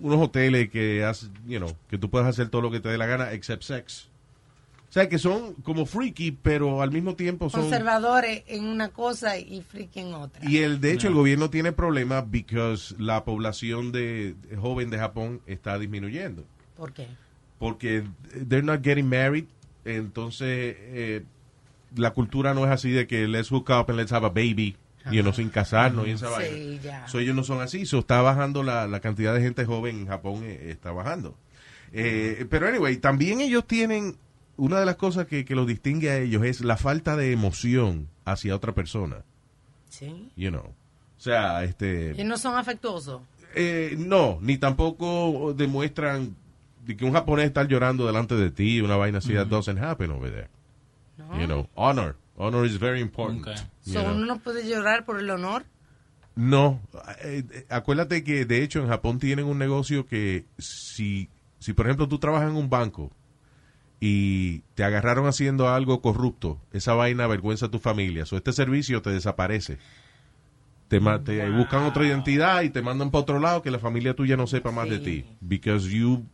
unos 0.00 0.20
hoteles 0.20 0.70
que 0.70 1.04
hacen, 1.04 1.32
you 1.46 1.58
know, 1.58 1.76
que 1.88 1.98
tú 1.98 2.11
puedes 2.11 2.26
hacer 2.26 2.48
todo 2.48 2.62
lo 2.62 2.70
que 2.70 2.80
te 2.80 2.88
dé 2.88 2.98
la 2.98 3.06
gana 3.06 3.32
except 3.32 3.62
sex. 3.62 4.08
O 4.88 4.92
sea, 4.92 5.08
que 5.08 5.18
son 5.18 5.54
como 5.62 5.86
freaky, 5.86 6.32
pero 6.32 6.82
al 6.82 6.90
mismo 6.90 7.14
tiempo 7.14 7.48
son... 7.48 7.61
Conservadores 7.61 8.42
en 8.48 8.64
una 8.64 8.88
cosa 8.88 9.38
y 9.38 9.62
friki 9.62 10.00
en 10.00 10.14
otra. 10.14 10.50
Y 10.50 10.58
el, 10.58 10.80
de 10.80 10.92
hecho, 10.92 11.06
el 11.06 11.14
gobierno 11.14 11.48
tiene 11.48 11.70
problemas 11.70 12.28
because 12.28 12.96
la 12.98 13.24
población 13.24 13.92
de, 13.92 14.34
de 14.48 14.56
joven 14.56 14.90
de 14.90 14.98
Japón 14.98 15.42
está 15.46 15.78
disminuyendo. 15.78 16.44
¿Por 16.76 16.92
qué? 16.92 17.06
Porque 17.61 18.02
they're 18.48 18.64
not 18.64 18.82
getting 18.82 19.08
married. 19.08 19.44
Entonces, 19.84 20.74
eh, 20.78 21.22
la 21.94 22.12
cultura 22.12 22.52
no 22.52 22.64
es 22.64 22.72
así 22.72 22.90
de 22.90 23.06
que 23.06 23.28
let's 23.28 23.50
hook 23.50 23.70
up 23.70 23.90
and 23.90 23.96
let's 23.96 24.12
have 24.12 24.26
a 24.26 24.30
baby. 24.30 24.76
Y 25.11 25.22
no 25.22 25.32
sin 25.32 25.48
casarnos 25.48 26.07
y 26.07 26.11
esa 26.11 26.26
Sí, 26.28 26.32
vaina. 26.34 26.82
ya. 26.82 27.09
So, 27.09 27.18
ellos 27.20 27.34
no 27.34 27.42
son 27.42 27.61
así. 27.62 27.86
So, 27.86 28.01
está 28.01 28.20
bajando 28.22 28.62
la, 28.62 28.86
la 28.86 29.01
cantidad 29.01 29.34
de 29.34 29.40
gente 29.40 29.64
joven 29.64 30.01
en 30.01 30.07
Japón, 30.07 30.40
eh, 30.44 30.66
está 30.70 30.92
bajando. 30.92 31.36
Eh, 31.92 32.46
pero, 32.51 32.68
anyway, 32.68 32.96
también 32.98 33.40
ellos 33.40 33.66
tienen. 33.66 34.16
Una 34.57 34.78
de 34.78 34.84
las 34.84 34.96
cosas 34.96 35.26
que, 35.26 35.46
que 35.46 35.55
los 35.55 35.66
distingue 35.66 36.11
a 36.11 36.18
ellos 36.18 36.44
es 36.44 36.61
la 36.61 36.76
falta 36.76 37.16
de 37.16 37.32
emoción 37.32 38.09
hacia 38.26 38.55
otra 38.55 38.74
persona. 38.74 39.24
Sí. 39.88 40.30
You 40.36 40.51
know. 40.51 40.66
O 40.66 41.22
sea, 41.22 41.64
este. 41.64 42.14
Y 42.18 42.24
no 42.24 42.36
son 42.36 42.57
afectuosos. 42.59 43.22
Eh, 43.55 43.94
no, 43.98 44.38
ni 44.42 44.59
tampoco 44.59 45.55
demuestran 45.57 46.36
de 46.84 46.96
que 46.96 47.05
un 47.07 47.12
japonés 47.12 47.46
está 47.46 47.64
llorando 47.64 48.07
delante 48.07 48.34
de 48.36 48.51
ti, 48.51 48.80
una 48.80 48.96
vaina 48.96 49.18
así, 49.18 49.32
that 49.32 49.46
doesn't 49.46 49.78
happen 49.82 50.11
over 50.11 50.30
there. 50.30 50.48
You 51.40 51.46
know, 51.46 51.68
honor. 51.74 52.16
Honor 52.41 52.64
is 52.64 52.80
very 52.80 53.03
important. 53.03 53.47
So, 53.82 54.03
know. 54.03 54.14
uno 54.14 54.24
no 54.24 54.38
puede 54.38 54.66
llorar 54.66 55.05
por 55.05 55.20
el 55.20 55.28
honor. 55.28 55.64
No, 56.34 56.80
eh, 57.22 57.45
eh, 57.53 57.66
acuérdate 57.68 58.24
que 58.24 58.47
de 58.47 58.62
hecho 58.62 58.80
en 58.80 58.88
Japón 58.88 59.18
tienen 59.18 59.45
un 59.45 59.59
negocio 59.59 60.07
que 60.07 60.47
si, 60.59 61.28
si 61.59 61.74
por 61.74 61.86
ejemplo 61.86 62.09
tú 62.09 62.18
trabajas 62.18 62.49
en 62.49 62.57
un 62.57 62.70
banco 62.70 63.11
y 64.01 64.61
te 64.74 64.84
agarraron 64.84 65.26
haciendo 65.26 65.68
algo 65.68 66.01
corrupto, 66.01 66.59
esa 66.72 66.95
vaina 66.95 67.24
avergüenza 67.24 67.66
a 67.66 67.70
tu 67.70 67.78
familia. 67.78 68.24
So, 68.24 68.38
este 68.38 68.55
servicio 68.55 69.03
te 69.03 69.11
desaparece. 69.11 69.76
Te, 70.88 70.99
te 70.99 71.51
buscan 71.51 71.84
otra 71.84 72.07
identidad 72.07 72.62
y 72.62 72.70
te 72.70 72.80
mandan 72.80 73.11
para 73.11 73.22
otro 73.22 73.38
lado 73.38 73.61
que 73.61 73.70
la 73.70 73.78
familia 73.78 74.14
tuya 74.14 74.36
no 74.36 74.47
sepa 74.47 74.72
más 74.72 74.88
de 74.88 74.99
ti. 74.99 75.24
Because 75.41 75.91
you, 75.91 76.24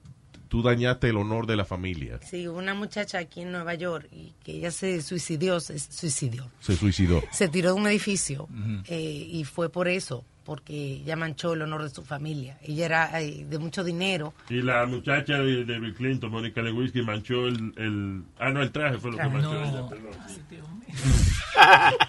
tú 0.49 0.62
dañaste 0.62 1.09
el 1.09 1.16
honor 1.16 1.47
de 1.47 1.57
la 1.57 1.64
familia. 1.64 2.18
Sí, 2.22 2.47
hubo 2.49 2.59
una 2.59 2.74
muchacha 2.74 3.18
aquí 3.18 3.42
en 3.42 3.53
Nueva 3.53 3.74
York 3.74 4.09
y 4.12 4.32
que 4.44 4.53
ella 4.53 4.70
se 4.70 5.03
suicidió, 5.03 5.61
se 5.61 5.78
suicidió. 5.78 6.51
Se 6.61 6.76
suicidó. 6.76 7.22
Se 7.30 7.49
tiró 7.49 7.74
de 7.74 7.80
un 7.80 7.86
edificio 7.86 8.49
eh, 8.86 9.26
y 9.30 9.44
fue 9.44 9.68
por 9.70 9.88
eso, 9.88 10.24
porque 10.44 10.74
ella 11.03 11.16
manchó 11.16 11.55
el 11.55 11.62
honor 11.62 11.82
de 11.82 11.90
su 11.90 12.05
familia. 12.05 12.59
Ella 12.62 12.84
era 12.86 13.20
eh, 13.20 13.44
de 13.49 13.59
mucho 13.59 13.82
dinero. 13.82 14.32
Y 14.49 14.62
la 14.62 14.86
muchacha 14.86 15.38
de, 15.38 15.64
de 15.64 15.78
Bill 15.80 15.94
Clinton, 15.94 16.30
Mónica 16.30 16.62
Lewinsky, 16.62 17.03
manchó 17.03 17.47
el, 17.49 17.72
el... 17.76 18.22
Ah, 18.38 18.51
no, 18.51 18.62
el 18.62 18.70
traje 18.70 18.99
fue 18.99 19.11
lo 19.12 19.16
que 19.18 19.28
manchó 19.28 19.53
No. 19.53 19.64
ella, 19.64 19.88
perdón. 19.88 20.12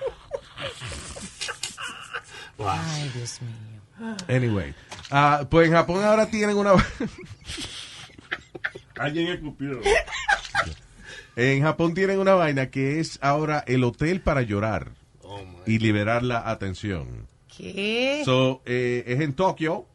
Ay, 2.60 3.12
Dios 3.16 3.40
mío. 3.42 4.16
Anyway, 4.28 4.74
ah, 5.10 5.46
pues 5.50 5.68
en 5.68 5.74
Japón 5.74 6.04
ahora 6.04 6.30
tienen 6.30 6.56
una... 6.56 6.74
Alguien 9.00 9.28
escupió. 9.28 9.80
En 11.36 11.62
Japón 11.62 11.94
tienen 11.94 12.20
una 12.20 12.34
vaina 12.34 12.70
que 12.72 13.00
es 13.00 13.20
ahora 13.22 13.64
el 13.68 13.84
hotel 13.84 14.22
para 14.22 14.42
llorar 14.42 14.92
y 15.66 15.78
liberar 15.80 16.24
la 16.24 16.50
atención. 16.50 17.28
¿Qué? 17.56 18.22
So, 18.26 18.62
eh, 18.66 19.04
es 19.08 19.20
en 19.22 19.34
Tokio 19.34 19.86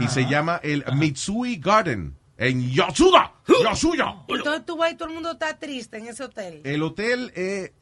y 0.00 0.08
se 0.08 0.26
llama 0.26 0.60
el 0.62 0.84
Mitsui 0.96 1.56
Garden 1.56 2.14
en 2.38 2.70
Yasuda. 2.72 3.34
Yasuya. 3.62 4.16
Entonces 4.28 4.64
tú 4.64 4.76
vas 4.78 4.92
y 4.92 4.96
todo 4.96 5.08
el 5.08 5.14
mundo 5.14 5.32
está 5.32 5.58
triste 5.58 5.98
en 5.98 6.06
ese 6.08 6.24
hotel. 6.24 6.60
El 6.64 6.82
hotel, 6.82 7.30
eh, 7.34 7.72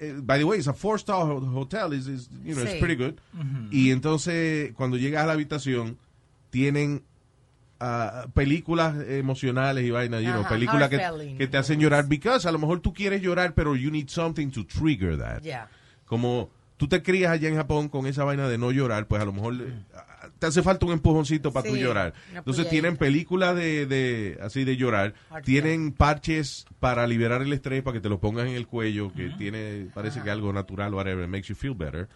eh, 0.00 0.14
by 0.16 0.38
the 0.38 0.44
way, 0.44 0.58
it's 0.58 0.68
a 0.68 0.72
four 0.74 0.96
star 0.96 1.26
hotel. 1.26 1.92
Is, 1.92 2.06
is, 2.06 2.30
you 2.42 2.54
know, 2.54 2.62
it's 2.62 2.72
Sí. 2.74 2.78
pretty 2.80 2.96
good. 2.96 3.14
Y 3.70 3.90
entonces, 3.90 4.72
cuando 4.74 4.96
llegas 4.96 5.24
a 5.24 5.26
la 5.26 5.32
habitación, 5.34 5.98
tienen 6.50 7.02
películas 8.34 8.96
emocionales 9.08 9.84
y 9.84 9.90
vainas, 9.90 10.22
you 10.22 10.30
know, 10.30 10.46
películas 10.48 10.88
que, 10.88 11.36
que 11.38 11.46
te 11.46 11.56
hacen 11.56 11.80
llorar. 11.80 12.08
Because 12.08 12.48
a 12.48 12.52
lo 12.52 12.58
mejor 12.58 12.80
tú 12.80 12.92
quieres 12.92 13.22
llorar, 13.22 13.54
pero 13.54 13.76
you 13.76 13.90
need 13.90 14.08
something 14.08 14.50
to 14.50 14.66
trigger 14.66 15.18
that. 15.18 15.42
Ya. 15.42 15.68
Como 16.04 16.50
tú 16.76 16.88
te 16.88 17.02
crías 17.02 17.32
allá 17.32 17.48
en 17.48 17.56
Japón 17.56 17.88
con 17.88 18.06
esa 18.06 18.24
vaina 18.24 18.48
de 18.48 18.58
no 18.58 18.70
llorar, 18.70 19.06
pues 19.06 19.20
a 19.22 19.24
lo 19.24 19.32
mejor 19.32 19.56
te 20.38 20.46
hace 20.46 20.62
falta 20.62 20.86
un 20.86 20.92
empujoncito 20.92 21.52
para 21.52 21.68
tú 21.68 21.76
llorar. 21.76 22.14
Entonces 22.34 22.68
tienen 22.68 22.96
películas 22.96 23.56
de, 23.56 23.86
de 23.86 24.38
así 24.42 24.64
de 24.64 24.76
llorar, 24.76 25.14
tienen 25.44 25.92
parches 25.92 26.66
para 26.80 27.06
liberar 27.06 27.42
el 27.42 27.52
estrés, 27.52 27.82
para 27.82 27.94
que 27.94 28.00
te 28.00 28.08
lo 28.08 28.20
pongas 28.20 28.46
en 28.46 28.54
el 28.54 28.66
cuello, 28.66 29.12
que 29.12 29.30
tiene, 29.30 29.88
parece 29.94 30.22
que 30.22 30.30
algo 30.30 30.52
natural, 30.52 30.94
whatever, 30.94 31.26
makes 31.26 31.48
you 31.48 31.54
feel 31.54 31.74
better. 31.74 32.08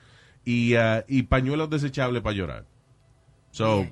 Y, 0.44 0.74
ah, 0.74 1.04
y 1.06 1.24
pañuelos 1.24 1.68
desechables 1.68 2.22
para 2.22 2.34
llorar. 2.34 2.66
So, 3.50 3.86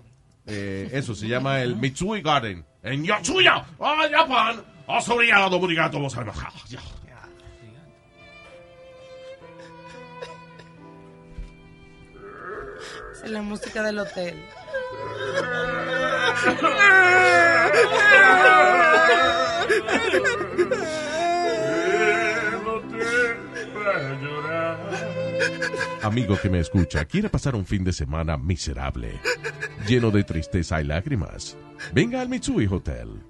eh, 0.49 0.88
eso 0.92 1.14
se 1.14 1.28
llama 1.28 1.61
el 1.61 1.76
Mitsui 1.76 2.22
Garden. 2.22 2.64
En 2.82 3.05
Yatsuya, 3.05 3.66
ah, 3.80 4.09
Japan, 4.11 4.62
Asoria, 4.86 5.40
Domurigato, 5.49 5.99
Mosaimaja. 6.01 6.51
Esa 13.12 13.24
es 13.24 13.30
la 13.30 13.42
música 13.42 13.82
del 13.82 13.99
hotel. 13.99 14.36
Amigo 26.03 26.39
que 26.41 26.49
me 26.49 26.61
escucha, 26.61 27.05
¿quiere 27.05 27.28
pasar 27.28 27.55
un 27.55 27.66
fin 27.66 27.84
de 27.84 27.93
semana 27.93 28.36
miserable, 28.36 29.20
lleno 29.86 30.11
de 30.11 30.24
tristeza 30.24 30.80
y 30.80 30.84
lágrimas? 30.84 31.57
Venga 31.93 32.20
al 32.20 32.28
Mitsui 32.28 32.66
Hotel. 32.66 33.20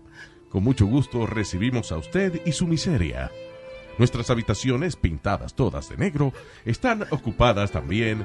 Con 0.51 0.63
mucho 0.65 0.87
gusto 0.87 1.27
recibimos 1.27 1.93
a 1.93 1.99
usted 1.99 2.41
y 2.45 2.53
su 2.53 2.67
miseria. 2.67 3.31
Nuestras 3.99 4.31
habitaciones, 4.31 4.97
pintadas 4.97 5.55
todas 5.55 5.89
de 5.89 5.97
negro, 5.97 6.33
están 6.65 7.05
ocupadas 7.11 7.73
también 7.73 8.25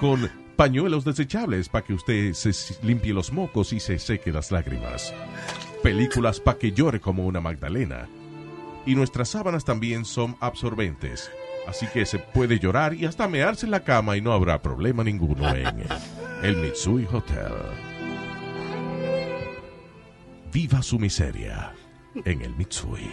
con 0.00 0.30
pañuelos 0.56 1.04
desechables 1.04 1.68
para 1.68 1.84
que 1.84 1.94
usted 1.94 2.32
se 2.32 2.52
limpie 2.82 3.12
los 3.12 3.32
mocos 3.32 3.72
y 3.72 3.80
se 3.80 3.98
seque 3.98 4.32
las 4.32 4.50
lágrimas. 4.50 5.12
Películas 5.82 6.40
para 6.40 6.58
que 6.58 6.72
llore 6.72 7.00
como 7.00 7.26
una 7.26 7.40
Magdalena. 7.40 8.08
Y 8.86 8.94
nuestras 8.94 9.30
sábanas 9.30 9.64
también 9.64 10.04
son 10.04 10.36
absorbentes. 10.40 11.30
Así 11.66 11.86
que 11.86 12.06
se 12.06 12.18
puede 12.18 12.58
llorar 12.58 12.94
y 12.94 13.06
hasta 13.06 13.28
mearse 13.28 13.66
en 13.66 13.72
la 13.72 13.80
cama 13.80 14.16
y 14.16 14.20
no 14.20 14.32
habrá 14.32 14.60
problema 14.60 15.02
ninguno 15.02 15.48
en 15.54 15.86
el 16.42 16.56
Mitsui 16.56 17.06
Hotel. 17.10 17.52
Viva 20.52 20.82
su 20.82 20.98
miseria 20.98 21.72
en 22.24 22.42
el 22.42 22.54
Mitsui. 22.54 23.10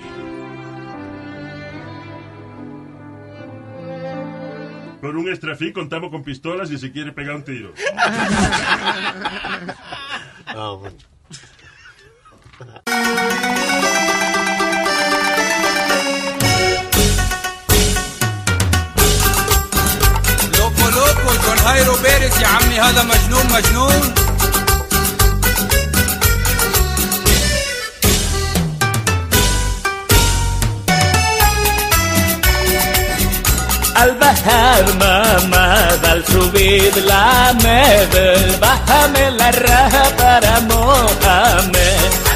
Con 5.02 5.18
un 5.18 5.30
extrafín 5.30 5.74
contamos 5.74 6.12
con 6.12 6.24
pistolas 6.24 6.70
y 6.70 6.78
se 6.78 6.92
quiere 6.92 7.12
pegar 7.12 7.36
un 7.36 7.44
tiro. 7.44 7.74
oh, 10.56 10.88
هايرو 21.66 21.96
بيرس 21.96 22.42
يا 22.42 22.48
عمي 22.48 22.80
هذا 22.80 23.04
مجنون 23.04 23.46
مجنون. 23.54 24.14
البحر 34.04 34.94
ما 35.00 35.40
مازال 35.46 36.24
سبيب 36.28 36.98
لا 36.98 37.54
مبل 37.54 38.56
بحمل 38.62 39.42
الرهب 39.42 40.42
رمو 40.46 41.08
حمل 41.24 42.31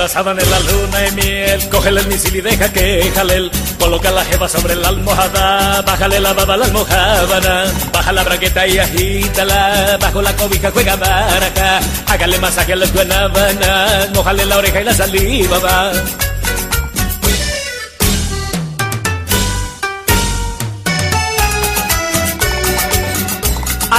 la 0.00 0.08
sábana 0.08 0.40
en 0.40 0.50
la 0.50 0.60
luna 0.60 1.08
y 1.08 1.12
miel, 1.12 1.68
cógele 1.68 2.00
el 2.00 2.06
misil 2.06 2.34
y 2.34 2.40
deja 2.40 2.72
que 2.72 3.12
jale. 3.14 3.50
Coloca 3.78 4.10
la 4.10 4.24
jeva 4.24 4.48
sobre 4.48 4.74
la 4.74 4.88
almohada, 4.88 5.82
bájale 5.82 6.18
la 6.20 6.32
baba 6.32 6.56
la 6.56 6.64
almohábana, 6.64 7.64
baja 7.92 8.10
la 8.12 8.24
braqueta 8.24 8.66
y 8.66 8.78
agítala, 8.78 9.98
bajo 10.00 10.22
la 10.22 10.34
cobija 10.36 10.70
juega 10.70 10.96
baraja, 10.96 11.80
hágale 12.06 12.38
masaje 12.38 12.72
a 12.72 12.76
las 12.76 12.92
guanábanas, 12.94 14.10
mojale 14.14 14.46
la 14.46 14.56
oreja 14.56 14.80
y 14.80 14.84
la 14.84 14.94
saliva 14.94 15.58
va. 15.58 15.92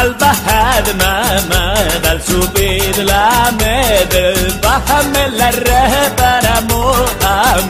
عالبحر 0.01 0.93
ما 0.99 1.15
مدل 1.49 2.21
شو 2.27 2.47
بيدلا 2.47 3.51
مدل. 3.51 4.59
بحمل 4.63 5.41
الرهب 5.41 6.19
أنا 6.19 6.59
مؤمن. 6.59 7.69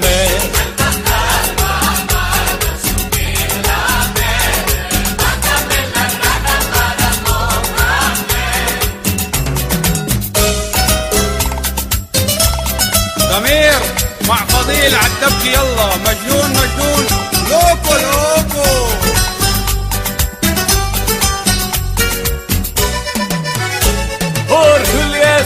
ضمير 13.31 13.79
مع 14.27 14.35
فضيل 14.35 14.95
عالدبكي 14.95 15.53
يلا 15.53 15.89
مجنون 16.05 16.49
مجنون. 16.49 17.05
لوكو 17.49 17.93
لوكو. 17.93 19.10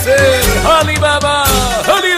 Julieser, 0.05 0.67
Alibaba, 0.67 1.43
Ali. 1.87 2.13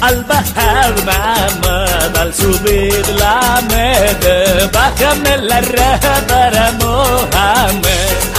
Al 0.00 0.24
bajar 0.24 0.94
mamá, 1.04 1.84
al 2.20 2.34
subir 2.34 3.08
la 3.20 3.62
med, 3.70 4.72
bájame 4.72 5.36
la 5.38 5.60
raja 5.60 6.14
para 6.26 6.72
Mohamed. 6.72 8.31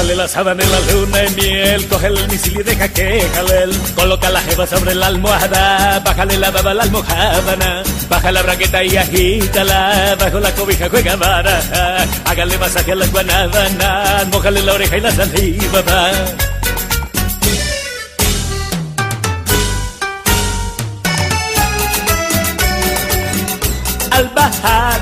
Jálale 0.00 0.16
la 0.16 0.28
sábana 0.28 0.62
en 0.64 0.72
la 0.72 0.80
luna 0.92 1.22
en 1.24 1.34
miel, 1.34 1.86
cógele 1.86 2.20
el 2.20 2.28
misil 2.28 2.58
y 2.58 2.62
deja 2.62 2.88
que 2.88 3.20
jale 3.34 3.64
él. 3.64 3.78
Coloca 3.94 4.30
la 4.30 4.40
jeva 4.40 4.66
sobre 4.66 4.94
la 4.94 5.08
almohada, 5.08 6.00
bájale 6.00 6.38
la 6.38 6.50
baba 6.50 6.70
a 6.70 6.74
la 6.74 6.82
almohábana, 6.84 7.82
baja 8.08 8.32
la 8.32 8.40
braqueta 8.40 8.82
y 8.82 8.96
agítala, 8.96 10.16
bajo 10.18 10.40
la 10.40 10.54
cobija 10.54 10.88
juega 10.88 11.16
baraja, 11.16 11.96
hágale 12.24 12.56
masaje 12.56 12.92
a 12.92 12.94
las 12.94 13.12
guanábanas, 13.12 14.26
mojale 14.28 14.62
la 14.62 14.72
oreja 14.72 14.96
y 14.96 15.00
la 15.02 15.10
saliva 15.10 15.82
va. 15.82 16.10
Al 24.12 24.28
bajar 24.30 25.00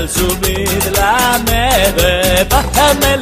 mamá, 0.00 0.06
al 0.06 0.08
subir 0.08 0.92
la 0.96 1.38
med, 1.44 2.48
bájame 2.48 3.16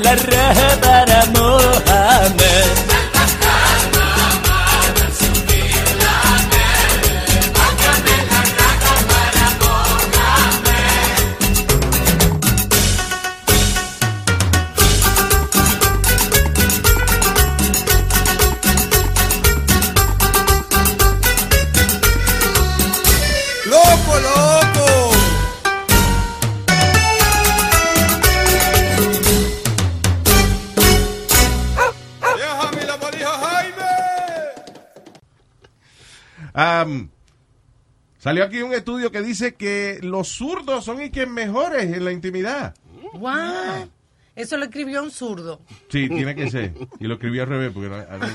salió 38.28 38.44
aquí 38.44 38.62
un 38.62 38.72
estudio 38.74 39.10
que 39.10 39.22
dice 39.22 39.54
que 39.54 39.98
los 40.02 40.28
zurdos 40.28 40.84
son 40.84 41.02
y 41.02 41.10
que 41.10 41.26
mejores 41.26 41.84
en 41.92 42.04
la 42.04 42.12
intimidad. 42.12 42.74
What? 43.14 43.88
Eso 44.36 44.56
lo 44.56 44.66
escribió 44.66 45.02
un 45.02 45.10
zurdo. 45.10 45.60
Sí, 45.88 46.08
tiene 46.08 46.36
que 46.36 46.48
ser. 46.48 46.72
Y 47.00 47.06
lo 47.08 47.14
escribí 47.14 47.40
al 47.40 47.48
revés. 47.48 47.72
Porque 47.74 47.88
no- 47.88 47.96
a 47.96 48.18
ver. 48.18 48.30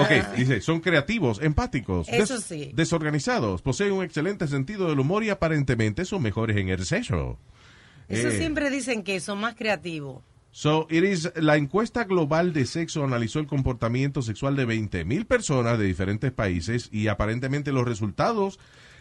Ok, 0.24 0.36
dice, 0.36 0.60
son 0.60 0.80
creativos, 0.80 1.40
empáticos, 1.40 2.08
Eso 2.08 2.40
sí. 2.40 2.72
desorganizados, 2.74 3.62
poseen 3.62 3.92
un 3.92 4.02
excelente 4.02 4.48
sentido 4.48 4.88
del 4.88 4.98
humor 4.98 5.22
y 5.22 5.30
aparentemente 5.30 6.04
son 6.04 6.22
mejores 6.22 6.56
en 6.56 6.68
el 6.68 6.84
sexo. 6.84 7.38
Eso 8.08 8.28
Eh, 8.28 8.38
siempre 8.38 8.70
dicen 8.70 9.04
que 9.04 9.20
son 9.20 9.38
más 9.38 9.54
creativos. 9.54 10.24
So, 10.50 10.86
it 10.90 11.04
is, 11.04 11.32
la 11.36 11.56
encuesta 11.56 12.04
global 12.04 12.52
de 12.52 12.66
sexo 12.66 13.02
analizó 13.04 13.38
el 13.40 13.46
comportamiento 13.46 14.20
sexual 14.22 14.56
de 14.56 14.66
20.000 14.66 15.26
personas 15.26 15.78
de 15.78 15.84
diferentes 15.84 16.32
países 16.32 16.88
y 16.92 17.06
aparentemente 17.08 17.70
los 17.72 17.86
resultados 17.86 18.58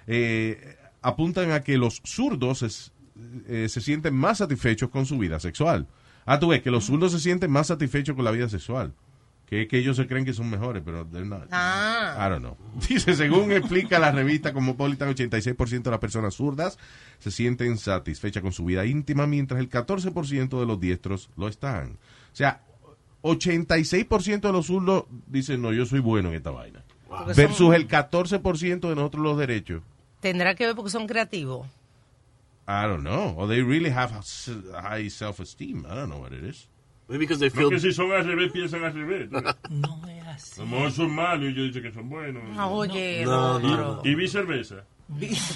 eh, 0.08 0.78
apuntan 1.02 1.52
a 1.52 1.62
que 1.62 1.78
los 1.78 2.02
zurdos 2.04 2.62
es- 2.64 2.92
eh, 3.48 3.68
se 3.70 3.82
sienten 3.82 4.14
más 4.16 4.40
satisfechos 4.40 4.90
con 4.90 5.06
su 5.06 5.18
vida 5.18 5.40
sexual. 5.40 5.88
Ah, 6.26 6.40
tú 6.40 6.48
ves 6.50 6.62
que 6.62 6.72
los 6.72 6.86
zurdos 6.86 7.12
se 7.12 7.20
sienten 7.20 7.52
más 7.52 7.68
satisfechos 7.68 8.16
con 8.16 8.26
la 8.26 8.32
vida 8.32 8.50
sexual. 8.50 8.94
Que, 9.46 9.68
que 9.68 9.78
ellos 9.78 9.98
se 9.98 10.08
creen 10.08 10.26
que 10.26 10.34
son 10.34 10.50
mejores, 10.50 10.82
pero 10.84 11.06
not. 11.06 11.48
Ah. 11.52 12.16
I 12.18 12.30
don't 12.30 12.40
know. 12.40 12.58
Dice, 12.90 13.14
según 13.14 13.52
explica 13.52 14.00
la 14.00 14.12
revista 14.12 14.52
Cosmopolitan, 14.54 15.14
86% 15.14 15.84
de 15.84 15.92
las 15.92 16.00
personas 16.00 16.34
zurdas 16.34 16.80
se 17.20 17.30
sienten 17.30 17.78
satisfechas 17.78 18.42
con 18.42 18.52
su 18.54 18.66
vida 18.66 18.86
íntima, 18.86 19.28
mientras 19.28 19.60
el 19.60 19.70
14% 19.70 20.60
de 20.60 20.66
los 20.66 20.80
diestros 20.80 21.30
lo 21.38 21.48
están. 21.50 21.98
O 22.32 22.36
sea, 22.36 22.62
86% 23.22 24.42
de 24.42 24.52
los 24.52 24.68
zurdos 24.68 25.06
dicen, 25.28 25.62
no, 25.62 25.72
yo 25.74 25.86
soy 25.86 26.00
bueno 26.00 26.30
en 26.30 26.36
esta 26.36 26.52
vaina. 26.52 26.84
Versus 27.36 27.74
el 27.76 27.88
14% 27.88 28.90
de 28.90 28.96
nosotros 28.96 29.24
los 29.24 29.38
derechos. 29.38 29.84
Tendrá 30.24 30.56
que 30.56 30.66
ver 30.66 30.74
porque 30.76 30.90
son 30.90 31.06
creativos. 31.06 31.68
I 32.66 32.88
don't 32.88 33.04
know. 33.04 33.36
Or 33.38 33.46
they 33.48 33.62
really 33.62 33.90
have 33.92 34.12
high 34.12 35.10
self-esteem. 35.10 35.86
I 35.86 35.94
don't 35.96 36.08
know 36.10 36.20
what 36.22 36.32
it 36.32 36.44
is. 36.46 36.70
Maybe 37.10 37.26
because 37.26 37.40
they 37.40 37.50
No, 37.50 37.56
feel. 37.56 37.70
que 37.70 37.80
si 37.82 37.92
son 37.92 38.10
al 38.14 38.26
revés, 38.26 38.52
piensan 38.54 38.86
al 38.86 38.94
revés. 38.94 39.30
No 39.70 40.02
es 40.08 40.26
así. 40.28 40.62
A 40.62 40.64
lo 40.64 40.70
mejor 40.72 40.92
son 40.94 41.12
malos 41.14 41.44
y 41.44 41.48
ellos 41.50 41.68
dicen 41.68 41.84
que 41.84 41.92
son 41.92 42.10
buenos. 42.10 42.42
Ah, 42.58 42.68
oye, 42.68 43.26
No, 43.26 43.56
otro. 43.56 44.02
Y, 44.06 44.10
y 44.12 44.16
vi 44.16 44.28
cerveza. 44.30 44.86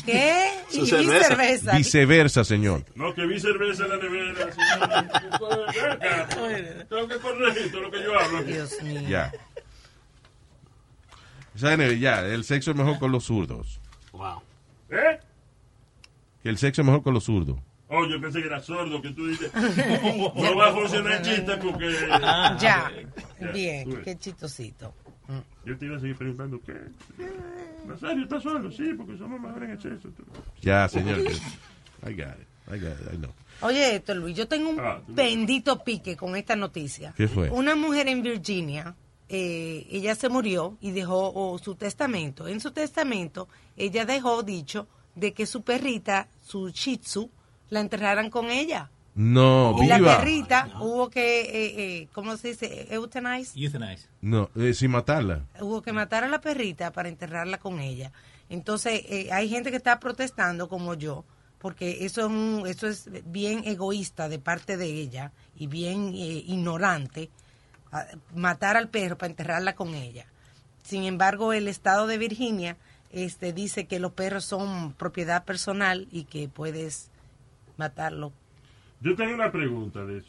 ¿Qué? 0.05 0.49
Y 0.74 0.86
cerveza. 0.86 1.28
cerveza. 1.30 1.78
Viceversa, 1.78 2.43
señor. 2.43 2.84
No, 2.95 3.13
que 3.13 3.26
vi 3.26 3.39
cerveza 3.39 3.86
en 3.86 3.89
la 3.91 3.97
nevera. 3.97 4.34
acá. 4.43 6.28
Tengo 6.89 7.07
que 7.07 7.18
corregir 7.20 7.72
todo 7.72 7.82
lo 7.84 7.91
que 7.91 8.03
yo 8.03 8.20
hablo. 8.20 8.43
Dios 8.43 8.84
mío. 8.84 9.01
Ya. 9.07 9.32
O 11.55 11.57
sea, 11.57 11.72
anyway, 11.72 11.97
ya, 11.97 12.20
el 12.26 12.43
sexo 12.43 12.72
es 12.72 12.78
mejor 12.78 12.99
con 12.99 13.11
los 13.13 13.24
zurdos. 13.24 13.80
Wow. 14.11 14.41
Que 16.48 16.52
el 16.52 16.58
sexo 16.58 16.82
es 16.82 16.86
mejor 16.86 17.04
con 17.04 17.14
los 17.14 17.26
zurdos. 17.26 17.58
Oh, 17.89 18.06
yo 18.06 18.22
pensé 18.22 18.39
que 18.39 18.48
era 18.48 18.62
sordo, 18.62 19.02
que 19.02 19.10
tú 19.10 19.28
dices. 19.28 19.52
No 19.54 20.56
va 20.56 20.70
a 20.70 20.72
funcionar 20.72 21.16
el 21.16 21.22
chiste 21.22 21.58
porque. 21.58 21.93
Ya. 22.10 22.58
Ya, 22.58 23.52
Bien, 23.52 24.02
qué 24.02 24.18
chistosito. 24.18 24.93
Yo 25.66 25.78
te 25.78 25.86
iba 25.88 25.98
a 25.98 26.00
seguir 26.00 26.16
preguntando, 26.16 26.62
¿qué? 26.66 26.74
Nazario, 27.86 28.24
¿estás 28.24 28.43
solo? 28.43 28.72
Sí, 28.72 28.93
porque 28.95 29.18
somos 29.18 29.41
mejores 29.41 29.64
en 29.64 29.72
el 29.72 29.82
sexo. 29.82 30.08
tú. 30.16 30.24
Ya, 30.62 30.88
señor. 30.88 31.20
I 31.20 32.14
got 32.14 32.39
it. 32.39 32.48
I 32.74 32.80
got 32.80 32.98
it. 32.98 33.14
I 33.14 33.18
know. 33.18 33.34
Oye, 33.60 33.98
esto, 33.98 34.16
Luis, 34.16 34.38
yo 34.38 34.48
tengo 34.48 34.70
un 34.70 34.80
Ah, 34.80 35.02
bendito 35.06 35.84
pique 35.84 36.16
con 36.16 36.38
esta 36.38 36.56
noticia. 36.56 37.14
¿Qué 37.18 37.28
fue? 37.28 37.50
Una 37.50 37.76
mujer 37.76 38.08
en 38.08 38.22
Virginia, 38.24 38.95
eh, 39.28 39.86
ella 39.91 40.16
se 40.16 40.30
murió 40.30 40.78
y 40.80 40.91
dejó 40.91 41.30
oh, 41.36 41.58
su 41.58 41.76
testamento. 41.76 42.48
En 42.48 42.62
su 42.62 42.72
testamento, 42.72 43.50
ella 43.76 44.06
dejó 44.06 44.43
dicho 44.43 44.88
de 45.18 45.34
que 45.34 45.45
su 45.48 45.64
perrita, 45.64 46.28
su 46.48 46.70
Shih 46.70 46.98
Tzu, 46.98 47.30
la 47.70 47.82
enterraran 47.82 48.30
con 48.30 48.50
ella. 48.50 48.89
No, 49.16 49.76
y 49.82 49.88
la 49.88 49.98
perrita 49.98 50.74
hubo 50.80 51.10
que, 51.10 51.41
eh, 51.41 51.74
eh, 52.02 52.08
¿cómo 52.14 52.38
se 52.38 52.50
dice? 52.50 52.88
Euthanize. 52.91 53.60
Euthanize. 53.60 54.08
No, 54.22 54.50
eh, 54.56 54.74
sin 54.76 54.91
matarla. 54.91 55.43
Hubo 55.60 55.82
que 55.82 55.91
matar 55.91 56.24
a 56.24 56.28
la 56.30 56.39
perrita 56.39 56.91
para 56.91 57.10
enterrarla 57.10 57.58
con 57.58 57.80
ella. 57.80 58.12
Entonces, 58.50 59.02
eh, 59.10 59.30
hay 59.32 59.50
gente 59.50 59.72
que 59.72 59.78
está 59.78 60.00
protestando 60.00 60.70
como 60.70 60.93
yo, 60.93 61.26
porque 61.58 62.06
eso 62.06 62.22
es, 62.22 62.28
un- 62.28 62.64
eso 62.68 62.88
es 62.88 63.10
bien 63.26 63.64
egoísta 63.66 64.30
de 64.30 64.38
parte 64.39 64.78
de 64.78 64.86
ella 64.86 65.32
y 65.58 65.66
bien 65.68 66.14
eh, 66.14 66.43
ignorante, 66.45 67.30
a- 67.91 68.06
matar 68.36 68.78
al 68.78 68.89
perro 68.89 69.18
para 69.18 69.32
enterrarla 69.32 69.74
con 69.76 69.95
ella. 69.95 70.28
Sin 70.84 71.04
embargo, 71.06 71.54
el 71.54 71.68
estado 71.68 72.06
de 72.06 72.18
Virginia 72.20 72.78
este, 73.26 73.53
dice 73.53 73.88
que 73.88 73.99
los 73.99 74.11
perros 74.13 74.45
son 74.45 74.93
propiedad 74.93 75.43
personal 75.45 76.07
y 76.11 76.24
que 76.26 76.47
puedes 76.47 77.09
matarlo. 77.78 78.32
Yo 79.01 79.15
tengo 79.15 79.34
una 79.34 79.51
pregunta 79.51 80.05
de 80.05 80.20
eso. 80.20 80.28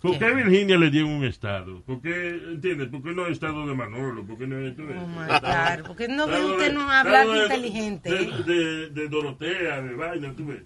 ¿Por 0.00 0.12
¿Qué? 0.12 0.18
qué 0.20 0.34
Virginia 0.34 0.78
le 0.78 0.90
dieron 0.90 1.10
un 1.10 1.24
estado? 1.24 1.80
¿Por 1.82 2.00
qué, 2.00 2.28
entiendes? 2.52 2.88
¿Por 2.88 3.02
qué 3.02 3.12
no 3.12 3.26
es 3.26 3.32
estado 3.32 3.66
de 3.66 3.74
Manolo? 3.74 4.24
¿Por 4.24 4.38
qué 4.38 4.46
no 4.46 4.56
es... 4.58 4.78
Oh 4.78 5.06
my 5.08 5.26
God, 5.26 5.86
¿por 5.86 5.96
qué 5.96 6.06
no 6.06 6.26
ve 6.28 6.44
usted 6.44 6.68
de- 6.68 6.72
no 6.74 6.88
hablar 6.88 7.26
de- 7.26 7.42
inteligente? 7.42 8.10
De, 8.10 8.44
de- 8.44 8.88
de 8.90 9.08
Dorotea, 9.08 9.80
de 9.82 9.94
vaina, 9.96 10.32
tú 10.36 10.46
ves. 10.46 10.62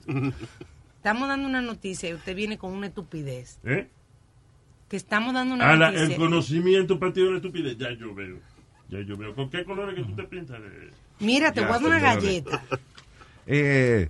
Estamos 0.96 1.28
dando 1.28 1.48
una 1.48 1.62
noticia 1.62 2.11
y 2.11 2.14
usted 2.14 2.36
viene 2.36 2.59
con 2.59 2.72
una 2.72 2.88
estupidez. 2.88 3.59
¿Eh? 3.64 3.88
Que 4.90 4.96
estamos 4.98 5.32
dando 5.32 5.55
una 5.55 5.70
Ah, 5.70 5.76
la- 5.76 5.90
noticia. 5.92 6.14
el 6.14 6.20
conocimiento 6.20 6.98
ti 7.14 7.22
es 7.22 7.26
una 7.28 7.36
estupidez. 7.38 7.78
Ya 7.78 7.90
yo 7.92 8.14
veo. 8.14 8.38
Ya 8.90 9.00
yo 9.00 9.16
veo. 9.16 9.34
¿Con 9.34 9.48
qué 9.48 9.64
colores 9.64 9.94
que 9.94 10.03
tú 10.05 10.14
te 10.14 10.24
pintas? 10.24 10.61
de- 10.61 10.90
Mira, 11.23 11.53
te 11.53 11.61
voy 11.61 11.70
a 11.70 11.73
dar 11.73 11.85
una 11.85 11.99
galleta. 11.99 12.62
Eh, 13.47 14.09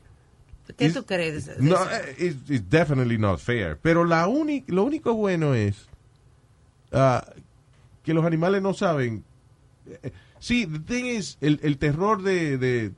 ¿Qué 0.76 0.90
tú 0.90 1.04
crees? 1.06 1.50
no, 1.58 1.76
eh, 1.90 2.14
it's, 2.18 2.50
it's 2.50 2.68
definitely 2.68 3.16
not 3.16 3.38
fair. 3.40 3.78
Pero 3.80 4.04
la 4.04 4.28
uni- 4.28 4.64
lo 4.66 4.84
único 4.84 5.14
bueno 5.14 5.54
es 5.54 5.86
ah, 6.92 7.24
que 8.04 8.12
los 8.12 8.24
animales 8.26 8.60
no 8.62 8.74
saben. 8.74 9.24
eh, 9.86 10.12
Sí, 10.38 10.66
the 10.66 10.80
thing 10.80 11.04
is, 11.06 11.38
el, 11.40 11.60
el 11.62 11.78
terror 11.78 12.22
de, 12.22 12.58
de, 12.58 12.92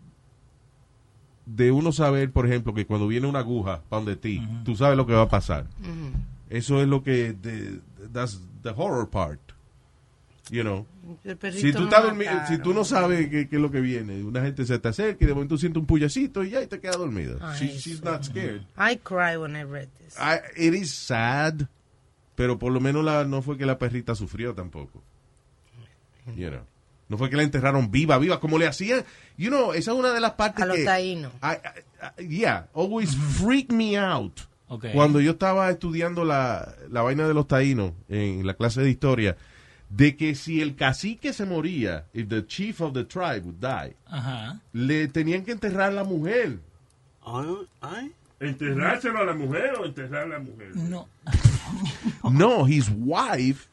de 1.47 1.71
uno 1.73 1.93
saber, 1.93 2.33
por 2.33 2.47
ejemplo, 2.47 2.75
que 2.75 2.85
cuando 2.87 3.07
viene 3.07 3.27
una 3.29 3.41
aguja 3.41 3.83
para 3.89 4.01
donde 4.01 4.17
ti, 4.17 4.43
tú 4.65 4.75
sabes 4.77 4.97
lo 4.97 5.07
que 5.07 5.12
va 5.12 5.23
a 5.23 5.29
pasar. 5.29 5.67
Eso 6.51 6.81
es 6.83 6.89
lo 6.89 7.03
que, 7.05 7.33
de- 7.33 7.81
that's 8.12 8.41
the 8.62 8.71
horror 8.71 9.09
part. 9.09 9.41
You 10.51 10.62
know. 10.62 10.87
Si 11.52 11.72
tú, 11.72 11.80
no 11.80 11.84
estás 11.84 12.05
dormi- 12.05 12.24
mataron. 12.26 12.46
si 12.48 12.59
tú 12.59 12.72
no 12.74 12.84
sabes 12.84 13.28
qué, 13.28 13.48
qué 13.48 13.57
es 13.57 13.62
lo 13.62 13.70
que 13.70 13.80
viene, 13.80 14.22
una 14.24 14.40
gente 14.42 14.64
se 14.64 14.78
te 14.78 14.88
acerca 14.88 15.24
y 15.24 15.26
de 15.28 15.34
momento 15.34 15.57
sientes 15.59 15.80
un 15.80 15.86
puyacito 15.86 16.42
y 16.44 16.50
ya 16.50 16.62
y 16.62 16.66
te 16.66 16.80
quedas 16.80 16.98
dormida. 16.98 17.36
Ay, 17.40 17.59
She- 17.68 17.78
she's 17.78 18.02
not 18.02 18.22
scared. 18.24 18.62
I 18.78 18.96
cry 18.96 19.36
when 19.36 19.55
I 19.57 19.64
read 19.64 19.88
this. 19.98 20.16
I- 20.18 20.40
it 20.57 20.74
is 20.74 20.90
sad, 20.92 21.62
pero 22.34 22.59
por 22.59 22.72
lo 22.72 22.80
menos 22.80 23.05
la, 23.05 23.24
no 23.24 23.42
fue 23.42 23.57
que 23.59 23.66
la 23.66 23.78
perrita 23.78 24.14
sufrió 24.14 24.55
tampoco. 24.55 25.02
You 26.36 26.48
know. 26.50 26.62
No 27.09 27.18
fue 27.18 27.28
que 27.28 27.36
la 27.36 27.42
enterraron 27.42 27.90
viva, 27.90 28.16
viva, 28.18 28.40
como 28.40 28.59
le 28.59 28.66
hacían. 28.66 29.05
You 29.36 29.48
know, 29.50 29.72
esa 29.74 29.92
es 29.92 29.96
una 29.98 30.12
de 30.12 30.20
las 30.20 30.32
partes 30.32 30.62
A 30.62 30.66
los 30.66 30.76
que... 30.78 30.84
taínos. 30.84 31.32
I- 31.42 31.46
I- 32.20 32.22
I- 32.24 32.28
yeah, 32.38 32.68
always 32.74 33.14
freak 33.14 33.70
me 33.70 33.98
out. 33.98 34.40
Ok. 34.68 34.86
Cuando 34.94 35.20
yo 35.20 35.32
estaba 35.32 35.68
estudiando 35.70 36.24
la, 36.24 36.74
la 36.90 37.02
vaina 37.02 37.28
de 37.28 37.34
los 37.34 37.46
taínos 37.46 37.92
en 38.09 38.46
la 38.46 38.55
clase 38.55 38.80
de 38.80 38.88
historia, 38.88 39.36
de 39.97 40.16
que 40.16 40.34
si 40.34 40.61
el 40.61 40.74
cacique 40.74 41.32
se 41.32 41.47
moría, 41.47 42.05
if 42.12 42.28
the 42.28 42.45
chief 42.47 42.80
of 42.80 42.95
the 42.95 43.05
tribe 43.05 43.45
would 43.45 43.61
die, 43.61 43.95
Ajá. 44.07 44.61
le 44.72 45.07
tenían 45.09 45.45
que 45.45 45.53
enterrar 45.53 45.90
a 45.90 45.95
la 45.95 46.05
mujer. 46.05 46.59
¿Enterrárselo 48.40 49.20
a 49.20 49.24
la 49.24 49.34
mujer 49.34 49.74
o 49.78 49.84
enterrar 49.84 50.24
a 50.24 50.26
la 50.26 50.38
mujer? 50.40 50.74
No. 50.74 51.09
No, 52.30 52.66
his 52.66 52.90
wife 52.90 53.68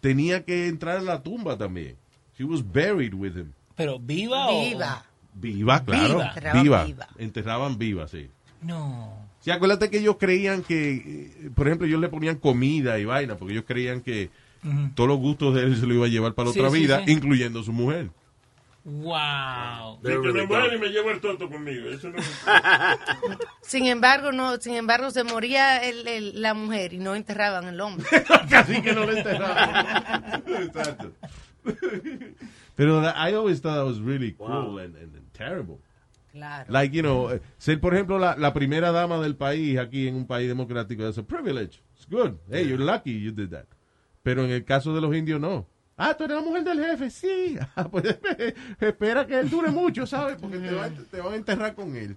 tenía 0.00 0.44
que 0.44 0.68
entrar 0.68 0.98
en 0.98 1.06
la 1.06 1.22
tumba 1.22 1.56
también. 1.56 1.96
She 2.36 2.44
was 2.44 2.62
buried 2.62 3.14
with 3.14 3.36
him. 3.36 3.52
Pero 3.76 3.98
viva 3.98 4.48
o. 4.48 4.60
Viva. 4.62 5.04
Viva, 5.34 5.84
claro. 5.84 6.18
Viva. 6.18 6.62
Viva. 6.62 6.84
Enterraban 6.84 6.86
viva. 6.86 7.08
Enterraban 7.18 7.78
viva, 7.78 8.08
sí. 8.08 8.28
No. 8.62 9.12
Sí, 9.40 9.50
acuérdate 9.50 9.90
que 9.90 9.98
ellos 9.98 10.16
creían 10.18 10.62
que, 10.62 10.94
eh, 10.94 11.50
por 11.54 11.66
ejemplo, 11.66 11.86
ellos 11.86 12.00
le 12.00 12.08
ponían 12.08 12.36
comida 12.36 12.98
y 12.98 13.04
vaina, 13.04 13.36
porque 13.36 13.52
ellos 13.54 13.64
creían 13.66 14.00
que 14.00 14.30
Ujú. 14.64 14.90
todos 14.94 15.08
los 15.08 15.18
gustos 15.18 15.54
de 15.54 15.62
él 15.62 15.76
se 15.76 15.86
lo 15.86 15.94
iba 15.94 16.06
a 16.06 16.08
llevar 16.08 16.34
para 16.34 16.48
la 16.48 16.52
Sí, 16.54 16.60
otra 16.60 16.70
sí, 16.70 16.78
vida, 16.80 17.02
sí. 17.04 17.12
incluyendo 17.12 17.62
su 17.62 17.72
mujer. 17.72 18.10
Wow. 18.84 19.98
De 20.02 20.10
que 20.12 20.18
me 20.32 20.42
y 20.42 20.78
me 20.78 20.88
llevo 20.88 21.10
el 21.10 21.20
tonto 21.20 21.48
conmigo. 21.48 21.88
Eso 21.88 22.10
no 22.10 22.18
Sin 23.62 23.86
embargo, 23.86 24.30
no, 24.30 24.56
sin 24.58 24.74
embargo, 24.74 25.10
se 25.10 25.24
moría 25.24 25.78
el- 25.78 26.06
el- 26.06 26.42
la 26.42 26.52
mujer 26.52 26.92
y 26.92 26.98
no 26.98 27.14
enterraban 27.14 27.64
el 27.66 27.80
hombre. 27.80 28.06
Casi 28.50 28.82
que 28.82 28.92
no 28.92 29.06
lo 29.06 29.16
enterraban. 29.16 30.42
Exacto. 30.46 31.12
Pero 32.76 33.00
that- 33.00 33.16
I 33.16 33.34
always 33.34 33.60
thought 33.62 33.76
that 33.76 33.86
was 33.86 34.00
really 34.00 34.32
cool 34.32 34.78
and, 34.78 34.94
and- 34.96 35.14
and 35.16 35.32
terrible. 35.32 35.78
Claro. 36.32 36.64
Like, 36.70 36.94
you 36.94 37.02
know, 37.02 37.30
eh, 37.32 37.40
ser, 37.58 37.80
por 37.80 37.94
ejemplo, 37.94 38.18
la, 38.18 38.36
la 38.36 38.52
primera 38.52 38.90
dama 38.92 39.18
del 39.20 39.36
país 39.36 39.78
aquí 39.78 40.08
en 40.08 40.16
un 40.16 40.26
país 40.26 40.48
democrático, 40.48 41.06
es 41.06 41.16
a 41.16 41.22
privilege. 41.22 41.80
It's 41.96 42.06
good. 42.10 42.32
Hey, 42.50 42.66
you're 42.68 42.84
lucky 42.84 43.18
you 43.18 43.30
did 43.30 43.50
that. 43.50 43.66
Pero 44.24 44.44
en 44.44 44.50
el 44.50 44.64
caso 44.64 44.94
de 44.94 45.02
los 45.02 45.14
indios, 45.14 45.38
no. 45.38 45.66
Ah, 45.96 46.14
tú 46.14 46.24
eres 46.24 46.36
la 46.38 46.42
mujer 46.42 46.64
del 46.64 46.80
jefe, 46.80 47.10
sí. 47.10 47.56
Ah, 47.76 47.86
pues, 47.88 48.04
espera 48.80 49.26
que 49.26 49.38
él 49.38 49.48
dure 49.48 49.70
mucho, 49.70 50.06
¿sabes? 50.06 50.36
Porque 50.40 50.58
te, 50.58 50.74
van, 50.74 51.04
te 51.10 51.20
van 51.20 51.34
a 51.34 51.36
enterrar 51.36 51.74
con 51.74 51.94
él. 51.94 52.16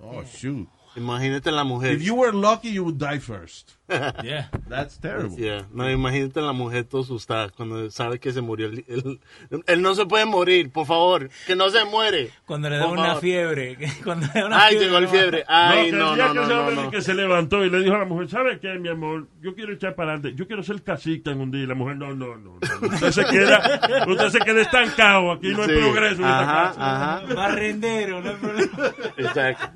Oh, 0.00 0.22
shoot. 0.22 0.68
Imagínate 0.96 1.50
la 1.50 1.64
mujer. 1.64 1.94
If 1.94 2.02
you 2.02 2.14
were 2.14 2.32
lucky, 2.32 2.72
you 2.72 2.84
would 2.84 2.98
die 2.98 3.18
first. 3.20 3.76
Yeah. 4.24 4.48
That's 4.68 4.98
terrible. 4.98 5.38
Yeah. 5.38 5.66
No, 5.70 5.90
imagínate 5.90 6.40
la 6.40 6.52
mujer 6.54 6.84
todo 6.84 7.02
asustada 7.02 7.50
cuando 7.50 7.90
sabe 7.90 8.18
que 8.18 8.32
se 8.32 8.40
murió. 8.40 8.68
Él, 8.68 8.82
él, 8.88 9.20
él 9.66 9.82
no 9.82 9.94
se 9.94 10.06
puede 10.06 10.24
morir, 10.24 10.70
por 10.72 10.86
favor. 10.86 11.28
Que 11.46 11.54
no 11.54 11.68
se 11.68 11.84
muere. 11.84 12.30
Cuando 12.46 12.70
le 12.70 12.78
da 12.78 12.86
una 12.86 13.06
favor. 13.08 13.20
fiebre. 13.20 13.76
Cuando 14.04 14.26
le 14.32 14.40
da 14.40 14.46
una 14.46 14.64
Ay, 14.64 14.70
fiebre, 14.78 14.86
llegó 14.86 14.98
el 14.98 15.04
no. 15.04 15.10
fiebre. 15.10 15.44
Ay, 15.46 15.92
no, 15.92 16.14
día 16.14 16.28
no, 16.28 16.32
que 16.32 16.38
no, 16.38 16.44
ese 16.44 16.54
no, 16.54 16.60
hombre 16.60 16.74
no. 16.76 16.90
que 16.90 17.02
se 17.02 17.14
levantó 17.14 17.62
y 17.64 17.68
le 17.70 17.80
dijo 17.80 17.94
a 17.94 17.98
la 17.98 18.04
mujer, 18.06 18.28
¿sabe 18.30 18.58
qué, 18.58 18.78
mi 18.78 18.88
amor? 18.88 19.26
Yo 19.42 19.54
quiero 19.54 19.74
echar 19.74 19.94
para 19.94 20.12
adelante. 20.14 20.34
Yo 20.38 20.46
quiero 20.46 20.62
ser 20.62 20.82
cacique 20.82 21.30
en 21.30 21.40
un 21.42 21.50
día. 21.50 21.64
Y 21.64 21.66
la 21.66 21.74
mujer, 21.74 21.96
no, 21.96 22.14
no, 22.14 22.36
no. 22.36 22.58
no. 22.58 22.88
Usted 22.88 23.10
se 23.10 23.24
queda, 23.26 23.80
usted 24.08 24.28
se 24.30 24.38
queda 24.38 24.62
estancado. 24.62 25.32
Aquí 25.32 25.48
no 25.48 25.62
hay 25.62 25.68
Sí. 25.68 25.74
progreso 25.76 26.22
en 26.22 26.28
esta 26.28 26.40
Ajá, 26.40 26.68
casa. 26.68 27.16
ajá. 27.26 27.34
Barrendero, 27.34 28.22
no 28.22 28.30
hay 28.30 28.36
problema. 28.36 28.94
Exacto. 29.18 29.68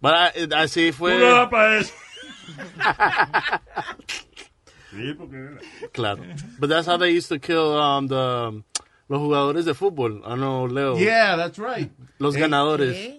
But, 0.00 0.12
uh, 0.36 0.54
así 0.56 0.92
fue. 0.92 1.12
Tú 1.14 1.18
no 1.20 1.34
das 1.34 1.48
para 1.48 1.78
eso. 1.78 1.92
Sí, 4.90 5.14
porque... 5.16 5.50
Claro. 5.92 6.22
But 6.58 6.68
that's 6.68 6.88
how 6.88 6.96
they 6.98 7.10
used 7.16 7.28
to 7.28 7.38
kill 7.38 7.76
um, 7.78 8.08
the, 8.08 8.62
los 9.08 9.20
jugadores 9.20 9.64
de 9.64 9.72
fútbol. 9.74 10.22
I 10.26 10.34
know, 10.34 10.66
Leo. 10.66 10.96
Yeah, 10.98 11.36
that's 11.36 11.58
right. 11.58 11.92
Los 12.18 12.34
Eh, 12.34 12.40
ganadores. 12.40 13.14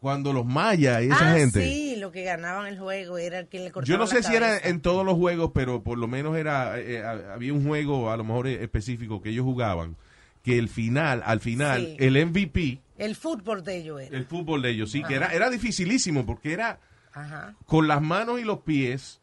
Cuando 0.00 0.32
los 0.32 0.44
mayas 0.44 1.00
y 1.02 1.06
esa 1.06 1.30
ah, 1.30 1.34
gente. 1.36 1.64
sí, 1.64 1.94
lo 1.96 2.10
que 2.10 2.24
ganaban 2.24 2.66
el 2.66 2.76
juego 2.76 3.18
era 3.18 3.38
el 3.38 3.46
que 3.46 3.60
le 3.60 3.70
cortaba 3.70 3.86
Yo 3.86 3.98
no 3.98 4.08
sé 4.08 4.16
la 4.16 4.22
si 4.24 4.34
era 4.34 4.58
en 4.58 4.80
todos 4.80 5.06
los 5.06 5.14
juegos, 5.14 5.52
pero 5.54 5.84
por 5.84 5.96
lo 5.96 6.08
menos 6.08 6.36
era 6.36 6.76
eh, 6.80 6.96
eh, 6.96 7.04
había 7.32 7.52
un 7.52 7.64
juego 7.64 8.10
a 8.10 8.16
lo 8.16 8.24
mejor 8.24 8.48
eh, 8.48 8.64
específico 8.64 9.22
que 9.22 9.28
ellos 9.28 9.44
jugaban 9.44 9.96
que 10.42 10.58
el 10.58 10.68
final, 10.68 11.22
al 11.24 11.40
final, 11.40 11.80
Sí. 11.86 11.96
el 11.98 12.16
MVP, 12.16 12.80
El 12.98 13.14
fútbol 13.16 13.62
de 13.64 13.76
ellos 13.78 14.00
era. 14.00 14.16
el 14.16 14.24
fútbol 14.26 14.62
de 14.62 14.70
ellos, 14.70 14.90
sí, 14.90 15.02
que 15.02 15.14
era 15.14 15.28
era 15.28 15.50
dificilísimo 15.50 16.26
porque 16.26 16.52
era 16.52 16.80
Ajá. 17.12 17.54
con 17.66 17.86
las 17.88 18.02
manos 18.02 18.40
y 18.40 18.44
los 18.44 18.60
pies, 18.60 19.20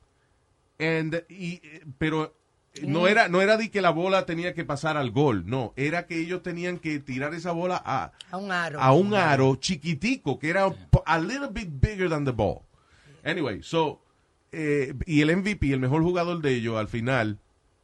and, 0.80 1.24
y, 1.30 1.56
eh, 1.64 1.86
pero 1.98 2.36
no 2.84 3.02
Mm. 3.02 3.08
era 3.08 3.28
no 3.28 3.42
era 3.42 3.58
de 3.58 3.70
que 3.72 3.82
la 3.82 3.90
bola 3.90 4.26
tenía 4.26 4.54
que 4.54 4.64
pasar 4.64 4.96
al 4.96 5.12
gol, 5.12 5.44
no, 5.48 5.74
era 5.76 6.06
que 6.06 6.20
ellos 6.20 6.42
tenían 6.44 6.78
que 6.78 7.00
tirar 7.00 7.34
esa 7.34 7.52
bola 7.52 7.82
a, 7.86 8.12
A 8.32 8.38
un 8.38 8.52
aro. 8.52 8.80
a 8.80 8.94
un 8.94 9.14
aro 9.14 9.56
chiquitico 9.56 10.40
que 10.40 10.50
era 10.50 10.72
a 11.06 11.20
little 11.20 11.50
bit 11.52 11.70
bigger 11.82 12.10
than 12.10 12.24
the 12.26 12.32
ball. 12.32 12.62
Anyway, 13.26 13.62
so 13.64 14.02
eh, 14.52 14.94
y 15.06 15.22
el 15.22 15.36
MVP, 15.36 15.74
el 15.74 15.80
mejor 15.80 16.02
jugador 16.04 16.42
de 16.42 16.54
ellos, 16.56 16.78
al 16.78 16.88
final 16.88 17.38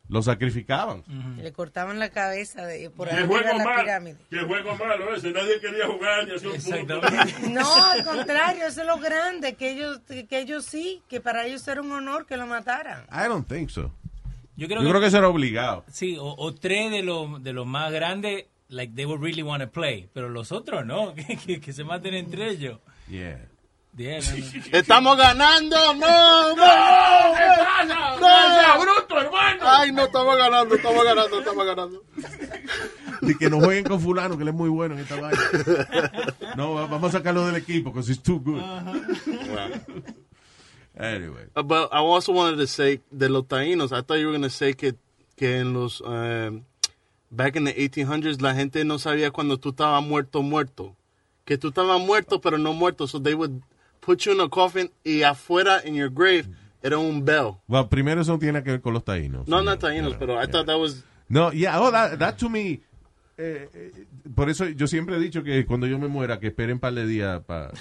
lo 0.07 0.21
sacrificaban. 0.21 1.03
Le 1.37 1.51
cortaban 1.51 1.99
la 1.99 2.09
cabeza 2.09 2.65
de, 2.65 2.89
por 2.89 3.09
¿Qué 3.09 3.15
juego 3.23 3.37
de 3.37 3.57
la 3.57 3.63
malo? 3.63 3.81
pirámide. 3.81 4.17
¿Qué 4.29 4.39
juego 4.39 4.75
malo 4.75 5.15
ese? 5.15 5.31
Nadie 5.31 5.59
quería 5.59 5.87
jugar 5.87 6.27
ni 6.27 6.35
hacer 6.35 6.47
un 6.49 6.87
punto. 6.87 7.01
No, 7.49 7.85
al 7.85 8.03
contrario, 8.03 8.67
eso 8.67 8.81
es 8.81 8.87
lo 8.87 8.99
grande, 8.99 9.55
que 9.55 9.71
ellos, 9.71 9.99
que 10.07 10.39
ellos 10.39 10.65
sí, 10.65 11.01
que 11.09 11.21
para 11.21 11.45
ellos 11.45 11.67
era 11.67 11.81
un 11.81 11.91
honor 11.91 12.25
que 12.25 12.37
lo 12.37 12.45
mataran. 12.45 13.05
I 13.11 13.27
don't 13.27 13.47
think 13.47 13.69
so. 13.69 13.91
Yo 14.57 14.67
Yo 14.67 14.67
creo, 14.67 14.89
creo, 14.89 15.01
que, 15.01 15.07
eso 15.07 15.17
era 15.17 15.27
obligado. 15.27 15.83
Sí, 15.91 16.17
o, 16.17 16.33
o 16.37 16.53
tres 16.53 16.89
de 16.89 17.03
los 17.03 17.43
de 17.43 17.51
los 17.51 17.65
más 17.65 17.91
grandes, 17.91 18.45
like 18.69 18.93
they 18.95 19.05
would 19.05 19.21
really 19.21 19.43
want 19.43 19.61
to 19.61 19.69
play, 19.69 20.09
pero 20.13 20.29
los 20.29 20.51
otros 20.51 20.85
no, 20.85 21.13
que, 21.15 21.35
que, 21.35 21.59
que 21.59 21.73
se 21.73 21.83
maten 21.83 22.13
entre 22.13 22.49
ellos. 22.49 22.79
Yeah. 23.09 23.49
Yeah, 23.97 24.19
no, 24.19 24.37
no. 24.37 24.77
Estamos 24.77 25.17
ganando. 25.17 25.77
No, 25.93 26.49
no, 26.49 26.55
¿Qué 26.55 26.61
no. 26.61 28.19
pasa? 28.19 28.75
No. 28.75 28.81
bruto, 28.81 29.21
hermano! 29.21 29.59
Ay, 29.63 29.91
no, 29.93 30.03
estamos 30.05 30.37
ganando, 30.37 30.75
estamos 30.75 31.03
ganando, 31.05 31.39
estamos 31.39 31.65
ganando. 31.65 32.03
De 33.21 33.35
que 33.37 33.49
no 33.49 33.59
jueguen 33.61 33.85
con 33.85 34.01
fulano, 34.01 34.35
que 34.35 34.43
él 34.43 34.49
es 34.49 34.53
muy 34.55 34.67
bueno 34.69 34.95
en 34.95 35.01
esta 35.01 35.15
vaina. 35.15 35.39
No, 36.57 36.73
va- 36.73 36.87
vamos 36.87 37.15
a 37.15 37.19
sacarlo 37.19 37.45
del 37.47 37.55
equipo, 37.55 37.91
because 37.91 38.09
he's 38.11 38.21
too 38.21 38.39
good. 38.39 38.61
Anyway. 40.97 41.45
Uh, 41.55 41.63
But 41.63 41.89
I 41.91 41.97
also 41.99 42.31
wanted 42.33 42.57
to 42.57 42.67
say 42.67 43.01
de 43.11 43.29
los 43.29 43.43
taínos. 43.47 43.91
I 43.91 44.01
thought 44.01 44.19
you 44.19 44.25
were 44.27 44.31
going 44.33 44.41
to 44.43 44.49
say 44.49 44.73
que, 44.73 44.93
que 45.37 45.57
en 45.59 45.73
los 45.73 46.01
um, 46.01 46.63
back 47.31 47.55
in 47.55 47.65
the 47.65 47.73
1800s 47.73 48.41
la 48.41 48.53
gente 48.53 48.83
no 48.85 48.97
sabía 48.97 49.31
cuando 49.31 49.57
tú 49.57 49.69
estabas 49.69 50.03
muerto 50.03 50.41
muerto. 50.41 50.95
Que 51.45 51.57
tú 51.57 51.69
estabas 51.69 51.99
muerto 52.01 52.39
pero 52.41 52.57
no 52.57 52.73
muerto. 52.73 53.07
So 53.07 53.19
they 53.19 53.33
would 53.35 53.61
put 54.05 54.19
you 54.25 54.33
in 54.33 54.39
a 54.41 54.49
coffin 54.49 54.91
y 55.03 55.23
afuera 55.23 55.81
in 55.85 55.95
your 55.95 56.09
grave 56.09 56.45
era 56.83 56.97
un 56.97 57.25
bell. 57.25 57.57
Well, 57.67 57.87
primero 57.89 58.21
eso 58.21 58.33
no 58.33 58.39
tiene 58.39 58.61
que 58.63 58.71
ver 58.71 58.81
con 58.81 58.93
los 58.93 59.03
taínos. 59.03 59.47
No, 59.47 59.61
no 59.63 59.77
taínos, 59.77 60.15
pero 60.17 60.41
I 60.41 60.47
thought 60.47 60.67
that 60.67 60.77
was 60.79 61.03
No, 61.27 61.51
yeah, 61.51 61.79
oh, 61.81 61.91
that, 61.91 62.19
that 62.19 62.35
to 62.37 62.49
me. 62.49 62.81
eh, 63.37 63.67
eh, 63.73 63.91
por 64.33 64.49
eso 64.49 64.65
yo 64.69 64.87
siempre 64.87 65.17
he 65.17 65.19
dicho 65.19 65.43
que 65.43 65.65
cuando 65.65 65.87
yo 65.87 65.99
me 65.99 66.07
muera, 66.07 66.39
que 66.39 66.47
esperen 66.47 66.75
un 66.75 66.79
par 66.79 66.93
de 66.93 67.05
días 67.05 67.43
para 67.47 67.71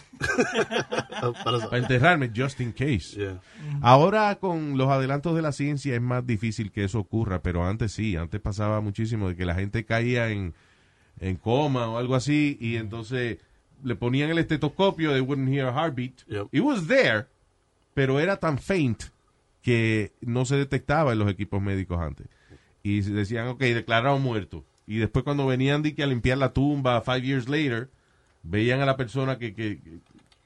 para 1.45 1.79
enterrarme, 1.79 2.31
just 2.35 2.61
in 2.61 2.72
case. 2.72 3.16
Yeah. 3.16 3.41
Ahora 3.83 4.35
con 4.41 4.77
los 4.77 4.89
adelantos 4.89 5.37
de 5.37 5.43
la 5.43 5.53
ciencia 5.53 5.95
es 5.95 6.01
más 6.01 6.27
difícil 6.27 6.72
que 6.72 6.85
eso 6.85 6.99
ocurra, 6.99 7.43
pero 7.43 7.64
antes 7.64 7.93
sí, 7.93 8.16
antes 8.16 8.41
pasaba 8.41 8.81
muchísimo 8.81 9.29
de 9.29 9.37
que 9.37 9.45
la 9.45 9.55
gente 9.55 9.85
caía 9.85 10.31
en, 10.31 10.55
en 11.20 11.37
coma 11.37 11.89
o 11.89 11.99
algo 11.99 12.14
así 12.14 12.57
y 12.61 12.77
entonces 12.77 13.39
le 13.85 13.95
ponían 13.95 14.30
el 14.30 14.39
estetoscopio, 14.39 15.12
they 15.12 15.20
wouldn't 15.20 15.49
hear 15.49 15.66
a 15.68 15.72
heartbeat. 15.72 16.22
It 16.51 16.62
was 16.62 16.87
there, 16.89 17.26
pero 17.95 18.18
era 18.18 18.37
tan 18.39 18.59
faint 18.59 19.05
que 19.62 20.12
no 20.20 20.45
se 20.45 20.57
detectaba 20.57 21.12
en 21.12 21.18
los 21.20 21.28
equipos 21.30 21.62
médicos 21.62 22.01
antes. 22.01 22.26
Y 22.82 23.01
decían, 23.03 23.49
ok, 23.49 23.61
declarado 23.61 24.18
muerto. 24.18 24.64
Y 24.87 24.97
después 24.99 25.24
cuando 25.24 25.47
venían 25.47 25.82
de 25.82 25.95
que 25.95 26.03
a 26.03 26.07
limpiar 26.07 26.39
la 26.39 26.53
tumba, 26.53 27.01
five 27.01 27.22
years 27.22 27.49
later, 27.49 27.89
veían 28.43 28.80
a 28.80 28.87
la 28.87 28.97
persona 28.97 29.39
que, 29.39 29.55
que- 29.55 29.80
que- 29.80 29.99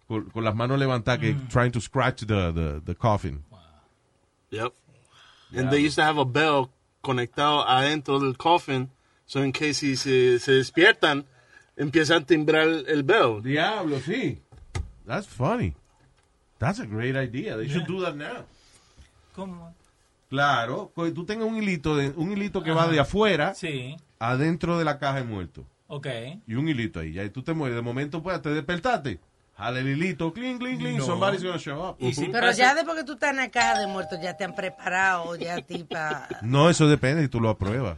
con, 0.07 0.30
con 0.30 0.45
las 0.45 0.55
manos 0.55 0.78
levantadas, 0.78 1.20
que 1.20 1.34
trying 1.51 1.70
to 1.72 1.80
scratch 1.80 2.20
the, 2.26 2.53
the, 2.53 2.80
the 2.84 2.95
coffin. 2.95 3.43
Yep. 4.51 4.72
And 5.55 5.70
they 5.70 5.80
used 5.84 5.97
to 5.97 6.03
have 6.03 6.18
a 6.18 6.24
bell 6.24 6.70
conectado 7.03 7.66
adentro 7.66 8.18
del 8.20 8.36
coffin, 8.36 8.91
so 9.26 9.43
in 9.43 9.53
case 9.53 9.74
si 9.80 9.97
se, 9.97 10.39
se 10.39 10.53
despiertan, 10.53 11.24
empiezan 11.79 12.22
a 12.22 12.26
timbrar 12.26 12.68
el 12.68 13.03
bell. 13.03 13.43
Diablo, 13.43 13.99
sí. 14.01 14.43
That's 15.07 15.26
funny. 15.26 15.74
That's 16.59 16.81
a 16.81 16.85
great 16.85 17.16
idea. 17.16 17.57
They 17.57 17.68
should 17.68 17.87
do 17.87 18.03
that 18.05 18.14
now. 18.14 18.45
¿Cómo? 19.35 19.72
Claro, 20.29 20.93
co- 20.95 21.11
tú 21.12 21.24
tengas 21.24 21.47
un 21.49 21.57
hilito, 21.57 21.97
de, 21.97 22.11
un 22.11 22.33
hilito 22.33 22.62
que 22.62 22.70
va 22.72 22.87
de 22.89 23.01
afuera 23.01 23.55
Sí, 23.55 23.97
adentro 24.18 24.76
de 24.79 24.85
la 24.85 24.99
caja 24.99 25.18
de 25.18 25.24
muertos. 25.24 25.64
ok. 25.87 26.07
Y 26.47 26.55
un 26.55 26.68
hilito 26.68 27.01
ahí. 27.01 27.11
Y 27.12 27.18
ahí 27.18 27.31
tú 27.31 27.43
te 27.43 27.55
mueres. 27.55 27.76
De 27.76 27.83
momento, 27.83 28.22
pues, 28.22 28.43
te 28.43 28.51
despertaste. 28.51 29.20
Jale 29.57 29.81
el 29.81 29.89
hilito, 29.89 30.33
clink, 30.33 30.61
clink, 30.61 30.79
clink. 30.81 30.99
No. 30.99 31.07
Somebody's 31.07 31.43
gonna 31.43 31.59
show 31.59 31.89
up. 31.91 31.97
Pero 31.99 32.53
ya 32.53 32.74
después 32.74 32.97
que 32.99 33.05
tú 33.05 33.14
estás 33.14 33.31
en 33.31 33.37
la 33.39 33.49
caja 33.51 33.79
de 33.81 33.87
muertos, 33.87 34.20
ya 34.22 34.37
te 34.37 34.45
han 34.45 34.55
preparado, 34.55 35.35
ya 35.37 35.61
tipa... 35.66 36.29
No, 36.43 36.68
eso 36.70 36.87
depende 36.89 37.22
si 37.22 37.29
tú 37.29 37.41
lo 37.41 37.49
apruebas. 37.49 37.97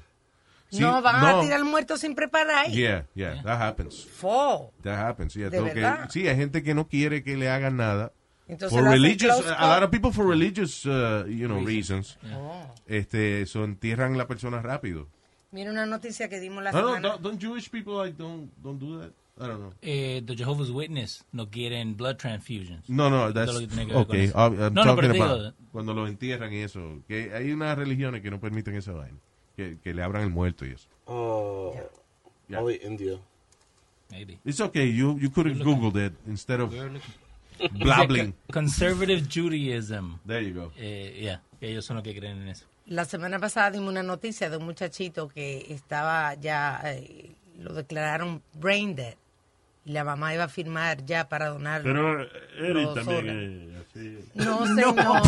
Sí, 0.70 0.80
no, 0.80 1.02
van 1.02 1.20
no. 1.20 1.26
a 1.26 1.40
tirar 1.42 1.64
muerto 1.64 1.96
sin 1.96 2.14
preparar 2.14 2.66
ahí. 2.66 2.74
Yeah, 2.74 3.06
yeah, 3.14 3.42
that 3.42 3.60
happens. 3.60 4.04
Fo. 4.04 4.72
That 4.82 4.98
happens, 4.98 5.34
yeah. 5.34 5.46
¿De 5.50 5.58
Tengo 5.58 5.66
que- 5.72 5.80
verdad? 5.80 6.08
sí, 6.10 6.28
hay 6.28 6.36
gente 6.36 6.62
que 6.62 6.74
no 6.74 6.86
quiere 6.86 7.22
que 7.24 7.36
le 7.36 7.48
hagan 7.48 7.76
nada. 7.76 8.12
Entonces 8.46 8.78
for 8.78 8.88
religious, 8.88 9.44
a 9.58 9.66
lot 9.68 9.82
of 9.84 9.90
people 9.90 10.10
for 10.12 10.26
religious, 10.26 10.84
uh, 10.86 11.24
you 11.28 11.46
know, 11.46 11.60
reasons. 11.64 12.16
Oh. 12.34 12.66
Este, 12.86 13.46
so 13.46 13.64
entierran 13.64 14.16
la 14.18 14.26
persona 14.26 14.60
rápido. 14.60 15.06
Mira 15.52 15.70
una 15.70 15.86
noticia 15.86 16.28
que 16.28 16.38
dimos 16.40 16.62
la 16.62 16.72
No, 16.72 16.80
no, 16.82 16.86
semana. 16.88 17.08
don't, 17.08 17.22
don't 17.22 17.40
Jewish 17.40 17.70
people 17.70 17.94
like 17.94 18.16
don't 18.16 18.50
don't 18.62 18.78
do 18.80 18.98
that. 19.00 19.10
I 19.38 19.46
don't 19.46 19.58
know. 19.60 19.72
Eh, 19.82 20.20
the 20.26 20.34
Jehovah's 20.36 20.70
Witness 20.70 21.24
no 21.32 21.48
quieren 21.48 21.96
blood 21.96 22.16
transfusions. 22.18 22.88
No, 22.88 23.08
no, 23.08 23.32
that's 23.32 23.50
okay. 23.56 24.30
I'm, 24.34 24.60
I'm 24.60 24.74
no, 24.74 24.84
no, 24.84 24.96
pero 24.96 25.10
about 25.14 25.38
digo, 25.40 25.52
cuando 25.72 25.94
lo 25.94 26.06
entierran 26.06 26.52
y 26.52 26.58
eso. 26.62 27.02
Que 27.08 27.32
hay 27.34 27.50
unas 27.52 27.76
religiones 27.78 28.20
que 28.20 28.30
no 28.30 28.38
permiten 28.38 28.74
esa 28.76 28.92
vaina, 28.92 29.16
que, 29.60 29.78
que 29.82 29.92
le 29.94 30.02
abran 30.02 30.22
el 30.22 30.30
muerto 30.30 30.64
y 30.64 30.70
eso. 30.72 30.88
Oh, 31.06 31.74
probably 32.48 32.80
India. 32.82 33.18
maybe. 34.10 34.38
It's 34.44 34.60
okay. 34.60 34.86
You 34.86 35.18
you 35.20 35.30
could 35.30 35.46
have 35.46 35.58
googled 35.58 35.96
it 35.96 36.12
instead 36.26 36.60
of 36.60 36.72
blabbling. 37.72 38.32
Conservative 38.50 39.28
Judaism. 39.28 40.18
There 40.26 40.40
you 40.42 40.54
go. 40.54 40.72
Eh, 40.78 41.20
yeah, 41.20 41.40
ellos 41.60 41.84
son 41.84 41.96
los 41.96 42.04
que 42.04 42.14
creen 42.14 42.42
en 42.42 42.48
eso. 42.48 42.64
La 42.86 43.04
semana 43.04 43.38
pasada 43.38 43.70
dimos 43.70 43.90
una 43.90 44.02
noticia 44.02 44.50
de 44.50 44.56
un 44.56 44.64
muchachito 44.64 45.28
que 45.28 45.66
estaba 45.68 46.34
ya, 46.34 46.80
eh, 46.84 47.30
lo 47.58 47.72
declararon 47.74 48.42
brain 48.54 48.94
dead. 48.96 49.14
Y 49.84 49.92
la 49.92 50.04
mamá 50.04 50.34
iba 50.34 50.44
a 50.44 50.48
firmar 50.48 51.04
ya 51.06 51.28
para 51.28 51.48
donar. 51.48 51.82
Pero 51.82 52.22
Eric 52.58 52.84
los 52.84 52.94
también 52.94 53.76
es 53.76 53.86
así. 53.86 54.18
No, 54.34 54.66
señor. 54.74 54.94
no, 54.94 55.14
no. 55.14 55.22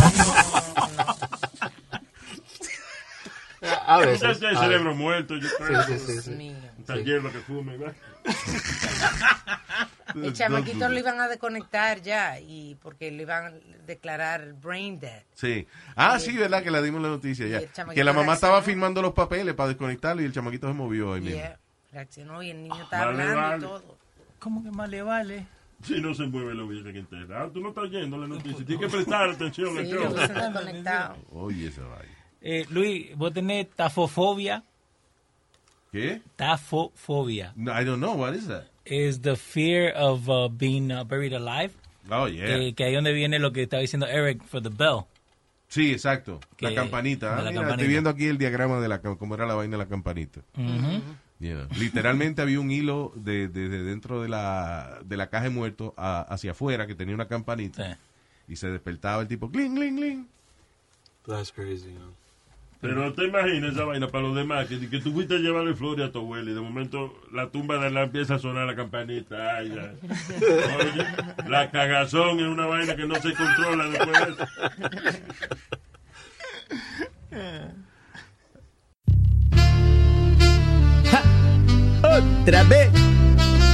A 3.86 3.98
veces. 3.98 4.42
El 4.42 4.56
a 4.56 4.60
cerebro 4.60 4.90
veces. 4.90 5.00
muerto, 5.02 5.36
yo 5.36 5.48
creo. 5.58 5.82
Sí, 5.84 5.98
sí, 5.98 6.20
sí, 6.22 6.22
sí. 6.22 7.04
Que 7.04 7.20
fume, 7.46 7.76
¿verdad? 7.76 7.94
El 10.14 10.32
chamaquito 10.32 10.88
lo 10.88 10.98
iban 10.98 11.20
a 11.20 11.28
desconectar 11.28 12.02
ya 12.02 12.38
y 12.38 12.74
porque 12.82 13.10
lo 13.10 13.22
iban 13.22 13.44
a 13.46 13.52
declarar 13.86 14.52
brain 14.60 14.98
dead. 15.00 15.22
Sí. 15.32 15.66
Ah, 15.96 16.18
sí, 16.18 16.36
¿verdad? 16.36 16.62
Que 16.62 16.70
le 16.70 16.82
dimos 16.82 17.00
la 17.00 17.08
noticia 17.08 17.46
ya. 17.46 17.60
Que 17.94 18.04
la 18.04 18.12
mamá 18.12 18.34
estaba 18.34 18.60
firmando 18.62 19.00
los 19.00 19.12
papeles 19.12 19.54
para 19.54 19.68
desconectarlo 19.68 20.22
y 20.22 20.26
el 20.26 20.32
chamaquito 20.32 20.68
se 20.68 20.74
movió 20.74 21.14
ahí 21.14 21.20
mismo. 21.22 21.36
Yeah. 21.38 21.58
Reaccionó 21.92 22.42
y 22.42 22.50
el 22.50 22.62
niño 22.62 22.82
estaba 22.82 23.06
Vale, 23.06 23.22
hablando 23.22 23.40
vale. 23.42 23.58
y 23.58 23.60
todo. 23.86 23.98
¿Cómo 24.38 24.62
que 24.62 24.70
más 24.70 24.88
le 24.88 25.02
vale? 25.02 25.46
Si 25.84 26.00
no 26.00 26.14
se 26.14 26.24
mueve, 26.24 26.54
lo 26.54 26.66
hubiesen 26.66 26.96
enterrado. 26.96 27.50
Tú 27.50 27.60
no 27.60 27.70
estás 27.70 27.84
oyendo 27.84 28.16
la 28.18 28.26
noticia. 28.28 28.64
Tienes 28.64 28.86
que 28.86 28.92
prestar 28.96 29.30
atención 29.30 29.68
Sí, 29.70 29.94
hubiesen 29.94 30.14
desconectado. 30.14 31.16
Oye, 31.32 31.68
esa 31.68 31.82
vaina. 31.82 32.21
Eh, 32.42 32.66
Luis, 32.70 33.16
¿vos 33.16 33.32
tenés 33.32 33.70
tafofobia? 33.70 34.62
¿Qué? 35.92 36.20
Tafofobia. 36.36 37.52
No, 37.56 37.72
I 37.80 37.84
don't 37.84 37.98
know. 38.00 38.14
What 38.14 38.34
is 38.34 38.48
that? 38.48 38.64
Is 38.84 39.20
the 39.20 39.36
fear 39.36 39.92
of 39.94 40.28
uh, 40.28 40.48
being 40.48 40.90
uh, 40.90 41.04
buried 41.04 41.32
alive. 41.34 41.72
Oh, 42.10 42.26
yeah. 42.26 42.56
Eh, 42.56 42.74
que 42.74 42.84
ahí 42.84 42.94
donde 42.94 43.12
viene 43.12 43.38
lo 43.38 43.52
que 43.52 43.62
estaba 43.62 43.80
diciendo 43.80 44.06
Eric 44.06 44.42
for 44.44 44.60
the 44.62 44.70
bell. 44.70 45.04
Sí, 45.68 45.92
exacto. 45.92 46.40
La 46.58 46.74
campanita. 46.74 47.34
Ah, 47.38 47.42
la 47.42 47.50
mira, 47.50 47.52
campanita. 47.62 47.74
Estoy 47.74 47.88
viendo 47.88 48.10
aquí 48.10 48.26
el 48.26 48.38
diagrama 48.38 48.80
de 48.80 48.88
la 48.88 49.00
cómo 49.00 49.34
era 49.34 49.46
la 49.46 49.54
vaina 49.54 49.76
de 49.78 49.84
la 49.84 49.88
campanita. 49.88 50.40
Yeah. 51.38 51.66
Literalmente 51.78 52.42
había 52.42 52.60
un 52.60 52.70
hilo 52.70 53.12
de, 53.16 53.48
de- 53.48 53.68
de 53.68 53.82
dentro 53.82 54.22
de 54.22 54.28
la, 54.28 55.00
de 55.04 55.16
la 55.16 55.28
caja 55.28 55.44
de 55.44 55.50
muertos 55.50 55.92
a- 55.96 56.22
hacia 56.22 56.52
afuera 56.52 56.86
que 56.86 56.94
tenía 56.94 57.14
una 57.14 57.26
campanita. 57.28 57.98
Y 58.48 58.56
se 58.56 58.68
despertaba 58.68 59.22
el 59.22 59.28
tipo, 59.28 59.50
cling, 59.50 59.74
cling, 59.76 59.96
cling. 59.96 60.28
That's 61.26 61.52
crazy, 61.52 61.92
¿no? 61.92 62.12
Pero 62.82 62.96
no 62.96 63.12
te 63.12 63.26
imaginas 63.26 63.74
esa 63.74 63.84
vaina 63.84 64.08
para 64.08 64.24
los 64.24 64.34
demás, 64.34 64.66
que, 64.66 64.90
que 64.90 64.98
tú 64.98 65.12
fuiste 65.12 65.36
a 65.36 65.38
llevarle 65.38 65.72
flores 65.72 66.04
a 66.04 66.10
tu 66.10 66.18
abuela 66.18 66.50
y 66.50 66.54
de 66.54 66.60
momento 66.60 67.14
la 67.32 67.48
tumba 67.48 67.78
de 67.78 67.92
la 67.92 68.02
empieza 68.02 68.34
a 68.34 68.38
sonar 68.40 68.66
la 68.66 68.74
campanita. 68.74 69.62
La 71.48 71.70
cagazón 71.70 72.40
es 72.40 72.46
una 72.46 72.66
vaina 72.66 72.96
que 72.96 73.06
no 73.06 73.14
se 73.14 73.32
controla 73.34 73.88
después 73.88 74.26
de 74.26 74.32
eso. 74.32 74.46
Otra 82.02 82.64
vez, 82.64 82.90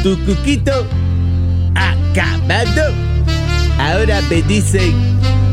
tu 0.02 0.18
cuquito 0.26 0.86
acabado. 1.74 2.92
Ahora 3.78 4.20
me 4.28 4.42
dicen 4.42 4.92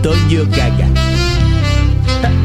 Toño 0.01 0.43
Gaga. 0.51 0.89
Ja. 2.21 2.44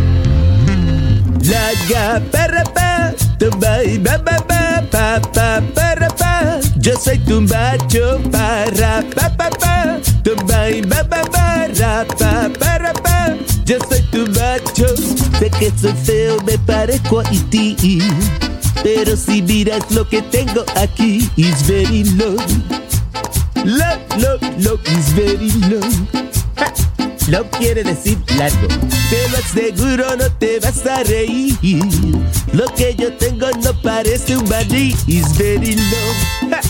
La 1.51 1.73
ga 1.89 2.21
para 2.31 2.63
pa, 2.63 3.13
tumba 3.39 3.83
y 3.83 3.99
ba 3.99 4.17
ba 4.19 4.37
ba 4.49 4.83
pa 4.91 5.21
pa 5.35 5.61
para 5.75 6.09
pa. 6.11 6.61
Yo 6.77 6.95
soy 6.97 7.19
tu 7.19 7.41
macho 7.41 8.21
para 8.31 9.03
pa 9.15 9.29
pa 9.37 9.51
pa, 9.51 9.99
tumba 10.23 10.71
y 10.71 10.81
ba 10.83 11.03
ba 11.03 11.23
ba 11.33 11.67
ra 11.79 12.05
pa 12.19 12.49
para 12.61 12.93
pa. 12.93 13.35
Yo 13.65 13.79
soy 13.89 14.03
tu 14.13 14.27
macho, 14.39 14.95
sé 15.41 15.51
que 15.59 15.73
soy 15.77 15.95
feo, 16.05 16.37
me 16.47 16.57
parezco 16.59 17.21
a 17.21 17.25
ti. 17.51 17.99
Pero 18.83 19.17
si 19.17 19.43
miras 19.43 19.91
lo 19.91 20.09
que 20.09 20.23
tengo 20.23 20.65
aquí, 20.77 21.29
is 21.37 21.67
very 21.67 22.05
low. 22.15 22.37
Low, 23.65 23.99
low, 24.19 24.39
low, 24.59 24.79
is 24.87 25.13
very 25.15 25.51
low. 25.69 25.83
Ja. 26.57 26.90
Low 27.31 27.49
quiere 27.49 27.85
decir 27.85 28.19
largo. 28.37 28.67
Te 28.67 29.29
lo 29.31 29.39
aseguro, 29.39 30.17
no 30.17 30.29
te 30.33 30.59
vas 30.59 30.85
a 30.85 31.05
reír. 31.05 31.57
Lo 32.53 32.65
que 32.75 32.97
yo 32.97 33.13
tengo 33.19 33.47
no 33.63 33.73
parece 33.83 34.37
un 34.37 34.49
maní, 34.49 34.97
is 35.07 35.39
very 35.39 35.77
low. 35.77 36.51
Ja. 36.51 36.61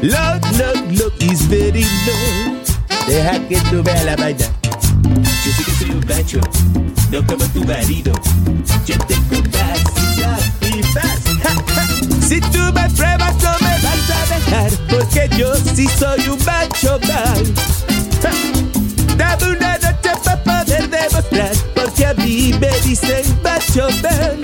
Low, 0.00 0.40
low, 0.56 0.74
low, 0.92 1.12
is 1.20 1.46
very 1.46 1.84
low. 2.06 2.56
Deja 3.06 3.38
que 3.48 3.56
tú 3.68 3.82
veas 3.82 4.02
la 4.06 4.16
vaina. 4.16 4.46
Yo 5.44 5.52
sé 5.52 5.62
que 5.62 5.72
soy 5.72 5.90
un 5.90 6.06
macho, 6.06 6.40
no 7.10 7.26
como 7.26 7.44
tu 7.52 7.62
marido. 7.62 8.14
Yo 8.86 8.96
tengo 9.06 9.42
capacidad 9.52 10.40
y 10.62 10.82
ja. 10.84 11.02
Si 12.26 12.40
tú 12.40 12.72
me 12.72 12.88
pruebas 12.96 13.34
no 13.42 13.52
me 13.60 13.78
vas 13.82 14.10
a 14.10 14.34
dejar, 14.34 14.70
porque 14.88 15.28
yo 15.36 15.54
sí 15.74 15.86
soy 15.98 16.28
un 16.30 16.38
macho 16.46 16.98
man. 17.06 17.91
atrás, 21.24 21.64
porque 21.74 22.06
a 22.06 22.14
mí 22.14 22.52
me 22.60 22.70
dicen 22.80 23.24
macho 23.42 23.88
man. 24.02 24.40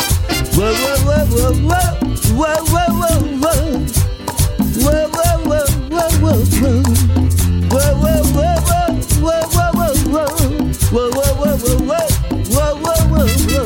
Wow, 0.54 0.72
wow, 0.72 0.98
wow, 1.04 1.26
wow, 1.34 1.92
wow, 2.34 2.60
wow, 2.70 2.90
wow, 2.98 3.20
wow. 3.40 3.62
Wow, 4.80 5.06
wow, 5.12 5.38
wow, 5.44 5.66
wow, 5.90 6.10
wow, 6.20 6.40
wow. 6.60 6.82
Wow, 7.70 7.92
wow, 8.00 8.22
wow, 8.34 8.56
wow, 8.64 8.94
wow, 9.20 9.44
wow, 9.52 9.92
wow. 10.08 10.30
Wow, 10.90 11.10
wow, 11.10 11.32
wow, 11.38 11.56
wow, 11.58 11.78
wow, 11.78 12.06
wow, 12.50 13.02
wow, 13.10 13.28
wow. 13.28 13.58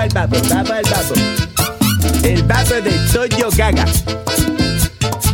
Al 0.00 0.08
babo, 0.08 0.36
vamos 0.48 0.70
al 0.70 0.84
babo. 0.84 1.14
El 2.22 2.42
babo 2.44 2.74
de 2.82 2.92
Toyo 3.12 3.48
Gaga. 3.56 3.84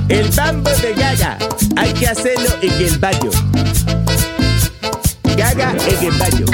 El 0.08 0.28
bambo 0.30 0.70
de 0.70 0.94
Gaga, 0.94 1.38
hay 1.76 1.92
que 1.92 2.08
hacerlo 2.08 2.48
en 2.62 2.72
el 2.72 2.98
baño. 2.98 3.30
Gaga 5.36 5.74
en 5.86 6.04
el 6.04 6.18
baño. 6.18 6.46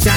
Ja. 0.00 0.14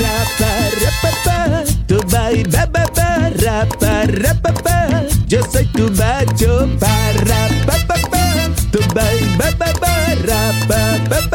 Rapa, 0.00 0.50
rapapa, 0.82 1.64
tu 1.86 1.98
ba, 2.10 2.30
ba, 2.72 3.30
rapa, 3.44 4.04
rapapa. 4.06 5.04
Yo 5.28 5.40
soy 5.52 5.66
tu 5.66 5.90
macho, 5.92 6.68
para, 6.80 7.48
pa, 7.66 7.76
pa, 7.86 7.96
pa. 8.10 8.24
Tu 8.72 8.80
ba, 8.94 9.04
ba, 9.38 9.48
ba, 9.58 9.92
rapa, 10.26 10.98
pa, 11.08 11.20
pa, 11.20 11.28
pa. 11.30 11.31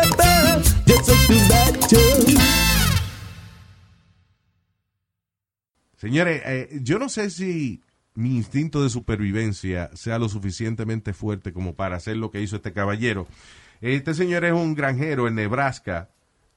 Señores, 6.08 6.42
eh, 6.46 6.80
yo 6.82 7.00
no 7.00 7.10
sé 7.10 7.30
si 7.30 7.82
mi 8.16 8.36
instinto 8.36 8.82
de 8.84 8.90
supervivencia 8.90 9.90
sea 9.94 10.18
lo 10.20 10.30
suficientemente 10.30 11.14
fuerte 11.14 11.54
como 11.54 11.76
para 11.76 11.98
hacer 11.98 12.18
lo 12.18 12.32
que 12.32 12.42
hizo 12.42 12.56
este 12.56 12.74
caballero. 12.74 13.28
Este 13.82 14.14
señor 14.14 14.44
es 14.46 14.54
un 14.54 14.74
granjero 14.74 15.28
en 15.28 15.36
Nebraska 15.36 16.10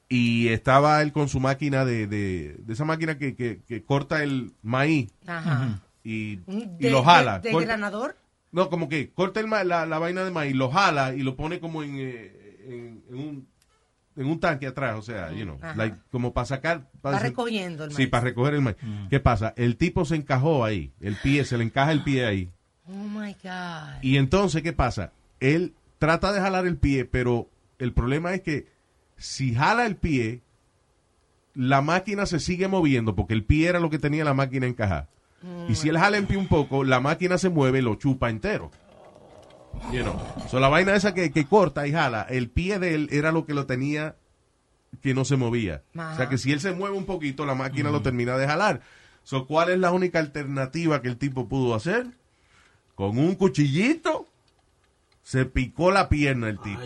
y 0.09 0.48
estaba 0.48 1.02
él 1.02 1.12
con 1.12 1.28
su 1.28 1.39
máquina 1.40 1.85
de, 1.85 2.06
de, 2.06 2.56
de 2.59 2.72
esa 2.72 2.85
máquina 2.85 3.18
que, 3.18 3.35
que, 3.35 3.60
que 3.66 3.82
corta 3.82 4.22
el 4.22 4.52
maíz 4.62 5.12
Ajá. 5.27 5.82
y, 6.02 6.39
y 6.48 6.66
¿De- 6.78 6.90
lo 6.90 7.02
jala. 7.05 7.40
¿De, 7.40 7.52
granador? 7.52 8.16
no, 8.52 8.70
como 8.70 8.89
que 8.89 9.10
corta 9.10 9.40
el 9.40 9.47
ma- 9.47 9.64
la, 9.64 9.85
la 9.86 9.98
vaina 9.98 10.24
de 10.24 10.31
maíz, 10.31 10.55
lo 10.56 10.70
jala 10.70 11.14
y 11.14 11.22
lo 11.22 11.36
pone 11.36 11.60
como 11.60 11.82
en, 11.82 11.97
eh, 11.98 12.56
en, 12.66 13.02
en 13.10 13.14
un, 13.18 13.48
en 14.20 14.26
un 14.28 14.38
tanque 14.38 14.66
atrás, 14.66 14.97
o 14.98 15.02
sea, 15.02 15.32
you 15.32 15.44
know, 15.44 15.59
like, 15.76 15.97
como 16.10 16.32
para 16.32 16.44
sacar... 16.44 16.88
Para 17.01 17.18
recogiendo 17.18 17.84
el 17.84 17.90
Sí, 17.92 17.98
maíz. 18.02 18.09
para 18.10 18.24
recoger 18.24 18.55
el 18.55 18.60
maíz. 18.60 18.76
¿Qué 19.09 19.18
pasa? 19.20 19.55
El 19.56 19.76
tipo 19.76 20.05
se 20.05 20.16
encajó 20.16 20.64
ahí, 20.64 20.92
el 21.01 21.16
pie, 21.16 21.44
se 21.44 21.56
le 21.59 21.64
encaja 21.64 21.92
el 21.92 22.02
pie 22.05 22.26
ahí. 22.26 22.51
Oh 22.86 22.92
my 22.92 23.34
God. 23.42 24.02
Y 24.02 24.16
entonces, 24.18 24.62
¿qué 24.62 24.72
pasa? 24.72 25.12
Él 25.40 25.74
trata 25.98 26.32
de 26.32 26.40
jalar 26.40 26.66
el 26.66 26.76
pie, 26.76 27.05
pero 27.05 27.48
el 27.78 27.92
problema 27.92 28.34
es 28.34 28.42
que 28.42 28.66
si 29.16 29.55
jala 29.55 29.86
el 29.86 29.97
pie, 29.97 30.42
la 31.55 31.80
máquina 31.80 32.26
se 32.26 32.40
sigue 32.40 32.68
moviendo 32.68 33.14
porque 33.16 33.34
el 33.34 33.44
pie 33.44 33.68
era 33.68 33.80
lo 33.80 33.90
que 33.90 33.98
tenía 33.98 34.24
la 34.24 34.34
máquina 34.34 34.66
encajada. 34.66 35.09
y 35.68 35.74
si 35.74 35.88
él 35.88 35.97
jala 35.98 36.18
el 36.18 36.26
pie 36.26 36.36
un 36.36 36.47
poco, 36.48 36.84
la 36.84 37.01
máquina 37.01 37.38
se 37.38 37.48
mueve 37.48 37.78
y 37.78 37.82
lo 37.82 37.94
chupa 37.94 38.28
entero. 38.28 38.70
You 39.92 40.02
know. 40.02 40.20
So, 40.48 40.60
la 40.60 40.68
vaina 40.68 40.94
esa 40.94 41.14
que, 41.14 41.30
que 41.32 41.47
corta 41.47 41.86
y 41.86 41.92
jala, 41.92 42.22
el 42.28 42.48
pie 42.51 42.78
de 42.78 42.94
él 42.94 43.09
era 43.12 43.32
lo 43.32 43.44
que 43.47 43.55
lo 43.55 43.66
tenía 43.66 44.16
que 45.02 45.14
no 45.14 45.24
se 45.24 45.36
movía. 45.36 45.82
Ajá. 45.97 46.12
O 46.12 46.16
sea 46.16 46.28
que 46.28 46.38
si 46.38 46.52
él 46.52 46.60
se 46.60 46.72
mueve 46.72 46.97
un 46.97 47.06
poquito, 47.06 47.47
la 47.47 47.55
máquina 47.55 47.90
lo 47.90 48.02
termina 48.02 48.36
de 48.36 48.47
jalar. 48.47 48.80
So, 49.22 49.47
¿Cuál 49.47 49.70
es 49.70 49.78
la 49.78 49.92
única 49.92 50.18
alternativa 50.18 51.01
que 51.02 51.09
el 51.09 51.16
tipo 51.16 51.48
pudo 51.48 51.74
hacer? 51.74 52.06
Con 52.94 53.18
un 53.18 53.34
cuchillito 53.34 54.26
se 55.22 55.44
picó 55.47 55.90
la 55.90 56.09
pierna 56.09 56.48
el 56.48 56.59
tipo. 56.60 56.80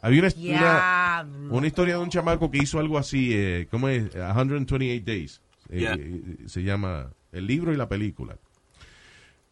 Había 0.00 0.20
una, 0.20 0.28
una, 0.28 0.42
Diablo. 0.42 1.54
una 1.54 1.66
historia 1.66 1.94
de 1.94 2.00
un 2.02 2.08
chamaco 2.08 2.50
que 2.50 2.58
hizo 2.58 2.78
algo 2.78 2.98
así, 2.98 3.30
eh, 3.34 3.66
¿cómo 3.70 3.88
es? 3.88 4.10
128 4.12 5.04
Days. 5.04 5.42
Eh, 5.70 5.80
Yeah. 5.80 5.94
eh, 5.98 6.36
se 6.46 6.62
llama 6.62 7.10
el 7.32 7.46
libro 7.46 7.72
y 7.72 7.76
la 7.76 7.88
película. 7.88 8.38